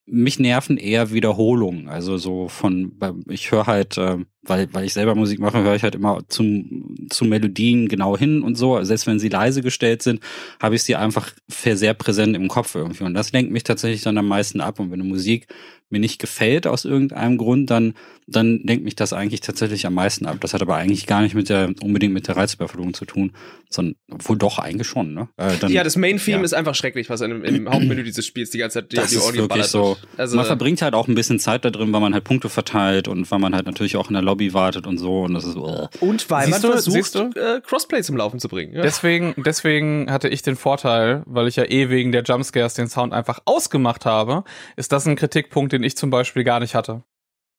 [0.05, 1.87] mich nerven eher Wiederholungen.
[1.87, 2.93] Also so von,
[3.29, 7.07] ich höre halt, äh, weil, weil ich selber Musik mache, höre ich halt immer zum,
[7.09, 8.83] zu Melodien genau hin und so.
[8.83, 10.19] Selbst wenn sie leise gestellt sind,
[10.61, 13.05] habe ich sie einfach sehr präsent im Kopf irgendwie.
[13.05, 14.79] Und das lenkt mich tatsächlich dann am meisten ab.
[14.79, 15.47] Und wenn eine Musik
[15.93, 17.93] mir nicht gefällt aus irgendeinem Grund, dann,
[18.27, 20.37] dann lenkt mich das eigentlich tatsächlich am meisten ab.
[20.41, 23.31] Das hat aber eigentlich gar nicht mit der, unbedingt mit der Reizüberflutung zu tun,
[23.69, 25.29] sondern wohl doch eigentlich schon, ne?
[25.37, 26.43] Äh, dann, ja, das Main-Theme ja.
[26.43, 29.17] ist einfach schrecklich, was im, im Hauptmenü dieses Spiels die ganze Zeit die, das die
[29.17, 29.97] Audio ist wirklich so.
[30.17, 33.07] Also, man verbringt halt auch ein bisschen Zeit da drin, weil man halt Punkte verteilt
[33.07, 35.55] und weil man halt natürlich auch in der Lobby wartet und so und das ist
[35.55, 35.87] uh.
[35.99, 37.39] Und weil siehst man du, versucht, du?
[37.39, 38.73] Äh, Crossplay zum Laufen zu bringen.
[38.73, 38.81] Ja.
[38.81, 43.13] Deswegen, deswegen hatte ich den Vorteil, weil ich ja eh wegen der Jumpscares den Sound
[43.13, 44.43] einfach ausgemacht habe,
[44.75, 47.03] ist das ein Kritikpunkt, den ich zum Beispiel gar nicht hatte.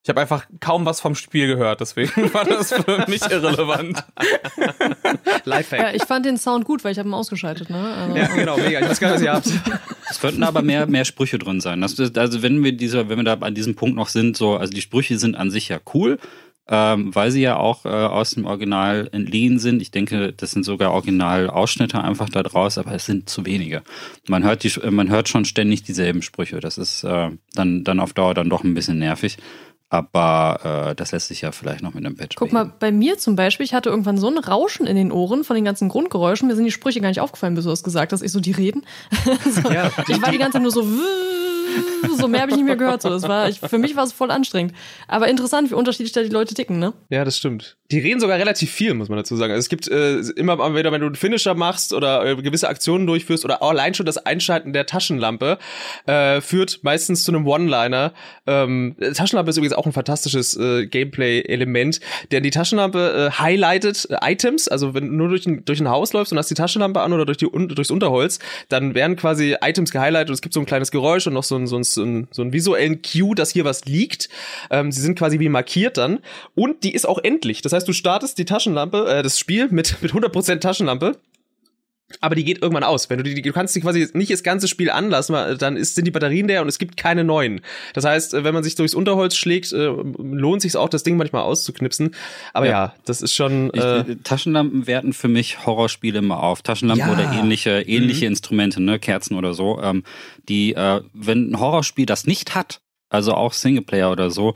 [0.04, 4.04] Ich habe einfach kaum was vom Spiel gehört, deswegen war das für mich irrelevant.
[5.44, 5.80] Lifehack.
[5.80, 7.70] Ja, ich fand den Sound gut, weil ich habe ihn ausgeschaltet.
[7.70, 7.94] Ne?
[7.94, 8.80] Also ja, genau, mega.
[8.80, 9.48] Ich weiß gar nicht, was ihr habt.
[10.10, 11.80] Es könnten aber mehr, mehr Sprüche drin sein.
[11.80, 14.74] Das, also wenn wir dieser, wenn wir da an diesem Punkt noch sind, so, also
[14.74, 16.18] die Sprüche sind an sich ja cool,
[16.68, 19.82] ähm, weil sie ja auch äh, aus dem Original entliehen sind.
[19.82, 23.82] Ich denke, das sind sogar Originalausschnitte einfach da draus, aber es sind zu wenige.
[24.28, 26.60] Man hört, die, man hört schon ständig dieselben Sprüche.
[26.60, 29.36] Das ist äh, dann, dann auf Dauer dann doch ein bisschen nervig.
[29.90, 33.18] Aber äh, das lässt sich ja vielleicht noch mit einem Patch Guck mal, bei mir
[33.18, 36.48] zum Beispiel, ich hatte irgendwann so ein Rauschen in den Ohren von den ganzen Grundgeräuschen.
[36.48, 38.22] Mir sind die Sprüche gar nicht aufgefallen, bis du das gesagt hast.
[38.22, 38.84] Ich so, die reden.
[39.44, 39.90] so, ja.
[40.08, 40.84] Ich war die ganze Zeit nur so
[42.16, 43.02] so mehr habe ich nicht mehr gehört.
[43.02, 44.74] So, das war, ich, für mich war es voll anstrengend.
[45.08, 46.92] Aber interessant, wie unterschiedlich da die Leute ticken, ne?
[47.10, 47.76] Ja, das stimmt.
[47.90, 49.52] Die reden sogar relativ viel, muss man dazu sagen.
[49.52, 52.68] Also es gibt äh, immer mal wieder, wenn du einen Finisher machst oder äh, gewisse
[52.68, 55.58] Aktionen durchführst oder allein schon das Einschalten der Taschenlampe
[56.06, 58.12] äh, führt meistens zu einem One-Liner.
[58.46, 62.00] Ähm, Taschenlampe ist übrigens auch ein fantastisches äh, Gameplay-Element,
[62.32, 64.68] denn die Taschenlampe äh, highlightet äh, Items.
[64.68, 67.12] Also wenn du nur durch ein, durch ein Haus läufst und hast die Taschenlampe an
[67.12, 70.60] oder durch die, un, durchs Unterholz, dann werden quasi Items gehighlightet und es gibt so
[70.60, 73.34] ein kleines Geräusch und noch so ein, so ein so einen, so einen visuellen Cue,
[73.34, 74.28] dass hier was liegt.
[74.70, 76.20] Ähm, sie sind quasi wie markiert dann.
[76.54, 77.62] Und die ist auch endlich.
[77.62, 81.16] Das heißt, du startest die Taschenlampe, äh, das Spiel mit, mit 100% Taschenlampe
[82.20, 83.10] aber die geht irgendwann aus.
[83.10, 86.06] Wenn du die, du kannst die quasi nicht das ganze Spiel anlassen, dann ist, sind
[86.06, 87.60] die Batterien leer und es gibt keine neuen.
[87.92, 89.86] Das heißt, wenn man sich durchs Unterholz schlägt, äh,
[90.18, 92.14] lohnt sich auch, das Ding manchmal auszuknipsen.
[92.52, 93.72] Aber ja, ja das ist schon.
[93.74, 96.62] Äh ich, Taschenlampen werten für mich Horrorspiele immer auf.
[96.62, 97.12] Taschenlampen ja.
[97.12, 98.32] oder ähnliche, ähnliche mhm.
[98.32, 99.80] Instrumente, ne, Kerzen oder so.
[99.82, 100.04] Ähm,
[100.48, 104.54] die, äh, wenn ein Horrorspiel das nicht hat, also auch Singleplayer oder so,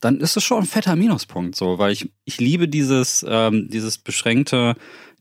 [0.00, 3.98] dann ist es schon ein fetter Minuspunkt, so, weil ich, ich liebe dieses, ähm, dieses
[3.98, 4.74] beschränkte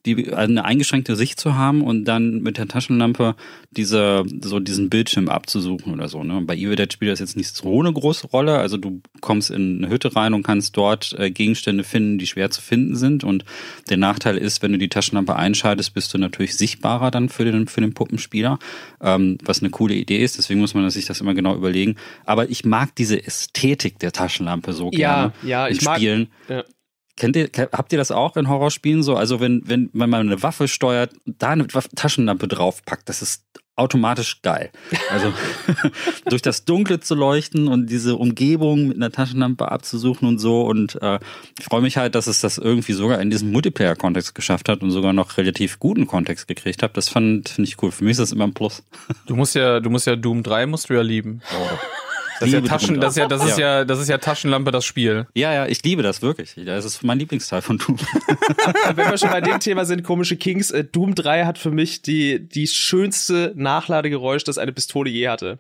[0.05, 3.35] die eine eingeschränkte Sicht zu haben und dann mit der Taschenlampe
[3.71, 6.23] diese so diesen Bildschirm abzusuchen oder so.
[6.23, 6.41] Ne?
[6.41, 8.57] Bei Evil Dead spielt das jetzt nicht so eine große Rolle.
[8.57, 12.51] Also du kommst in eine Hütte rein und kannst dort äh, Gegenstände finden, die schwer
[12.51, 13.23] zu finden sind.
[13.23, 13.45] Und
[13.89, 17.67] der Nachteil ist, wenn du die Taschenlampe einschaltest, bist du natürlich sichtbarer dann für den
[17.67, 18.59] für den Puppenspieler,
[19.01, 20.37] ähm, was eine coole Idee ist.
[20.37, 21.95] Deswegen muss man sich das immer genau überlegen.
[22.25, 26.29] Aber ich mag diese Ästhetik der Taschenlampe so gerne ja, ja, ich Spielen.
[26.47, 26.74] Mag, ja.
[27.17, 29.15] Kennt ihr, habt ihr das auch in Horrorspielen so?
[29.15, 33.45] Also wenn, wenn, wenn man eine Waffe steuert, da eine Taschenlampe draufpackt, das ist
[33.77, 34.71] automatisch geil.
[35.09, 35.33] Also
[36.29, 40.61] durch das Dunkle zu leuchten und diese Umgebung mit einer Taschenlampe abzusuchen und so.
[40.61, 41.19] Und äh,
[41.59, 44.91] ich freue mich halt, dass es das irgendwie sogar in diesem Multiplayer-Kontext geschafft hat und
[44.91, 46.95] sogar noch relativ guten Kontext gekriegt hat.
[46.95, 47.91] Das fand finde ich cool.
[47.91, 48.83] Für mich ist das immer ein Plus.
[49.25, 51.41] Du musst ja, du musst ja Doom 3 musst du ja lieben.
[51.53, 51.77] Oh.
[52.39, 53.79] Das ist ja Taschen, das ist ja, das ist ja.
[53.79, 55.27] ja, das ist ja Taschenlampe, das Spiel.
[55.33, 56.55] Ja, ja, ich liebe das wirklich.
[56.65, 57.97] Das ist mein Lieblingsteil von Doom.
[58.95, 62.01] Wenn wir schon bei dem Thema sind, komische Kings, äh, Doom 3 hat für mich
[62.01, 65.59] die, die schönste Nachladegeräusch, das eine Pistole je hatte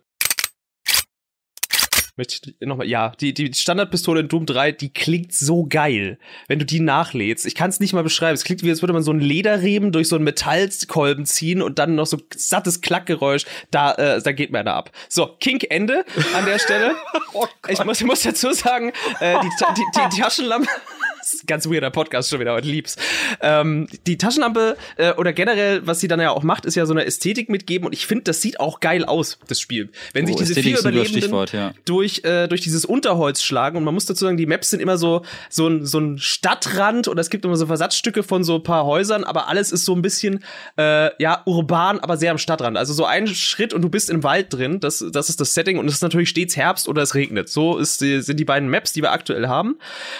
[2.17, 6.17] möchte ich nochmal, ja, die, die Standardpistole in Doom 3, die klingt so geil,
[6.47, 7.45] wenn du die nachlädst.
[7.45, 8.33] Ich kann es nicht mal beschreiben.
[8.33, 11.79] Es klingt wie, als würde man so einen Lederriemen durch so einen Metallkolben ziehen und
[11.79, 13.45] dann noch so sattes Klackgeräusch.
[13.71, 14.91] Da, äh, da geht mir einer ab.
[15.09, 16.05] So, Kink Ende
[16.35, 16.95] an der Stelle.
[17.33, 20.69] oh ich, muss, ich muss dazu sagen, äh, die, die, die, die Taschenlampe
[21.45, 22.95] ganz weirder Podcast schon wieder, aber lieb's.
[23.41, 26.93] Ähm, die Taschenlampe äh, oder generell, was sie dann ja auch macht, ist ja so
[26.93, 29.89] eine Ästhetik mitgeben und ich finde, das sieht auch geil aus, das Spiel.
[30.13, 31.73] Wenn oh, sich diese vier Überlebenden ja.
[31.85, 34.97] durch, äh, durch dieses Unterholz schlagen und man muss dazu sagen, die Maps sind immer
[34.97, 38.63] so, so ein, so ein Stadtrand oder es gibt immer so Versatzstücke von so ein
[38.63, 40.43] paar Häusern, aber alles ist so ein bisschen,
[40.77, 42.77] äh, ja, urban, aber sehr am Stadtrand.
[42.77, 45.77] Also so ein Schritt und du bist im Wald drin, das, das ist das Setting
[45.77, 47.49] und es ist natürlich stets Herbst oder es regnet.
[47.49, 49.77] So ist sind die beiden Maps, die wir aktuell haben.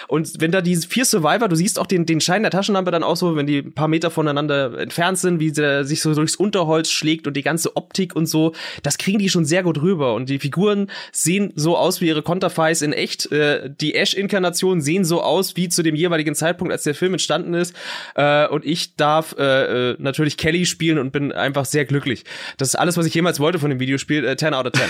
[0.08, 3.02] Und wenn da diese vier Survivor, du siehst auch den, den Schein der Taschenlampe dann
[3.02, 6.36] auch so, wenn die ein paar Meter voneinander entfernt sind, wie der sich so durchs
[6.36, 10.14] Unterholz schlägt und die ganze Optik und so, das kriegen die schon sehr gut rüber.
[10.14, 13.30] Und die Figuren sehen so aus wie ihre Konterfeis in echt.
[13.30, 17.52] Äh, die Ash-Inkarnationen sehen so aus wie zu dem jeweiligen Zeitpunkt, als der Film entstanden
[17.52, 17.76] ist.
[18.14, 22.24] Äh, und ich darf äh, äh natürlich Kelly spielen und bin einfach sehr glücklich.
[22.56, 24.24] Das ist alles, was ich jemals wollte von dem Videospiel.
[24.24, 24.88] Äh, 10 out of 10.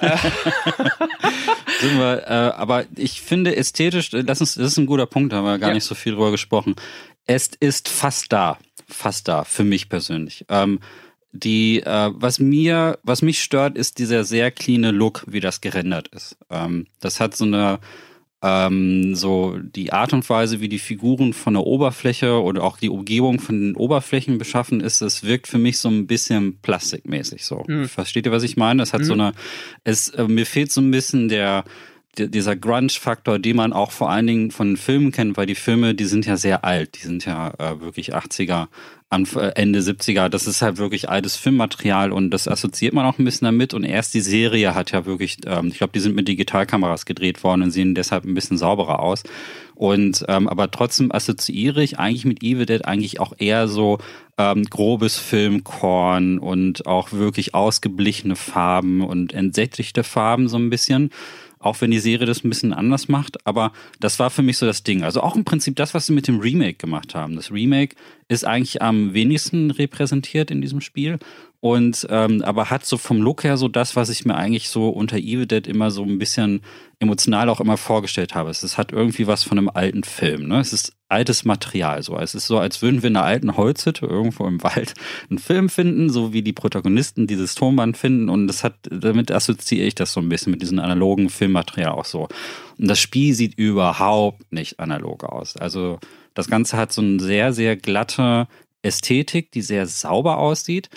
[1.80, 5.44] Sind wir, äh, aber ich finde ästhetisch, das ist, das ist ein guter Punkt, haben
[5.44, 5.74] wir gar ja.
[5.74, 6.74] nicht so viel drüber gesprochen.
[7.26, 8.58] Es ist fast da,
[8.88, 10.44] fast da, für mich persönlich.
[10.48, 10.80] Ähm,
[11.32, 16.08] die, äh, was mir, was mich stört, ist dieser sehr cleane Look, wie das gerendert
[16.08, 16.36] ist.
[16.50, 17.78] Ähm, das hat so eine,
[18.42, 22.90] ähm, so die Art und Weise, wie die Figuren von der Oberfläche oder auch die
[22.90, 27.64] Umgebung von den Oberflächen beschaffen ist, das wirkt für mich so ein bisschen plastikmäßig so.
[27.66, 27.88] Mhm.
[27.88, 28.82] Versteht ihr, was ich meine?
[28.82, 29.04] Es hat mhm.
[29.04, 29.32] so eine,
[29.84, 31.64] es, äh, mir fehlt so ein bisschen der,
[32.18, 36.04] dieser Grunge-Faktor, den man auch vor allen Dingen von Filmen kennt, weil die Filme, die
[36.04, 38.68] sind ja sehr alt, die sind ja äh, wirklich 80er,
[39.10, 40.28] äh, Ende 70er.
[40.28, 43.74] Das ist halt wirklich altes Filmmaterial und das assoziiert man auch ein bisschen damit.
[43.74, 47.44] Und erst die Serie hat ja wirklich, ähm, ich glaube, die sind mit Digitalkameras gedreht
[47.44, 49.22] worden und sehen deshalb ein bisschen sauberer aus.
[49.74, 53.98] Und ähm, aber trotzdem assoziiere ich eigentlich mit Evil Dead eigentlich auch eher so
[54.38, 61.10] ähm, grobes Filmkorn und auch wirklich ausgeblichene Farben und entsättigte Farben so ein bisschen
[61.58, 63.46] auch wenn die Serie das ein bisschen anders macht.
[63.46, 65.02] Aber das war für mich so das Ding.
[65.02, 67.36] Also auch im Prinzip das, was sie mit dem Remake gemacht haben.
[67.36, 67.96] Das Remake
[68.28, 71.18] ist eigentlich am wenigsten repräsentiert in diesem Spiel
[71.66, 74.88] und ähm, aber hat so vom Look her so das, was ich mir eigentlich so
[74.88, 76.60] unter Evil Dead immer so ein bisschen
[77.00, 78.50] emotional auch immer vorgestellt habe.
[78.50, 80.46] Es hat irgendwie was von einem alten Film.
[80.46, 80.60] Ne?
[80.60, 82.04] Es ist altes Material.
[82.04, 84.94] So, es ist so, als würden wir in einer alten Holzhütte irgendwo im Wald
[85.28, 88.28] einen Film finden, so wie die Protagonisten dieses Tonband finden.
[88.28, 92.04] Und das hat, damit assoziiere ich das so ein bisschen mit diesem analogen Filmmaterial auch
[92.04, 92.28] so.
[92.78, 95.56] Und das Spiel sieht überhaupt nicht analog aus.
[95.56, 95.98] Also
[96.34, 98.46] das Ganze hat so eine sehr, sehr glatte
[98.82, 100.90] Ästhetik, die sehr sauber aussieht.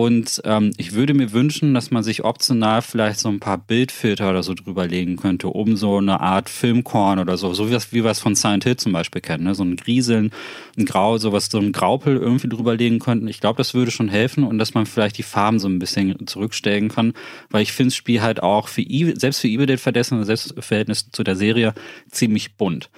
[0.00, 4.30] Und ähm, ich würde mir wünschen, dass man sich optional vielleicht so ein paar Bildfilter
[4.30, 8.02] oder so drüberlegen könnte, um so eine Art Filmkorn oder so, so wie, was, wie
[8.02, 9.54] wir es von Silent Hill zum Beispiel kennen, ne?
[9.54, 10.32] so ein Grieseln,
[10.78, 13.28] ein Grau, sowas, so ein Graupel irgendwie drüberlegen könnten.
[13.28, 16.26] Ich glaube, das würde schon helfen und dass man vielleicht die Farben so ein bisschen
[16.26, 17.12] zurückstellen kann,
[17.50, 18.82] weil ich finde das Spiel halt auch für
[19.16, 21.74] selbst für Evil Dead Verdessen, selbst im Verhältnis zu der Serie,
[22.10, 22.88] ziemlich bunt.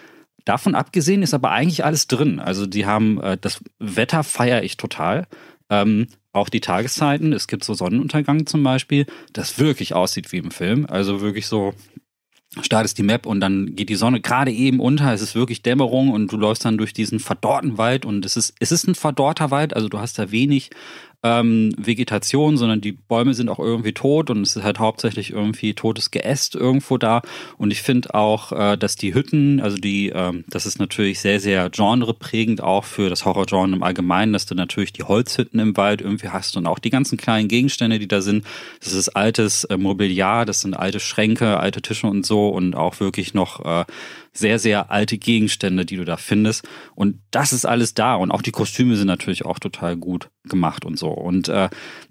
[0.45, 2.39] Davon abgesehen ist aber eigentlich alles drin.
[2.41, 5.27] Also die haben, äh, das Wetter feiere ich total.
[5.73, 10.51] Ähm, auch die Tageszeiten, es gibt so Sonnenuntergang zum Beispiel, das wirklich aussieht wie im
[10.51, 10.87] Film.
[10.87, 11.73] Also wirklich so,
[12.61, 16.11] startest die Map und dann geht die Sonne gerade eben unter, es ist wirklich Dämmerung
[16.11, 19.51] und du läufst dann durch diesen verdorrten Wald und es ist, es ist ein verdorrter
[19.51, 20.71] Wald, also du hast da wenig
[21.23, 25.75] ähm, Vegetation, sondern die Bäume sind auch irgendwie tot und es ist halt hauptsächlich irgendwie
[25.75, 27.23] totes Geäst irgendwo da.
[27.59, 31.39] Und ich finde auch, äh, dass die Hütten, also die, ähm, das ist natürlich sehr,
[31.39, 36.01] sehr genreprägend auch für das Horrorgenre im Allgemeinen, dass du natürlich die Holzhütten im Wald
[36.01, 38.45] irgendwie hast und auch die ganzen kleinen Gegenstände, die da sind.
[38.83, 42.99] Das ist altes äh, Mobiliar, das sind alte Schränke, alte Tische und so und auch
[42.99, 43.85] wirklich noch äh,
[44.33, 46.67] sehr, sehr alte Gegenstände, die du da findest.
[46.95, 48.15] Und das ist alles da.
[48.15, 51.09] Und auch die Kostüme sind natürlich auch total gut gemacht und so.
[51.09, 51.69] Und äh,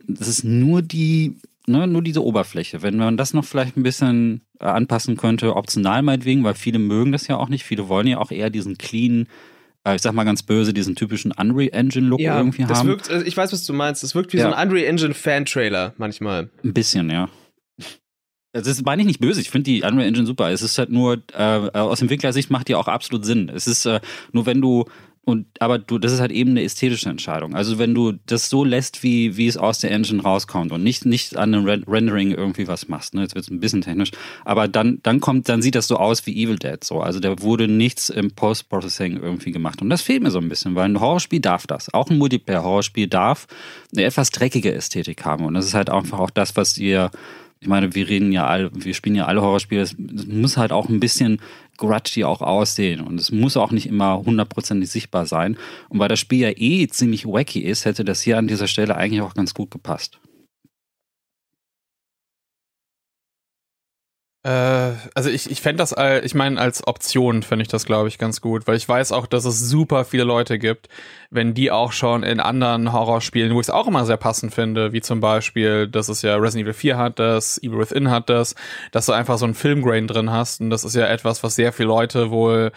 [0.08, 2.84] das ist nur die, ne, nur diese Oberfläche.
[2.84, 7.12] Wenn man das noch vielleicht ein bisschen äh, anpassen könnte, optional meinetwegen, weil viele mögen
[7.12, 7.64] das ja auch nicht.
[7.64, 9.28] Viele wollen ja auch eher diesen clean,
[9.84, 12.90] äh, ich sag mal ganz böse, diesen typischen Unreal Engine Look ja, irgendwie das haben.
[12.90, 14.04] Wirkt, äh, ich weiß, was du meinst.
[14.04, 14.50] Das wirkt wie ja.
[14.50, 16.52] so ein Unreal Engine Fan Trailer manchmal.
[16.64, 17.30] Ein bisschen, ja.
[18.54, 19.40] Das meine ich nicht böse.
[19.40, 20.52] Ich finde die Unreal Engine super.
[20.52, 23.50] Es ist halt nur, äh, aus Entwicklersicht macht die auch absolut Sinn.
[23.50, 24.02] Es ist äh,
[24.34, 24.86] nur, wenn du
[25.24, 27.56] und aber du, das ist halt eben eine ästhetische Entscheidung.
[27.56, 31.06] Also wenn du das so lässt, wie, wie es aus der Engine rauskommt und nicht,
[31.06, 33.22] nicht an einem Rendering irgendwie was machst, ne?
[33.22, 34.12] Jetzt wird es ein bisschen technisch,
[34.46, 36.84] aber dann, dann kommt, dann sieht das so aus wie Evil Dead.
[36.84, 37.02] So.
[37.02, 39.84] Also da wurde nichts im Post-Processing irgendwie gemacht.
[39.84, 41.94] Und das fehlt mir so ein bisschen, weil ein Horrorspiel darf das.
[41.94, 43.46] Auch ein Multiplayer-Horrorspiel darf
[43.94, 45.46] eine etwas dreckige Ästhetik haben.
[45.46, 47.12] Und das ist halt einfach auch das, was ihr
[47.62, 49.84] ich meine, wir reden ja alle, wir spielen ja alle Horrorspiele.
[49.84, 51.40] Es, muss halt auch ein bisschen
[51.78, 55.58] grudgy auch aussehen und es muss auch nicht immer hundertprozentig sichtbar sein.
[55.88, 58.96] Und weil das Spiel ja eh ziemlich wacky ist, hätte das hier an dieser Stelle
[58.96, 60.20] eigentlich auch ganz gut gepasst.
[64.44, 68.42] Also ich, ich fände das, ich meine, als Option fände ich das, glaube ich, ganz
[68.42, 70.90] gut, weil ich weiß auch, dass es super viele Leute gibt,
[71.30, 74.94] wenn die auch schon in anderen Horrorspielen, wo ich es auch immer sehr passend finde,
[74.94, 78.56] wie zum Beispiel, dass es ja Resident Evil 4 hat das, Evil Within hat das,
[78.92, 81.72] dass du einfach so ein Filmgrain drin hast und das ist ja etwas, was sehr
[81.72, 82.72] viele Leute wohl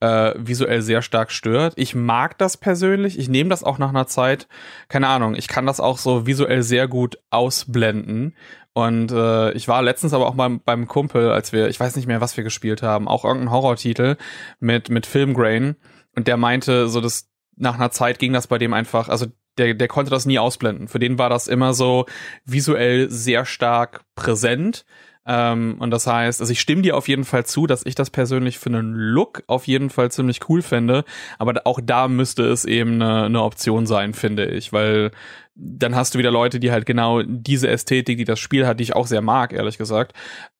[0.00, 1.74] äh, visuell sehr stark stört.
[1.76, 3.18] Ich mag das persönlich.
[3.18, 4.46] Ich nehme das auch nach einer Zeit.
[4.88, 5.34] Keine Ahnung.
[5.34, 8.36] Ich kann das auch so visuell sehr gut ausblenden.
[8.78, 12.06] Und äh, ich war letztens aber auch mal beim Kumpel, als wir, ich weiß nicht
[12.06, 14.16] mehr, was wir gespielt haben, auch irgendein Horrortitel
[14.60, 15.74] mit, mit Filmgrain.
[16.14, 19.26] Und der meinte, so dass nach einer Zeit ging das bei dem einfach, also
[19.56, 20.86] der, der konnte das nie ausblenden.
[20.86, 22.06] Für den war das immer so
[22.44, 24.84] visuell sehr stark präsent.
[25.28, 28.08] Ähm, und das heißt, also ich stimme dir auf jeden Fall zu, dass ich das
[28.08, 31.04] persönlich für einen Look auf jeden Fall ziemlich cool finde.
[31.38, 35.10] Aber auch da müsste es eben eine, eine Option sein, finde ich, weil
[35.54, 38.84] dann hast du wieder Leute, die halt genau diese Ästhetik, die das Spiel hat, die
[38.84, 40.14] ich auch sehr mag, ehrlich gesagt,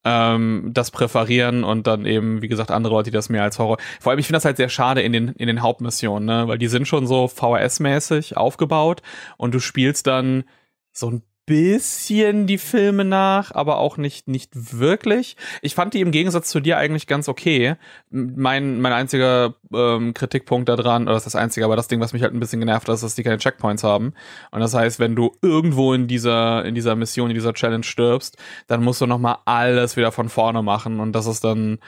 [0.04, 3.78] ähm, das präferieren und dann eben, wie gesagt, andere Leute, die das mehr als Horror.
[4.00, 6.48] Vor allem, ich finde das halt sehr schade in den, in den Hauptmissionen, ne?
[6.48, 9.02] weil die sind schon so VHS-mäßig aufgebaut
[9.36, 10.44] und du spielst dann
[10.92, 15.34] so ein bisschen die Filme nach, aber auch nicht, nicht wirklich.
[15.62, 17.76] Ich fand die im Gegensatz zu dir eigentlich ganz okay.
[18.10, 22.12] Mein, mein einziger ähm, Kritikpunkt daran, oder das ist das einzige, aber das Ding, was
[22.12, 24.12] mich halt ein bisschen genervt hat, ist, dass die keine Checkpoints haben.
[24.50, 28.36] Und das heißt, wenn du irgendwo in dieser, in dieser Mission, in dieser Challenge stirbst,
[28.66, 31.00] dann musst du nochmal alles wieder von vorne machen.
[31.00, 31.78] Und das ist dann,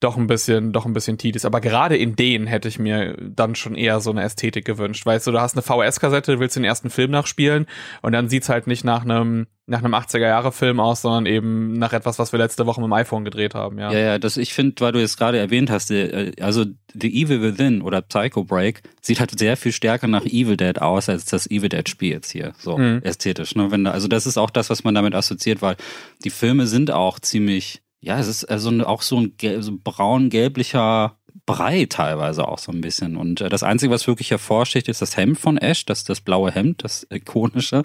[0.00, 1.44] doch ein bisschen, doch ein bisschen tedious.
[1.44, 5.06] Aber gerade in denen hätte ich mir dann schon eher so eine Ästhetik gewünscht.
[5.06, 7.66] Weißt du, du hast eine VHS-Kassette, willst den ersten Film nachspielen
[8.02, 12.18] und dann sieht's halt nicht nach einem nach einem 80er-Jahre-Film aus, sondern eben nach etwas,
[12.18, 13.90] was wir letzte Woche mit dem iPhone gedreht haben, ja.
[13.90, 17.40] Ja, ja, das, ich finde, weil du jetzt gerade erwähnt hast, die, also The Evil
[17.40, 21.50] Within oder Psycho Break sieht halt sehr viel stärker nach Evil Dead aus, als das
[21.50, 23.00] Evil Dead-Spiel jetzt hier, so mhm.
[23.04, 23.54] ästhetisch.
[23.54, 23.70] Ne?
[23.70, 25.76] Wenn, also das ist auch das, was man damit assoziiert, weil
[26.24, 31.16] die Filme sind auch ziemlich ja, es ist also auch so ein so braun-gelblicher
[31.46, 33.16] Brei teilweise auch so ein bisschen.
[33.16, 36.50] Und äh, das Einzige, was wirklich hervorsticht, ist das Hemd von Ash, das das blaue
[36.50, 37.82] Hemd, das ikonische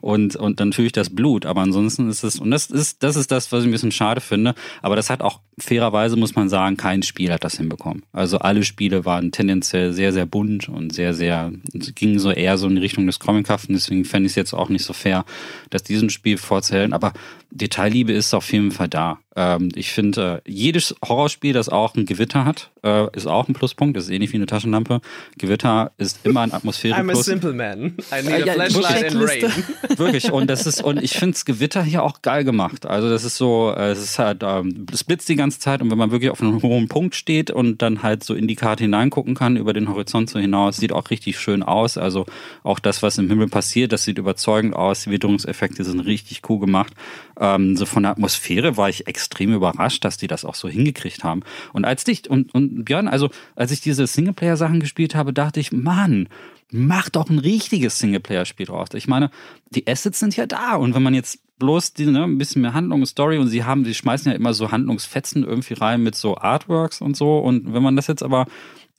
[0.00, 1.44] und und natürlich das Blut.
[1.44, 4.20] Aber ansonsten ist es und das ist das ist das, was ich ein bisschen schade
[4.20, 4.54] finde.
[4.80, 8.04] Aber das hat auch fairerweise muss man sagen, kein Spiel hat das hinbekommen.
[8.12, 12.68] Also alle Spiele waren tendenziell sehr sehr bunt und sehr sehr gingen so eher so
[12.68, 13.74] in die Richtung des Comichaften.
[13.74, 15.24] Deswegen fände ich es jetzt auch nicht so fair,
[15.70, 16.92] dass diesen Spiel vorzählen.
[16.92, 17.12] Aber
[17.50, 19.18] Detailliebe ist auf jeden Fall da.
[19.36, 23.54] Ähm, ich finde, äh, jedes Horrorspiel, das auch ein Gewitter hat, äh, ist auch ein
[23.54, 23.96] Pluspunkt.
[23.96, 25.00] Das ist ähnlich wie eine Taschenlampe.
[25.38, 26.98] Gewitter ist immer ein Atmosphäre.
[26.98, 27.96] I'm a simple man.
[28.12, 29.52] I need a flashlight and rain.
[29.96, 30.32] Wirklich.
[30.32, 32.86] Und das ist, und ich finde das Gewitter hier auch geil gemacht.
[32.86, 35.90] Also das ist so, äh, es ist halt, ähm, es blitzt die ganze Zeit und
[35.90, 38.84] wenn man wirklich auf einem hohen Punkt steht und dann halt so in die Karte
[38.84, 41.98] hineingucken kann, über den Horizont so hinaus, sieht auch richtig schön aus.
[41.98, 42.26] Also
[42.64, 45.04] auch das, was im Himmel passiert, das sieht überzeugend aus.
[45.04, 46.92] Die Witterungseffekte sind richtig cool gemacht.
[47.40, 51.24] Ähm, so von der Atmosphäre war ich extrem überrascht, dass die das auch so hingekriegt
[51.24, 51.42] haben.
[51.72, 55.72] Und als dich, und, und Björn, also als ich diese Singleplayer-Sachen gespielt habe, dachte ich,
[55.72, 56.28] Mann,
[56.70, 58.90] mach doch ein richtiges Singleplayer-Spiel draus.
[58.94, 59.30] Ich meine,
[59.70, 60.76] die Assets sind ja da.
[60.76, 63.64] Und wenn man jetzt bloß die, ne, ein bisschen mehr Handlung und Story und sie
[63.64, 67.38] haben, sie schmeißen ja immer so Handlungsfetzen irgendwie rein mit so Artworks und so.
[67.38, 68.46] Und wenn man das jetzt aber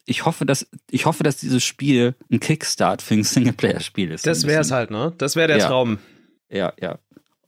[0.05, 4.26] ich hoffe, dass ich hoffe, dass dieses Spiel ein Kickstart für ein Singleplayer-Spiel ist.
[4.26, 5.13] Das wäre es halt, ne?
[5.19, 5.68] Das wäre der ja.
[5.68, 5.99] Traum.
[6.49, 6.97] Ja, ja.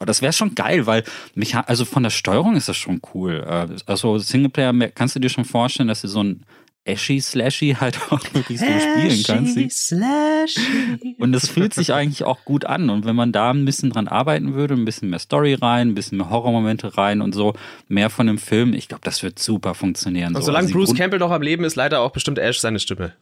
[0.03, 3.41] Aber das wäre schon geil, weil mich also von der Steuerung ist das schon cool.
[3.47, 6.45] Äh, also Singleplayer kannst du dir schon vorstellen, dass du so ein
[6.85, 9.87] Ashy Slashy halt auch wirklich so spielen kannst.
[9.87, 11.15] Slashy.
[11.19, 12.89] Und es fühlt sich eigentlich auch gut an.
[12.89, 15.95] Und wenn man da ein bisschen dran arbeiten würde, ein bisschen mehr Story rein, ein
[15.95, 17.53] bisschen mehr Horrormomente rein und so,
[17.87, 20.35] mehr von dem Film, ich glaube, das wird super funktionieren.
[20.35, 20.47] Und so.
[20.47, 23.13] solange also Bruce Campbell noch am Leben ist, leider auch bestimmt Ash seine Stimme.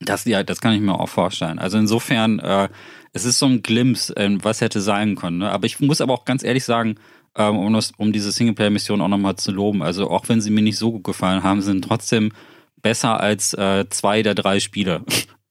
[0.00, 1.58] Das, ja, das kann ich mir auch vorstellen.
[1.58, 2.68] Also insofern, äh,
[3.12, 5.38] es ist so ein Glimpse, äh, was hätte sein können.
[5.38, 5.50] Ne?
[5.50, 6.96] Aber ich muss aber auch ganz ehrlich sagen,
[7.36, 10.62] ähm, um, das, um diese Singleplayer-Mission auch nochmal zu loben, also auch wenn sie mir
[10.62, 12.32] nicht so gut gefallen haben, sind trotzdem
[12.80, 15.02] besser als äh, zwei der drei Spiele.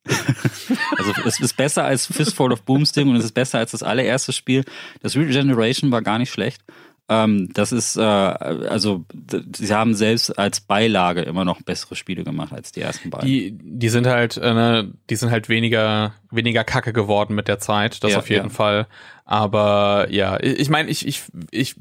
[0.98, 4.32] also es ist besser als Fistful of Boomsting und es ist besser als das allererste
[4.32, 4.64] Spiel.
[5.02, 6.62] Das Regeneration war gar nicht schlecht.
[7.10, 9.06] Ähm, das ist, äh, also,
[9.56, 13.28] sie haben selbst als Beilage immer noch bessere Spiele gemacht als die ersten beiden.
[13.28, 17.60] Die, die sind halt, äh, ne, die sind halt weniger, weniger kacke geworden mit der
[17.60, 18.54] Zeit, das Ja, auf jeden ja.
[18.54, 18.88] Fall.
[19.24, 21.76] Aber ja, ich meine, ich, ich, ich,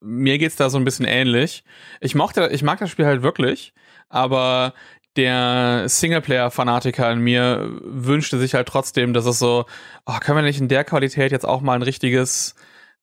[0.00, 1.64] mir geht's da so ein bisschen ähnlich.
[2.00, 3.72] Ich mochte, ich mag das Spiel halt wirklich,
[4.08, 4.74] aber
[5.16, 9.66] der Singleplayer-Fanatiker in mir wünschte sich halt trotzdem, dass es so,
[10.06, 12.54] oh, können wir nicht in der Qualität jetzt auch mal ein richtiges,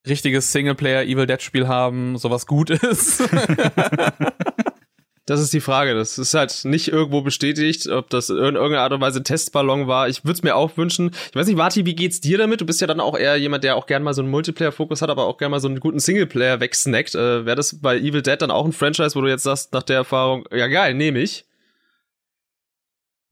[0.07, 3.23] richtiges Singleplayer Evil Dead Spiel haben, sowas gut ist.
[5.29, 5.93] Das ist die Frage.
[5.93, 10.09] Das ist halt nicht irgendwo bestätigt, ob das in irgendeiner Art und Weise Testballon war.
[10.09, 11.11] Ich würde es mir auch wünschen.
[11.29, 12.61] Ich weiß nicht, Martin, wie geht's dir damit?
[12.61, 15.11] Du bist ja dann auch eher jemand, der auch gerne mal so einen Multiplayer-Fokus hat,
[15.11, 17.13] aber auch gerne mal so einen guten Singleplayer wegsnackt.
[17.13, 19.83] Äh, Wäre das bei Evil Dead dann auch ein Franchise, wo du jetzt sagst, nach
[19.83, 21.45] der Erfahrung, ja geil, nehme ich.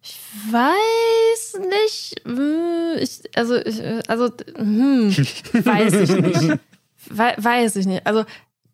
[0.10, 2.22] Ich weiß nicht.
[2.26, 5.10] hm, Ich, also, ich, also, hm,
[5.54, 6.60] weiß ich nicht.
[7.10, 8.06] We weiß ich nicht.
[8.08, 8.24] Also,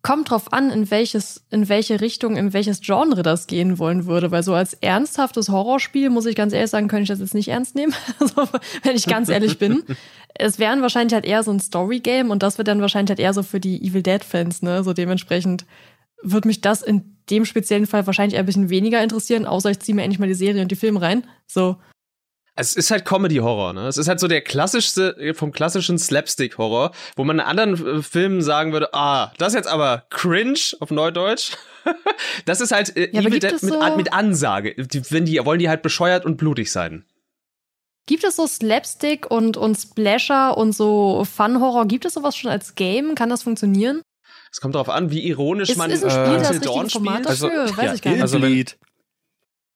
[0.02, 4.30] kommt drauf an, in welches, in welche Richtung, in welches Genre das gehen wollen würde.
[4.30, 7.48] Weil so als ernsthaftes Horrorspiel, muss ich ganz ehrlich sagen, könnte ich das jetzt nicht
[7.48, 7.94] ernst nehmen.
[8.20, 8.48] Also,
[8.82, 9.82] wenn ich ganz ehrlich bin.
[10.34, 13.32] Es wären wahrscheinlich halt eher so ein Story-Game und das wird dann wahrscheinlich halt eher
[13.32, 14.82] so für die Evil Dead-Fans, ne?
[14.84, 15.64] So dementsprechend
[16.22, 19.94] wird mich das in dem speziellen Fall wahrscheinlich ein bisschen weniger interessieren, außer ich ziehe
[19.94, 21.26] mir endlich mal die Serie und die Filme rein.
[21.46, 21.76] So.
[22.56, 23.88] Es ist halt Comedy-Horror, ne?
[23.88, 28.42] Es ist halt so der klassischste, vom klassischen Slapstick-Horror, wo man in anderen äh, Filmen
[28.42, 31.52] sagen würde, ah, das ist jetzt aber cringe auf Neudeutsch.
[32.44, 34.74] das ist halt äh, Ja, Evil Dead mit, so- An- mit Ansage.
[34.76, 37.04] Die, wenn die wollen die halt bescheuert und blutig sein.
[38.06, 41.86] Gibt es so Slapstick und, und Splasher und so Fun-Horror?
[41.88, 43.14] Gibt es sowas schon als Game?
[43.16, 44.02] Kann das funktionieren?
[44.54, 47.14] Es kommt darauf an, wie ironisch Ist, man ist ein Spiel äh, das Dawn Format
[47.14, 47.26] spielt.
[47.28, 47.76] Also- dafür?
[47.76, 48.22] Weiß ja, ich gar nicht.
[48.22, 48.78] Also wenn- Illbleed.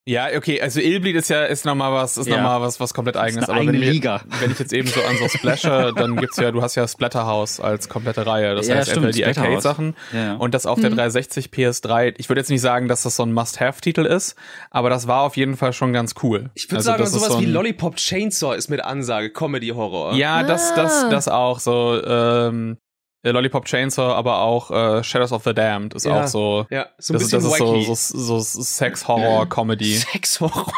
[0.07, 2.37] Ja, okay, also Illbleed ist ja ist noch mal was, ist Ja.
[2.37, 3.47] noch mal was, was komplett eigenes.
[3.51, 4.23] eine Aber wenn, Liga.
[4.41, 7.61] wenn ich jetzt eben so an so Splasher, dann gibt's ja, du hast ja Splatterhouse
[7.61, 8.55] als komplette Reihe.
[8.55, 9.39] Das Ja, heißt stimmt, entweder die.
[9.41, 10.35] Arcade-Sachen Ja, ja.
[10.37, 12.15] und das auf der 360 PS3.
[12.17, 14.35] Ich würde jetzt nicht sagen, dass das so ein Must-Have-Titel ist,
[14.71, 16.49] aber das war auf jeden Fall schon ganz cool.
[16.55, 19.31] Ich würde Also sagen, das ist sowas so wie ein- Lollipop Chainsaw ist mit Ansage
[19.31, 20.15] Comedy-Horror.
[20.15, 21.09] Ja, das, das, Ah.
[21.11, 22.01] das auch so.
[22.07, 22.88] Ähm, äh,
[23.23, 26.23] Lollipop Chainsaw, aber auch äh, Shadows of the Damned ist Ja.
[26.23, 26.66] auch so.
[26.70, 27.85] Ja, so ein das, ist- bisschen das ist so, wacky.
[27.95, 29.95] so, so Sex-Horror-Comedy.
[30.12, 30.73] Sexhorror.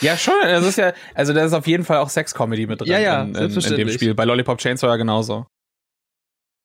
[0.00, 0.34] Ja, schon.
[0.42, 3.22] Das ist ja, also da ist auf jeden Fall auch Sex-Comedy mit drin Ja, ja,
[3.22, 3.88] in, in, in dem.
[3.90, 4.14] Spiel.
[4.14, 5.46] Bei Lollipop Chainsaw ja genauso.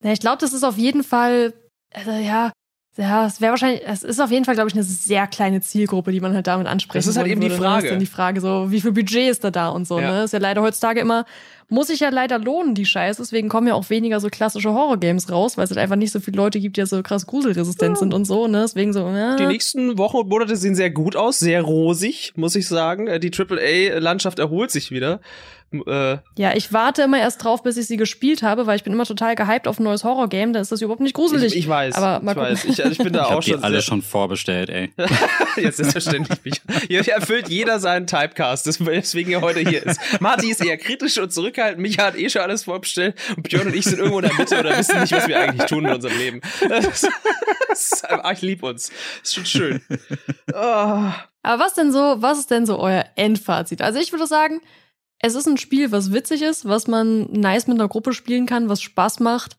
[0.03, 1.53] Ja, ich glaube, das ist auf jeden Fall,
[1.93, 2.51] also ja,
[2.97, 6.11] ja, es wäre wahrscheinlich, es ist auf jeden Fall, glaube ich, eine sehr kleine Zielgruppe,
[6.11, 7.77] die man halt damit ansprechen Das ist halt eben die würde, Frage.
[7.81, 7.83] Ne?
[7.85, 10.11] ist dann die Frage, so, wie viel Budget ist da da und so, Ja.
[10.11, 10.23] ne?
[10.23, 11.25] Ist ja leider heutzutage immer,
[11.69, 13.21] muss sich ja leider lohnen, die Scheiße.
[13.21, 16.19] Deswegen kommen ja auch weniger so klassische Horror-Games raus, weil es halt einfach nicht so
[16.21, 18.61] viele Leute gibt, die ja so krass gruselresistent sind und so, ne?
[18.61, 19.35] Deswegen so, ja.
[19.35, 23.07] Die nächsten Wochen und Monate sehen sehr gut aus, sehr rosig, muss ich sagen.
[23.07, 25.19] Äh, Die AAA-Landschaft erholt sich wieder.
[25.71, 28.93] Äh, Ja, ich warte immer erst drauf, bis ich sie gespielt habe, weil ich bin
[28.93, 31.53] immer total gehypt auf ein neues Horror-Game, da ist das überhaupt nicht gruselig.
[31.53, 32.51] ich, ich weiß, Aber mal ich gucken.
[32.53, 32.65] weiß.
[32.65, 34.93] Ich, also ich bin da Ich auch hab die schon alle schon vorbestellt, ey.
[35.57, 36.39] Jetzt selbstverständlich.
[36.45, 36.61] Mich.
[36.87, 39.99] Hier erfüllt jeder seinen Typecast, weswegen er heute hier ist.
[40.21, 41.81] Marty ist eher kritisch und zurückhaltend.
[41.81, 43.15] Micha hat eh schon alles vorbestellt.
[43.35, 45.65] Und Björn und ich sind irgendwo in der Mitte oder wissen nicht, was wir eigentlich
[45.67, 46.41] tun in unserem Leben.
[46.69, 47.09] Das ist,
[47.69, 48.89] das ist, einfach- ich lieb uns.
[49.21, 49.81] Das ist schon schön.
[50.53, 51.11] Oh.
[51.43, 53.81] Aber was denn so, was ist denn so euer Endfazit?
[53.81, 54.61] Also ich würde sagen,
[55.19, 58.69] es ist ein Spiel, was witzig ist, was man nice mit einer Gruppe spielen kann,
[58.69, 59.57] was Spaß macht.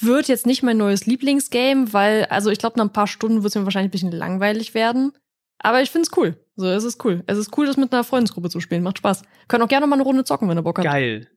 [0.00, 3.50] Wird jetzt nicht mein neues Lieblingsgame, weil, also ich glaube, nach ein paar Stunden wird
[3.50, 5.12] es mir wahrscheinlich ein bisschen langweilig werden.
[5.58, 6.36] Aber ich find's cool.
[6.54, 7.24] So, es ist cool.
[7.26, 8.84] Es ist cool, das mit einer Freundesgruppe zu spielen.
[8.84, 9.22] Macht Spaß.
[9.48, 10.86] Können auch gerne mal eine Runde zocken, wenn ihr Bock habt.
[10.86, 11.28] Geil.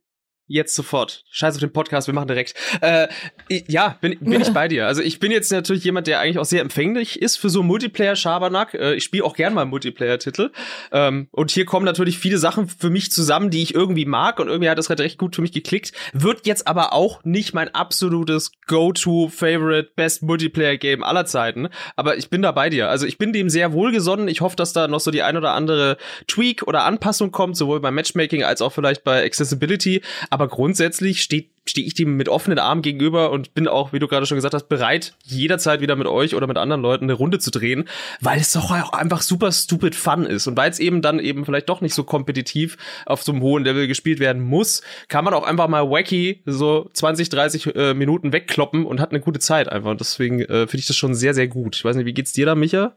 [0.48, 1.24] Jetzt sofort.
[1.30, 2.56] Scheiß auf den Podcast, wir machen direkt.
[2.82, 3.08] Äh,
[3.50, 4.88] ja, bin, bin ich bei dir.
[4.88, 8.74] Also ich bin jetzt natürlich jemand, der eigentlich auch sehr empfänglich ist für so Multiplayer-Schabernack.
[8.74, 10.52] Äh, ich spiele auch gern mal Multiplayer-Titel.
[10.92, 14.50] Ähm, und hier kommen natürlich viele Sachen für mich zusammen, die ich irgendwie mag und
[14.50, 15.94] irgendwie hat das halt recht gut für mich geklickt.
[16.12, 21.70] Wird jetzt aber auch nicht mein absolutes Go-To-Favorite Best Multiplayer-Game aller Zeiten.
[21.96, 22.90] Aber ich bin da bei dir.
[22.90, 24.28] Also ich bin dem sehr wohlgesonnen.
[24.28, 25.98] Ich hoffe, dass da noch so die ein oder andere
[26.28, 30.02] Tweak oder Anpassung kommt, sowohl beim Matchmaking als auch vielleicht bei Accessibility.
[30.32, 34.08] Aber grundsätzlich steht stehe ich dem mit offenen Armen gegenüber und bin auch, wie du
[34.08, 37.38] gerade schon gesagt hast, bereit, jederzeit wieder mit euch oder mit anderen Leuten eine Runde
[37.40, 37.88] zu drehen,
[38.20, 40.48] weil es doch auch einfach super stupid fun ist.
[40.48, 43.64] Und weil es eben dann eben vielleicht doch nicht so kompetitiv auf so einem hohen
[43.64, 48.34] Level gespielt werden muss, kann man auch einfach mal wacky so 20, 30 äh, Minuten
[48.34, 49.92] wegkloppen und hat eine gute Zeit einfach.
[49.92, 51.76] Und deswegen äh, finde ich das schon sehr, sehr gut.
[51.76, 52.96] Ich weiß nicht, wie geht's dir da, Micha?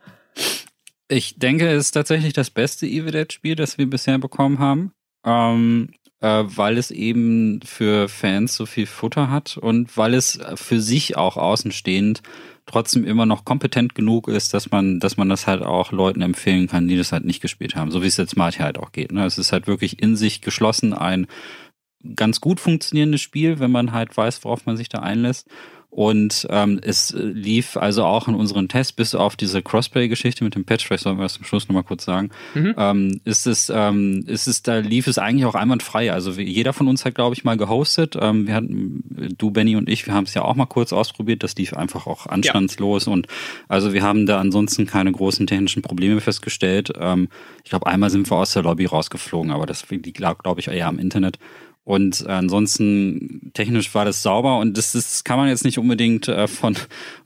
[1.09, 4.93] Ich denke, es ist tatsächlich das beste Evil Dead Spiel, das wir bisher bekommen haben.
[5.27, 5.91] Ähm,
[6.25, 11.19] äh, weil es eben für Fans so viel Futter hat und weil es für sich
[11.19, 12.23] auch außenstehend
[12.65, 16.67] trotzdem immer noch kompetent genug ist, dass man, dass man das halt auch Leuten empfehlen
[16.67, 19.13] kann, die das halt nicht gespielt haben, so wie es jetzt Marty halt auch geht.
[19.13, 19.27] Ne?
[19.27, 21.27] Es ist halt wirklich in sich geschlossen ein
[22.17, 25.47] ganz gut funktionierendes Spiel, wenn man halt weiß, worauf man sich da einlässt.
[25.95, 30.65] Und ähm, es lief also auch in unseren Tests, bis auf diese Crossplay-Geschichte mit dem
[30.65, 32.75] Patch, vielleicht sollen wir das zum Schluss nochmal kurz sagen, mhm.
[32.77, 36.13] ähm, ist es, ähm, ist es, da lief es eigentlich auch einwandfrei.
[36.13, 38.17] Also jeder von uns hat, glaube ich, mal gehostet.
[38.21, 39.05] Ähm, wir hatten,
[39.39, 41.45] du, Benny und ich, wir haben es ja auch mal kurz ausprobiert.
[41.45, 43.07] Das lief einfach auch anstandslos.
[43.07, 43.13] Ja.
[43.13, 43.29] Und
[43.69, 46.91] also wir haben da ansonsten keine großen technischen Probleme festgestellt.
[46.99, 47.29] Ähm,
[47.63, 50.89] ich glaube, einmal sind wir aus der Lobby rausgeflogen, aber das liegt, glaube ich, eher
[50.89, 51.39] am Internet.
[51.85, 56.49] Und ansonsten technisch war das sauber und das, das kann man jetzt nicht unbedingt äh,
[56.49, 56.77] von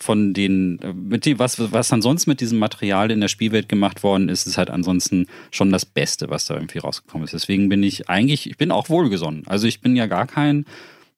[0.01, 4.03] von den äh, mit dem was was ansonsten mit diesem Material in der Spielwelt gemacht
[4.03, 7.35] worden ist, ist halt ansonsten schon das Beste, was da irgendwie rausgekommen ist.
[7.35, 9.47] Deswegen bin ich eigentlich ich bin auch wohlgesonnen.
[9.47, 10.67] Also ich bin ja gar kein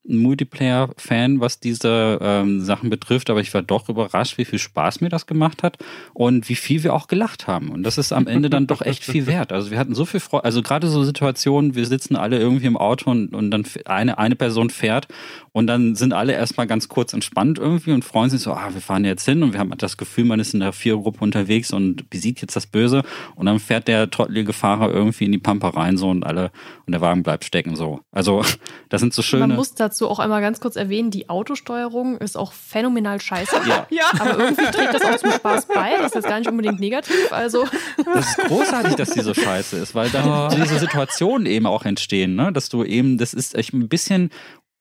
[0.05, 5.09] Multiplayer-Fan, was diese ähm, Sachen betrifft, aber ich war doch überrascht, wie viel Spaß mir
[5.09, 5.79] das gemacht hat
[6.15, 7.69] und wie viel wir auch gelacht haben.
[7.71, 9.53] Und das ist am Ende dann doch echt viel wert.
[9.53, 12.77] Also wir hatten so viel Freude, also gerade so Situationen, wir sitzen alle irgendwie im
[12.77, 15.07] Auto und, und dann eine, eine Person fährt
[15.53, 18.81] und dann sind alle erstmal ganz kurz entspannt irgendwie und freuen sich so, ah, wir
[18.81, 22.09] fahren jetzt hin und wir haben das Gefühl, man ist in der Vierergruppe unterwegs und
[22.09, 23.03] besiegt jetzt das Böse
[23.35, 26.51] und dann fährt der trottelige Fahrer irgendwie in die Pampa rein so und alle
[26.87, 28.01] und der Wagen bleibt stecken so.
[28.13, 28.43] Also
[28.89, 29.55] das sind so schöne.
[29.91, 33.57] Dazu auch einmal ganz kurz erwähnen, die Autosteuerung ist auch phänomenal scheiße.
[33.67, 33.89] Ja.
[33.91, 34.05] ja.
[34.21, 35.97] Aber irgendwie trägt das auch zum Spaß bei.
[35.99, 37.33] Das ist jetzt gar nicht unbedingt negativ.
[37.33, 37.67] Also.
[38.15, 40.49] Das ist großartig, dass die so scheiße ist, weil dann oh.
[40.55, 42.53] diese Situationen eben auch entstehen, ne?
[42.53, 44.31] Dass du eben, das ist echt ein bisschen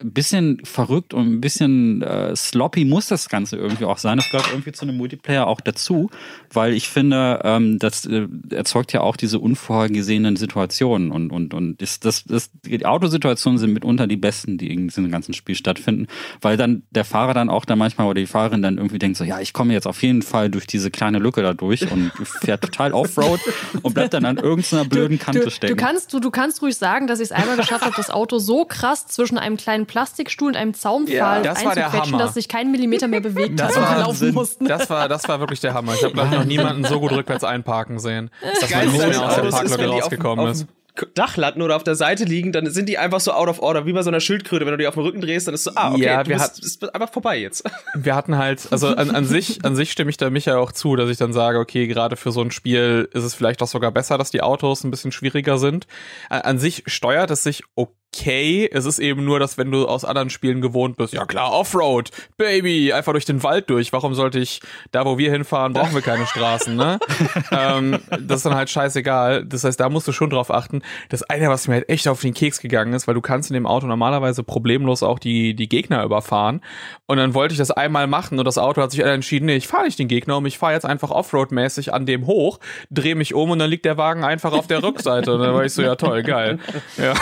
[0.02, 4.18] ein bisschen verrückt und ein bisschen äh, sloppy muss das Ganze irgendwie auch sein.
[4.18, 6.10] Das gehört irgendwie zu einem Multiplayer auch dazu,
[6.54, 11.82] weil ich finde, ähm, das äh, erzeugt ja auch diese unvorhergesehenen Situationen und und und
[11.82, 16.08] ist das, das die Autosituationen sind mitunter die besten, die in diesem ganzen Spiel stattfinden,
[16.40, 19.26] weil dann der Fahrer dann auch da manchmal oder die Fahrerin dann irgendwie denkt so,
[19.26, 22.62] ja, ich komme jetzt auf jeden Fall durch diese kleine Lücke da durch und fährt
[22.62, 23.42] total Offroad
[23.82, 25.76] und bleibt dann an irgendeiner blöden Kante du, du, stecken.
[25.76, 28.40] Du kannst du, du kannst ruhig sagen, dass ich es einmal geschafft habe, das Auto
[28.40, 33.08] so krass zwischen einem kleinen Plastikstuhl und einem Zaunpfahl ja, einzuquetschen, dass sich kein Millimeter
[33.08, 34.68] mehr bewegt das hat und wir laufen mussten.
[34.68, 35.96] Das war, das war wirklich der Hammer.
[35.96, 38.30] Ich habe, noch niemanden so gut rückwärts einparken sehen,
[38.62, 40.68] dass man nicht mehr aus der Parklücke rausgekommen ist.
[41.14, 43.86] Dach landen oder auf der Seite liegen, dann sind die einfach so out of order,
[43.86, 44.66] wie bei so einer Schildkröte.
[44.66, 46.62] Wenn du die auf den Rücken drehst, dann ist so, ah, okay, ja, du bist,
[46.62, 47.64] bist einfach vorbei jetzt.
[47.94, 50.98] Wir hatten halt, also an, an sich, an sich stimme ich da Micha auch zu,
[50.98, 53.92] dass ich dann sage, okay, gerade für so ein Spiel ist es vielleicht auch sogar
[53.92, 55.88] besser, dass die Autos ein bisschen schwieriger sind.
[56.30, 58.70] An sich steuert es sich okay okay.
[58.72, 62.12] Es ist eben nur, dass wenn du aus anderen Spielen gewohnt bist, ja klar, Offroad,
[62.38, 63.94] Baby, einfach durch den Wald durch.
[63.94, 64.62] Warum sollte ich,
[64.92, 67.00] da wo wir hinfahren, brauchen wir keine Straßen, ne?
[67.52, 69.46] ähm, das ist dann halt scheißegal.
[69.46, 70.82] Das heißt, da musst du schon drauf achten.
[71.10, 73.54] Das eine, was mir halt echt auf den Keks gegangen ist, weil du kannst in
[73.54, 76.62] dem Auto normalerweise problemlos auch die, die Gegner überfahren.
[77.10, 79.68] Und dann wollte ich das einmal machen und das Auto hat sich entschieden, nee, ich
[79.68, 82.60] fahre nicht den Gegner um, ich fahre jetzt einfach Offroad-mäßig an dem hoch,
[82.92, 85.34] drehe mich um und dann liegt der Wagen einfach auf der Rückseite.
[85.34, 86.60] Und dann war ich so, ja toll, geil.
[86.98, 87.16] Ja.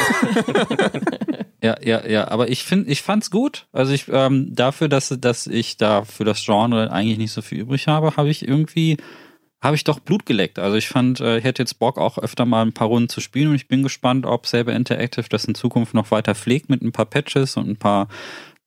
[1.64, 3.68] ja, ja, ja, aber ich finde, ich fand's gut.
[3.72, 7.60] Also ich ähm, dafür, dass dass ich da für das Genre eigentlich nicht so viel
[7.60, 8.98] übrig habe, habe ich irgendwie
[9.62, 10.60] habe ich doch Blut geleckt.
[10.60, 13.22] Also ich fand, äh, ich hätte jetzt Bock auch öfter mal ein paar Runden zu
[13.22, 16.82] spielen und ich bin gespannt, ob Saber Interactive das in Zukunft noch weiter pflegt mit
[16.82, 18.10] ein paar Patches und ein paar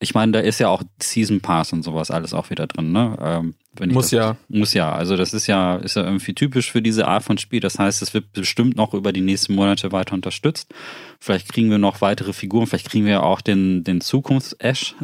[0.02, 3.18] ich meine, da ist ja auch Season Pass und sowas alles auch wieder drin, ne?
[3.20, 3.55] Ähm,
[3.93, 4.36] muss ja.
[4.48, 4.90] Muss ja.
[4.90, 7.60] Also das ist ja, ist ja irgendwie typisch für diese Art von Spiel.
[7.60, 10.72] Das heißt, es wird bestimmt noch über die nächsten Monate weiter unterstützt.
[11.20, 12.66] Vielleicht kriegen wir noch weitere Figuren.
[12.66, 14.97] Vielleicht kriegen wir auch den, den Zukunfts-Ash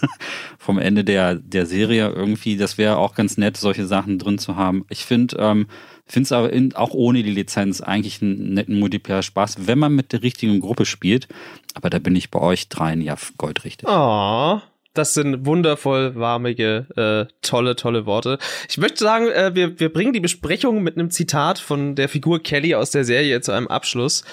[0.58, 2.56] vom Ende der, der Serie irgendwie.
[2.56, 4.84] Das wäre auch ganz nett, solche Sachen drin zu haben.
[4.88, 5.66] Ich finde, ähm,
[6.12, 10.12] finde es aber in, auch ohne die Lizenz eigentlich einen netten Multiplayer-Spaß, wenn man mit
[10.12, 11.28] der richtigen Gruppe spielt.
[11.74, 13.88] Aber da bin ich bei euch dreien ja goldrichtig.
[13.88, 14.60] Oh.
[14.98, 18.36] Das sind wundervoll warmige, äh, tolle, tolle Worte.
[18.68, 22.42] Ich möchte sagen, äh, wir, wir bringen die Besprechung mit einem Zitat von der Figur
[22.42, 24.24] Kelly aus der Serie zu einem Abschluss.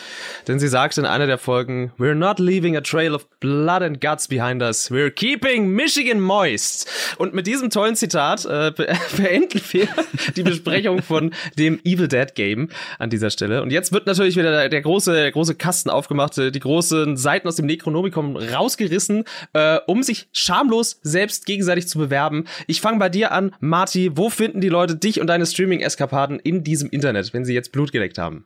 [0.48, 4.02] Denn sie sagt in einer der Folgen, We're not leaving a trail of blood and
[4.02, 4.90] guts behind us.
[4.90, 6.90] We're keeping Michigan moist.
[7.20, 8.72] Und mit diesem tollen Zitat äh,
[9.18, 9.88] beenden wir
[10.36, 13.62] die Besprechung von dem Evil Dead Game an dieser Stelle.
[13.62, 17.58] Und jetzt wird natürlich wieder der, große, der große Kasten aufgemacht, die großen Seiten aus
[17.58, 22.46] dem Necronomicon rausgerissen, äh, um sich schamlos selbst gegenseitig zu bewerben.
[22.68, 24.12] Ich fange bei dir an, Marty.
[24.16, 27.92] Wo finden die Leute dich und deine Streaming-Eskapaden in diesem Internet, wenn sie jetzt Blut
[27.92, 28.46] geleckt haben?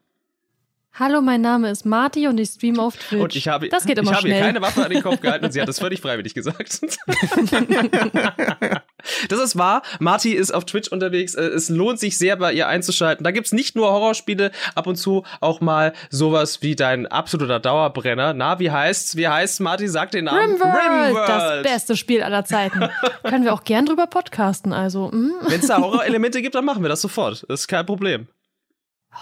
[0.94, 3.22] Hallo, mein Name ist Marty und ich streame auf Twitch.
[3.22, 4.40] Und ich habe, das geht immer ich habe schnell.
[4.40, 6.82] ihr keine Waffe an den Kopf gehalten und sie hat das völlig freiwillig gesagt.
[9.30, 9.82] das ist wahr.
[10.00, 11.36] Marty ist auf Twitch unterwegs.
[11.36, 13.24] Äh, es lohnt sich sehr, bei ihr einzuschalten.
[13.24, 18.34] Da gibt's nicht nur Horrorspiele, ab und zu auch mal sowas wie dein absoluter Dauerbrenner.
[18.34, 19.16] Na, wie heißt's?
[19.16, 19.62] Wie heißt's?
[19.62, 20.54] Marty, sag den Namen.
[20.54, 21.30] Rimworld, Rimworld.
[21.30, 22.90] das beste Spiel aller Zeiten.
[23.24, 25.10] Können wir auch gern drüber podcasten, also.
[25.12, 25.32] Mm.
[25.48, 27.46] Wenn es da Horrorelemente gibt, dann machen wir das sofort.
[27.48, 28.28] Das ist kein Problem.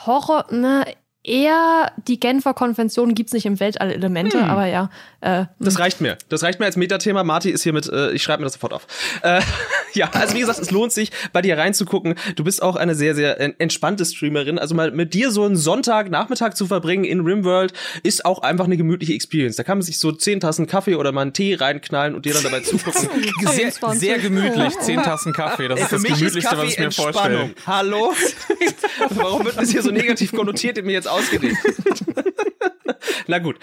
[0.06, 0.86] Horror, na,
[1.24, 4.50] eher die Genfer Konvention gibt's nicht im Weltall Elemente, hm.
[4.50, 4.90] aber ja.
[5.20, 5.82] Äh, das hm.
[5.82, 6.18] reicht mir.
[6.30, 7.24] Das reicht mir als Metathema.
[7.24, 8.88] Marty ist hier mit, äh, ich schreibe mir das sofort auf.
[9.24, 9.42] Äh,
[9.94, 12.16] ja, also wie gesagt, es lohnt sich, bei dir reinzugucken.
[12.36, 14.58] Du bist auch eine sehr, sehr entspannte Streamerin.
[14.58, 17.74] Also mal mit dir so einen Sonntagnachmittag zu verbringen in Rimworld
[18.04, 19.58] ist auch einfach eine gemütliche Experience.
[19.58, 22.34] Da kann man sich so zehn Tassen Kaffee oder mal einen Tee reinknallen und dir
[22.34, 23.10] dann dabei zugucken.
[23.52, 25.68] sehr, sehr gemütlich, zehn Tassen Kaffee.
[25.68, 27.54] Das ist das Gemütlichste, was ich mir vorstelle.
[27.66, 28.14] Hallo?
[29.10, 31.58] Warum wird das hier so negativ konnotiert in mir jetzt ausgelegt.
[33.28, 33.58] Na gut,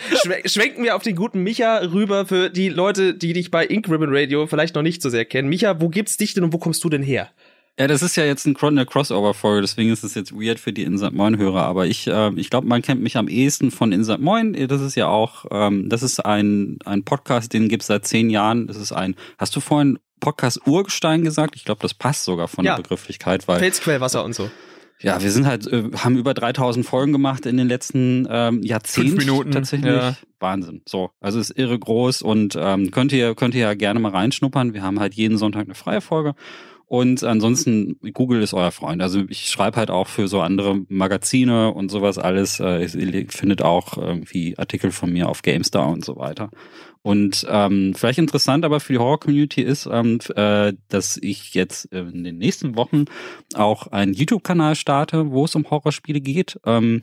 [0.45, 4.11] schwenken wir auf den guten Micha rüber für die Leute, die dich bei Ink Ribbon
[4.11, 5.49] Radio vielleicht noch nicht so sehr kennen.
[5.49, 7.31] Micha, wo gibt's dich denn und wo kommst du denn her?
[7.79, 11.13] Ja, das ist ja jetzt eine Crossover-Folge, deswegen ist es jetzt weird für die Insert
[11.13, 11.65] Moin-Hörer.
[11.65, 14.53] Aber ich, äh, ich glaube, man kennt mich am ehesten von Insert Moin.
[14.69, 18.69] Das ist ja auch, ähm, das ist ein, ein Podcast, den gibt's seit zehn Jahren.
[18.69, 21.57] Das ist ein, hast du vorhin Podcast Urgestein gesagt?
[21.57, 22.77] Ich glaube, das passt sogar von ja.
[22.77, 23.59] der Begrifflichkeit, weil.
[23.59, 24.49] Felsquellwasser und so.
[25.05, 29.11] Ja, wir sind halt, äh, haben über 3000 Folgen gemacht in den letzten ähm, Jahrzehnten.
[29.11, 29.51] Fünf Minuten.
[29.51, 29.93] Tatsächlich.
[29.93, 30.17] Ja.
[30.41, 30.81] Wahnsinn.
[30.89, 31.11] So.
[31.21, 34.73] Also ist irre groß und ähm, könnt ihr, könnt ihr ja gerne mal reinschnuppern.
[34.73, 36.35] Wir haben halt jeden Sonntag eine freie Folge.
[36.95, 39.03] Und ansonsten, Google ist euer Freund.
[39.03, 42.61] Also ich schreibe halt auch für so andere Magazine und sowas alles.
[42.61, 46.51] Äh, ihr findet auch irgendwie Artikel von mir auf GameStar und so weiter.
[47.03, 52.23] Und ähm, vielleicht interessant aber für die Horror-Community ist, ähm, äh, dass ich jetzt in
[52.23, 53.07] den nächsten Wochen
[53.55, 56.61] auch einen YouTube-Kanal starte, wo es um Horrorspiele geht.
[56.65, 57.03] Ähm,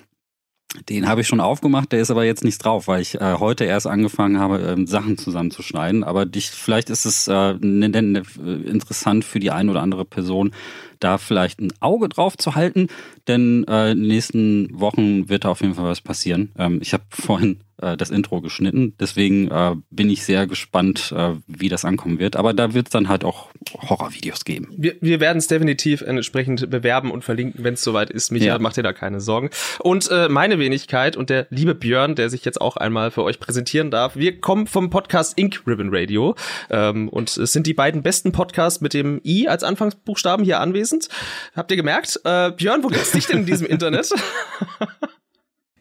[0.89, 3.65] den habe ich schon aufgemacht, der ist aber jetzt nicht drauf, weil ich äh, heute
[3.65, 6.03] erst angefangen habe, ähm, Sachen zusammenzuschneiden.
[6.03, 8.23] Aber dich, vielleicht ist es äh, ne, ne,
[8.65, 10.51] interessant für die eine oder andere Person,
[10.99, 12.87] da vielleicht ein Auge drauf zu halten,
[13.27, 16.51] denn äh, in den nächsten Wochen wird da auf jeden Fall was passieren.
[16.57, 18.93] Ähm, ich habe vorhin äh, das Intro geschnitten.
[18.99, 22.35] Deswegen äh, bin ich sehr gespannt, äh, wie das ankommen wird.
[22.35, 23.49] Aber da wird es dann halt auch
[23.89, 24.69] Horrorvideos geben.
[24.77, 28.31] Wir, wir werden es definitiv entsprechend bewerben und verlinken, wenn es soweit ist.
[28.31, 28.59] Michael, ja.
[28.59, 29.49] macht dir da keine Sorgen.
[29.79, 33.39] Und äh, meine Wenigkeit und der liebe Björn, der sich jetzt auch einmal für euch
[33.39, 34.15] präsentieren darf.
[34.15, 36.35] Wir kommen vom Podcast Ink Ribbon Radio.
[36.69, 41.09] Ähm, und es sind die beiden besten Podcasts mit dem I als Anfangsbuchstaben hier anwesend.
[41.55, 42.19] Habt ihr gemerkt?
[42.23, 44.11] Äh, Björn, wo gibt's dich denn in diesem Internet?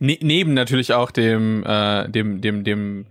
[0.01, 3.07] Ne neben natürlich auch dem, äh, dem, dem, dem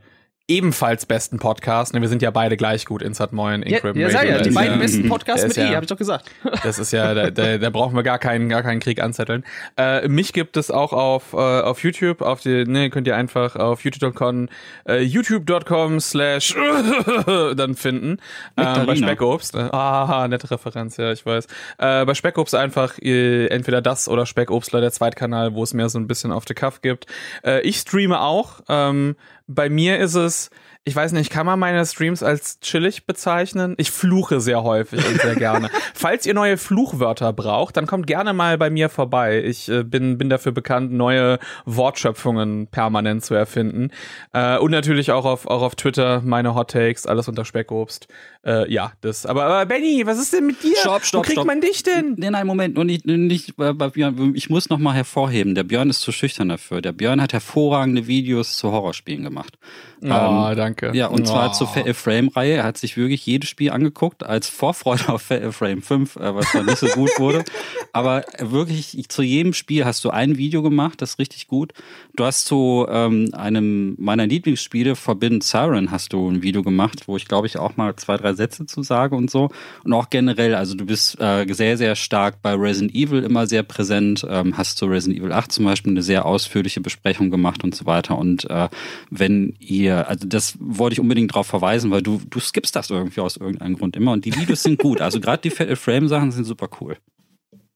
[0.50, 1.94] ebenfalls besten Podcast.
[1.94, 4.74] Ne, wir sind ja beide gleich gut, Insert Moin, Incrib ja, ja, ja, die beiden
[4.74, 6.30] ja, besten Podcasts mit ja, E, hab ich doch gesagt.
[6.64, 9.46] Das ist ja, da, da, da brauchen wir gar keinen, gar keinen Krieg anzetteln.
[9.78, 13.56] Äh, mich gibt es auch auf, äh, auf YouTube, auf die, ne, könnt ihr einfach
[13.56, 14.50] auf youtube.com,
[14.88, 16.56] äh, youtube.com slash
[17.56, 18.18] dann finden.
[18.56, 19.56] Äh, bei Speckobst.
[19.56, 21.46] Äh, ah, nette Referenz, ja, ich weiß.
[21.78, 26.00] Äh, bei Speckobst einfach äh, entweder das oder Speckobstler, der Zweitkanal, wo es mehr so
[26.00, 27.06] ein bisschen auf the Cuff gibt.
[27.44, 29.16] Äh, ich streame auch, ähm,
[29.50, 30.50] bei mir ist es,
[30.90, 33.76] ich weiß nicht, kann man meine Streams als chillig bezeichnen?
[33.78, 35.70] Ich fluche sehr häufig und sehr gerne.
[35.94, 39.44] Falls ihr neue Fluchwörter braucht, dann kommt gerne mal bei mir vorbei.
[39.44, 43.92] Ich äh, bin, bin dafür bekannt, neue Wortschöpfungen permanent zu erfinden.
[44.34, 48.08] Äh, und natürlich auch auf, auch auf Twitter meine Hot Takes, alles unter Speckobst.
[48.44, 49.28] Äh, ja, das.
[49.28, 50.76] Aber, aber Benny, was ist denn mit dir?
[50.78, 51.46] Stopp, stopp, Wo kriegt stopp.
[51.46, 52.16] man dich denn?
[52.18, 54.34] Nee, nein, Moment, nur nicht, nicht bei Björn.
[54.34, 56.82] Ich muss noch mal hervorheben, der Björn ist zu schüchtern dafür.
[56.82, 59.60] Der Björn hat hervorragende Videos zu Horrorspielen gemacht.
[60.02, 60.79] Oh, ähm, danke.
[60.94, 61.26] Ja, und oh.
[61.26, 62.54] zwar zur Fatal Frame-Reihe.
[62.54, 66.52] Er hat sich wirklich jedes Spiel angeguckt, als Vorfreude auf Fatal Frame 5, äh, was
[66.52, 67.44] dann nicht so gut wurde.
[67.94, 71.74] Aber wirklich, zu jedem Spiel hast du ein Video gemacht, das ist richtig gut.
[72.16, 77.18] Du hast zu ähm, einem meiner Lieblingsspiele, Forbidden Siren, hast du ein Video gemacht, wo
[77.18, 79.50] ich glaube ich auch mal zwei, drei Sätze zu sage und so.
[79.84, 83.64] Und auch generell, also du bist äh, sehr, sehr stark bei Resident Evil immer sehr
[83.64, 87.76] präsent, ähm, hast zu Resident Evil 8 zum Beispiel eine sehr ausführliche Besprechung gemacht und
[87.76, 88.18] so weiter.
[88.18, 88.70] Und äh,
[89.10, 93.22] wenn ihr, also das wollte ich unbedingt darauf verweisen, weil du, du skippst das irgendwie
[93.22, 95.02] aus irgendeinem Grund immer und die Videos sind gut.
[95.02, 96.98] Also gerade die Fatal Frame Sachen sind super cool.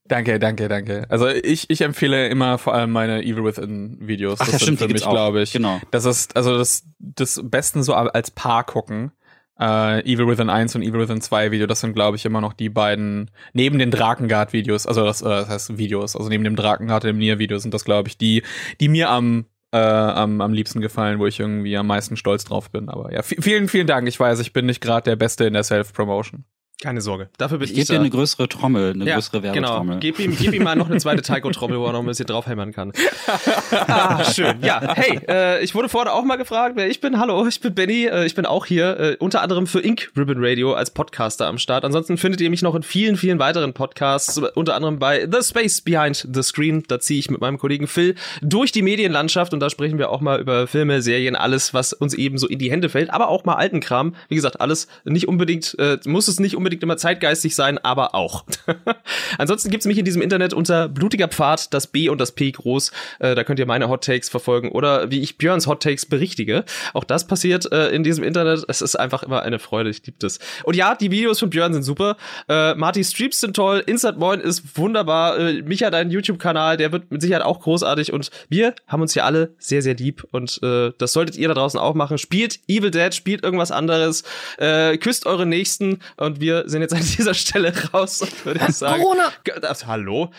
[0.06, 1.06] Danke, danke, danke.
[1.08, 4.38] Also ich, ich empfehle immer vor allem meine Evil Within Videos.
[4.40, 5.52] Ach, das ja, sind stimmt, für mich, glaube ich.
[5.52, 5.80] Genau.
[5.90, 9.12] Das ist also das das besten so als Paar gucken.
[9.58, 12.54] Äh, Evil Within 1 und Evil Within 2 Video, das sind glaube ich immer noch
[12.54, 16.56] die beiden neben den Drakengard Videos, also das, äh, das heißt Videos, also neben dem
[16.56, 18.42] Drakengard und dem Nier Video sind das glaube ich die
[18.80, 22.70] die mir am äh, am, am liebsten gefallen, wo ich irgendwie am meisten stolz drauf
[22.70, 22.88] bin.
[22.88, 24.06] Aber ja, vielen, vielen Dank.
[24.06, 26.44] Ich weiß, ich bin nicht gerade der Beste in der Self-Promotion.
[26.82, 27.28] Keine Sorge.
[27.38, 29.86] Dafür bin Ich ich, gebe dir eine größere Trommel, eine ja, größere Werbetrommel.
[29.86, 30.00] Genau.
[30.00, 32.72] Gib ihm, gib ihm mal noch eine zweite Taiko-Trommel, wo er noch ein bisschen draufhämmern
[32.72, 32.92] kann.
[33.70, 34.56] ah, schön.
[34.60, 37.18] Ja, hey, äh, ich wurde vorhin auch mal gefragt, wer ich bin.
[37.18, 38.06] Hallo, ich bin Benny.
[38.06, 41.58] Äh, ich bin auch hier, äh, unter anderem für Ink Ribbon Radio als Podcaster am
[41.58, 41.84] Start.
[41.84, 45.80] Ansonsten findet ihr mich noch in vielen, vielen weiteren Podcasts, unter anderem bei The Space
[45.80, 46.82] Behind the Screen.
[46.88, 50.20] Da ziehe ich mit meinem Kollegen Phil durch die Medienlandschaft und da sprechen wir auch
[50.20, 53.44] mal über Filme, Serien, alles, was uns eben so in die Hände fällt, aber auch
[53.44, 54.16] mal alten Kram.
[54.28, 58.44] Wie gesagt, alles nicht unbedingt, äh, muss es nicht unbedingt immer zeitgeistig sein, aber auch.
[59.38, 62.92] Ansonsten gibt's mich in diesem Internet unter blutiger Pfad, das B und das P groß.
[63.18, 66.64] Äh, da könnt ihr meine Hot Takes verfolgen oder wie ich Björns Hot Takes berichtige.
[66.92, 68.64] Auch das passiert äh, in diesem Internet.
[68.68, 69.90] Es ist einfach immer eine Freude.
[69.90, 70.38] Ich liebe das.
[70.64, 72.16] Und ja, die Videos von Björn sind super.
[72.48, 73.82] Äh, Marty Streeps sind toll.
[73.86, 75.38] Insert Moin ist wunderbar.
[75.38, 78.12] Äh, Micha, dein YouTube-Kanal, der wird mit Sicherheit auch großartig.
[78.12, 80.26] Und wir haben uns hier alle sehr, sehr lieb.
[80.30, 82.18] Und äh, das solltet ihr da draußen auch machen.
[82.18, 84.24] Spielt Evil Dead, spielt irgendwas anderes.
[84.58, 86.00] Äh, küsst eure Nächsten.
[86.16, 89.02] Und wir sind jetzt an dieser Stelle raus, würde ich sagen.
[89.02, 89.32] Corona.
[89.60, 90.30] Das, hallo?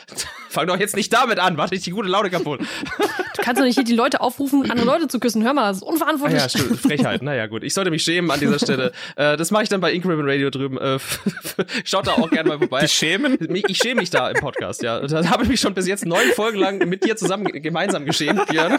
[0.49, 1.57] Fang doch jetzt nicht damit an.
[1.57, 2.61] Warte ich die gute Laune kaputt.
[3.35, 5.43] Du kannst doch nicht hier die Leute aufrufen, andere Leute zu küssen.
[5.43, 6.41] Hör mal, das ist Ah unverantwortlich.
[6.41, 6.79] ja, stimmt.
[6.79, 7.21] Frechheit.
[7.21, 7.63] Naja, gut.
[7.63, 8.91] Ich sollte mich schämen an dieser Stelle.
[9.15, 10.77] Äh, das mache ich dann bei Ink Ribbon Radio drüben.
[10.77, 10.99] Äh,
[11.83, 12.81] schaut da auch gerne mal vorbei.
[12.81, 13.37] Die schämen?
[13.67, 14.99] Ich schäme mich da im Podcast, ja.
[14.99, 18.45] Da habe ich mich schon bis jetzt neun Folgen lang mit dir zusammen gemeinsam geschämt,
[18.47, 18.77] Björn.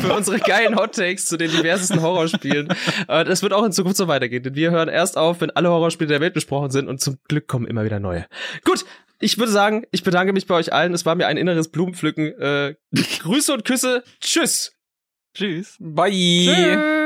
[0.00, 2.68] Für unsere geilen Hot Takes zu den diversesten Horrorspielen.
[3.08, 5.70] Äh, das wird auch in Zukunft so weitergehen, denn wir hören erst auf, wenn alle
[5.70, 8.26] Horrorspiele der Welt besprochen sind und zum Glück kommen immer wieder neue.
[8.64, 8.84] Gut.
[9.22, 10.94] Ich würde sagen, ich bedanke mich bei euch allen.
[10.94, 12.32] Es war mir ein inneres Blumenpflücken.
[12.38, 12.76] Äh,
[13.18, 14.02] Grüße und Küsse.
[14.18, 14.72] Tschüss.
[15.34, 15.76] Tschüss.
[15.78, 16.10] Bye.
[16.10, 16.99] Tschüss.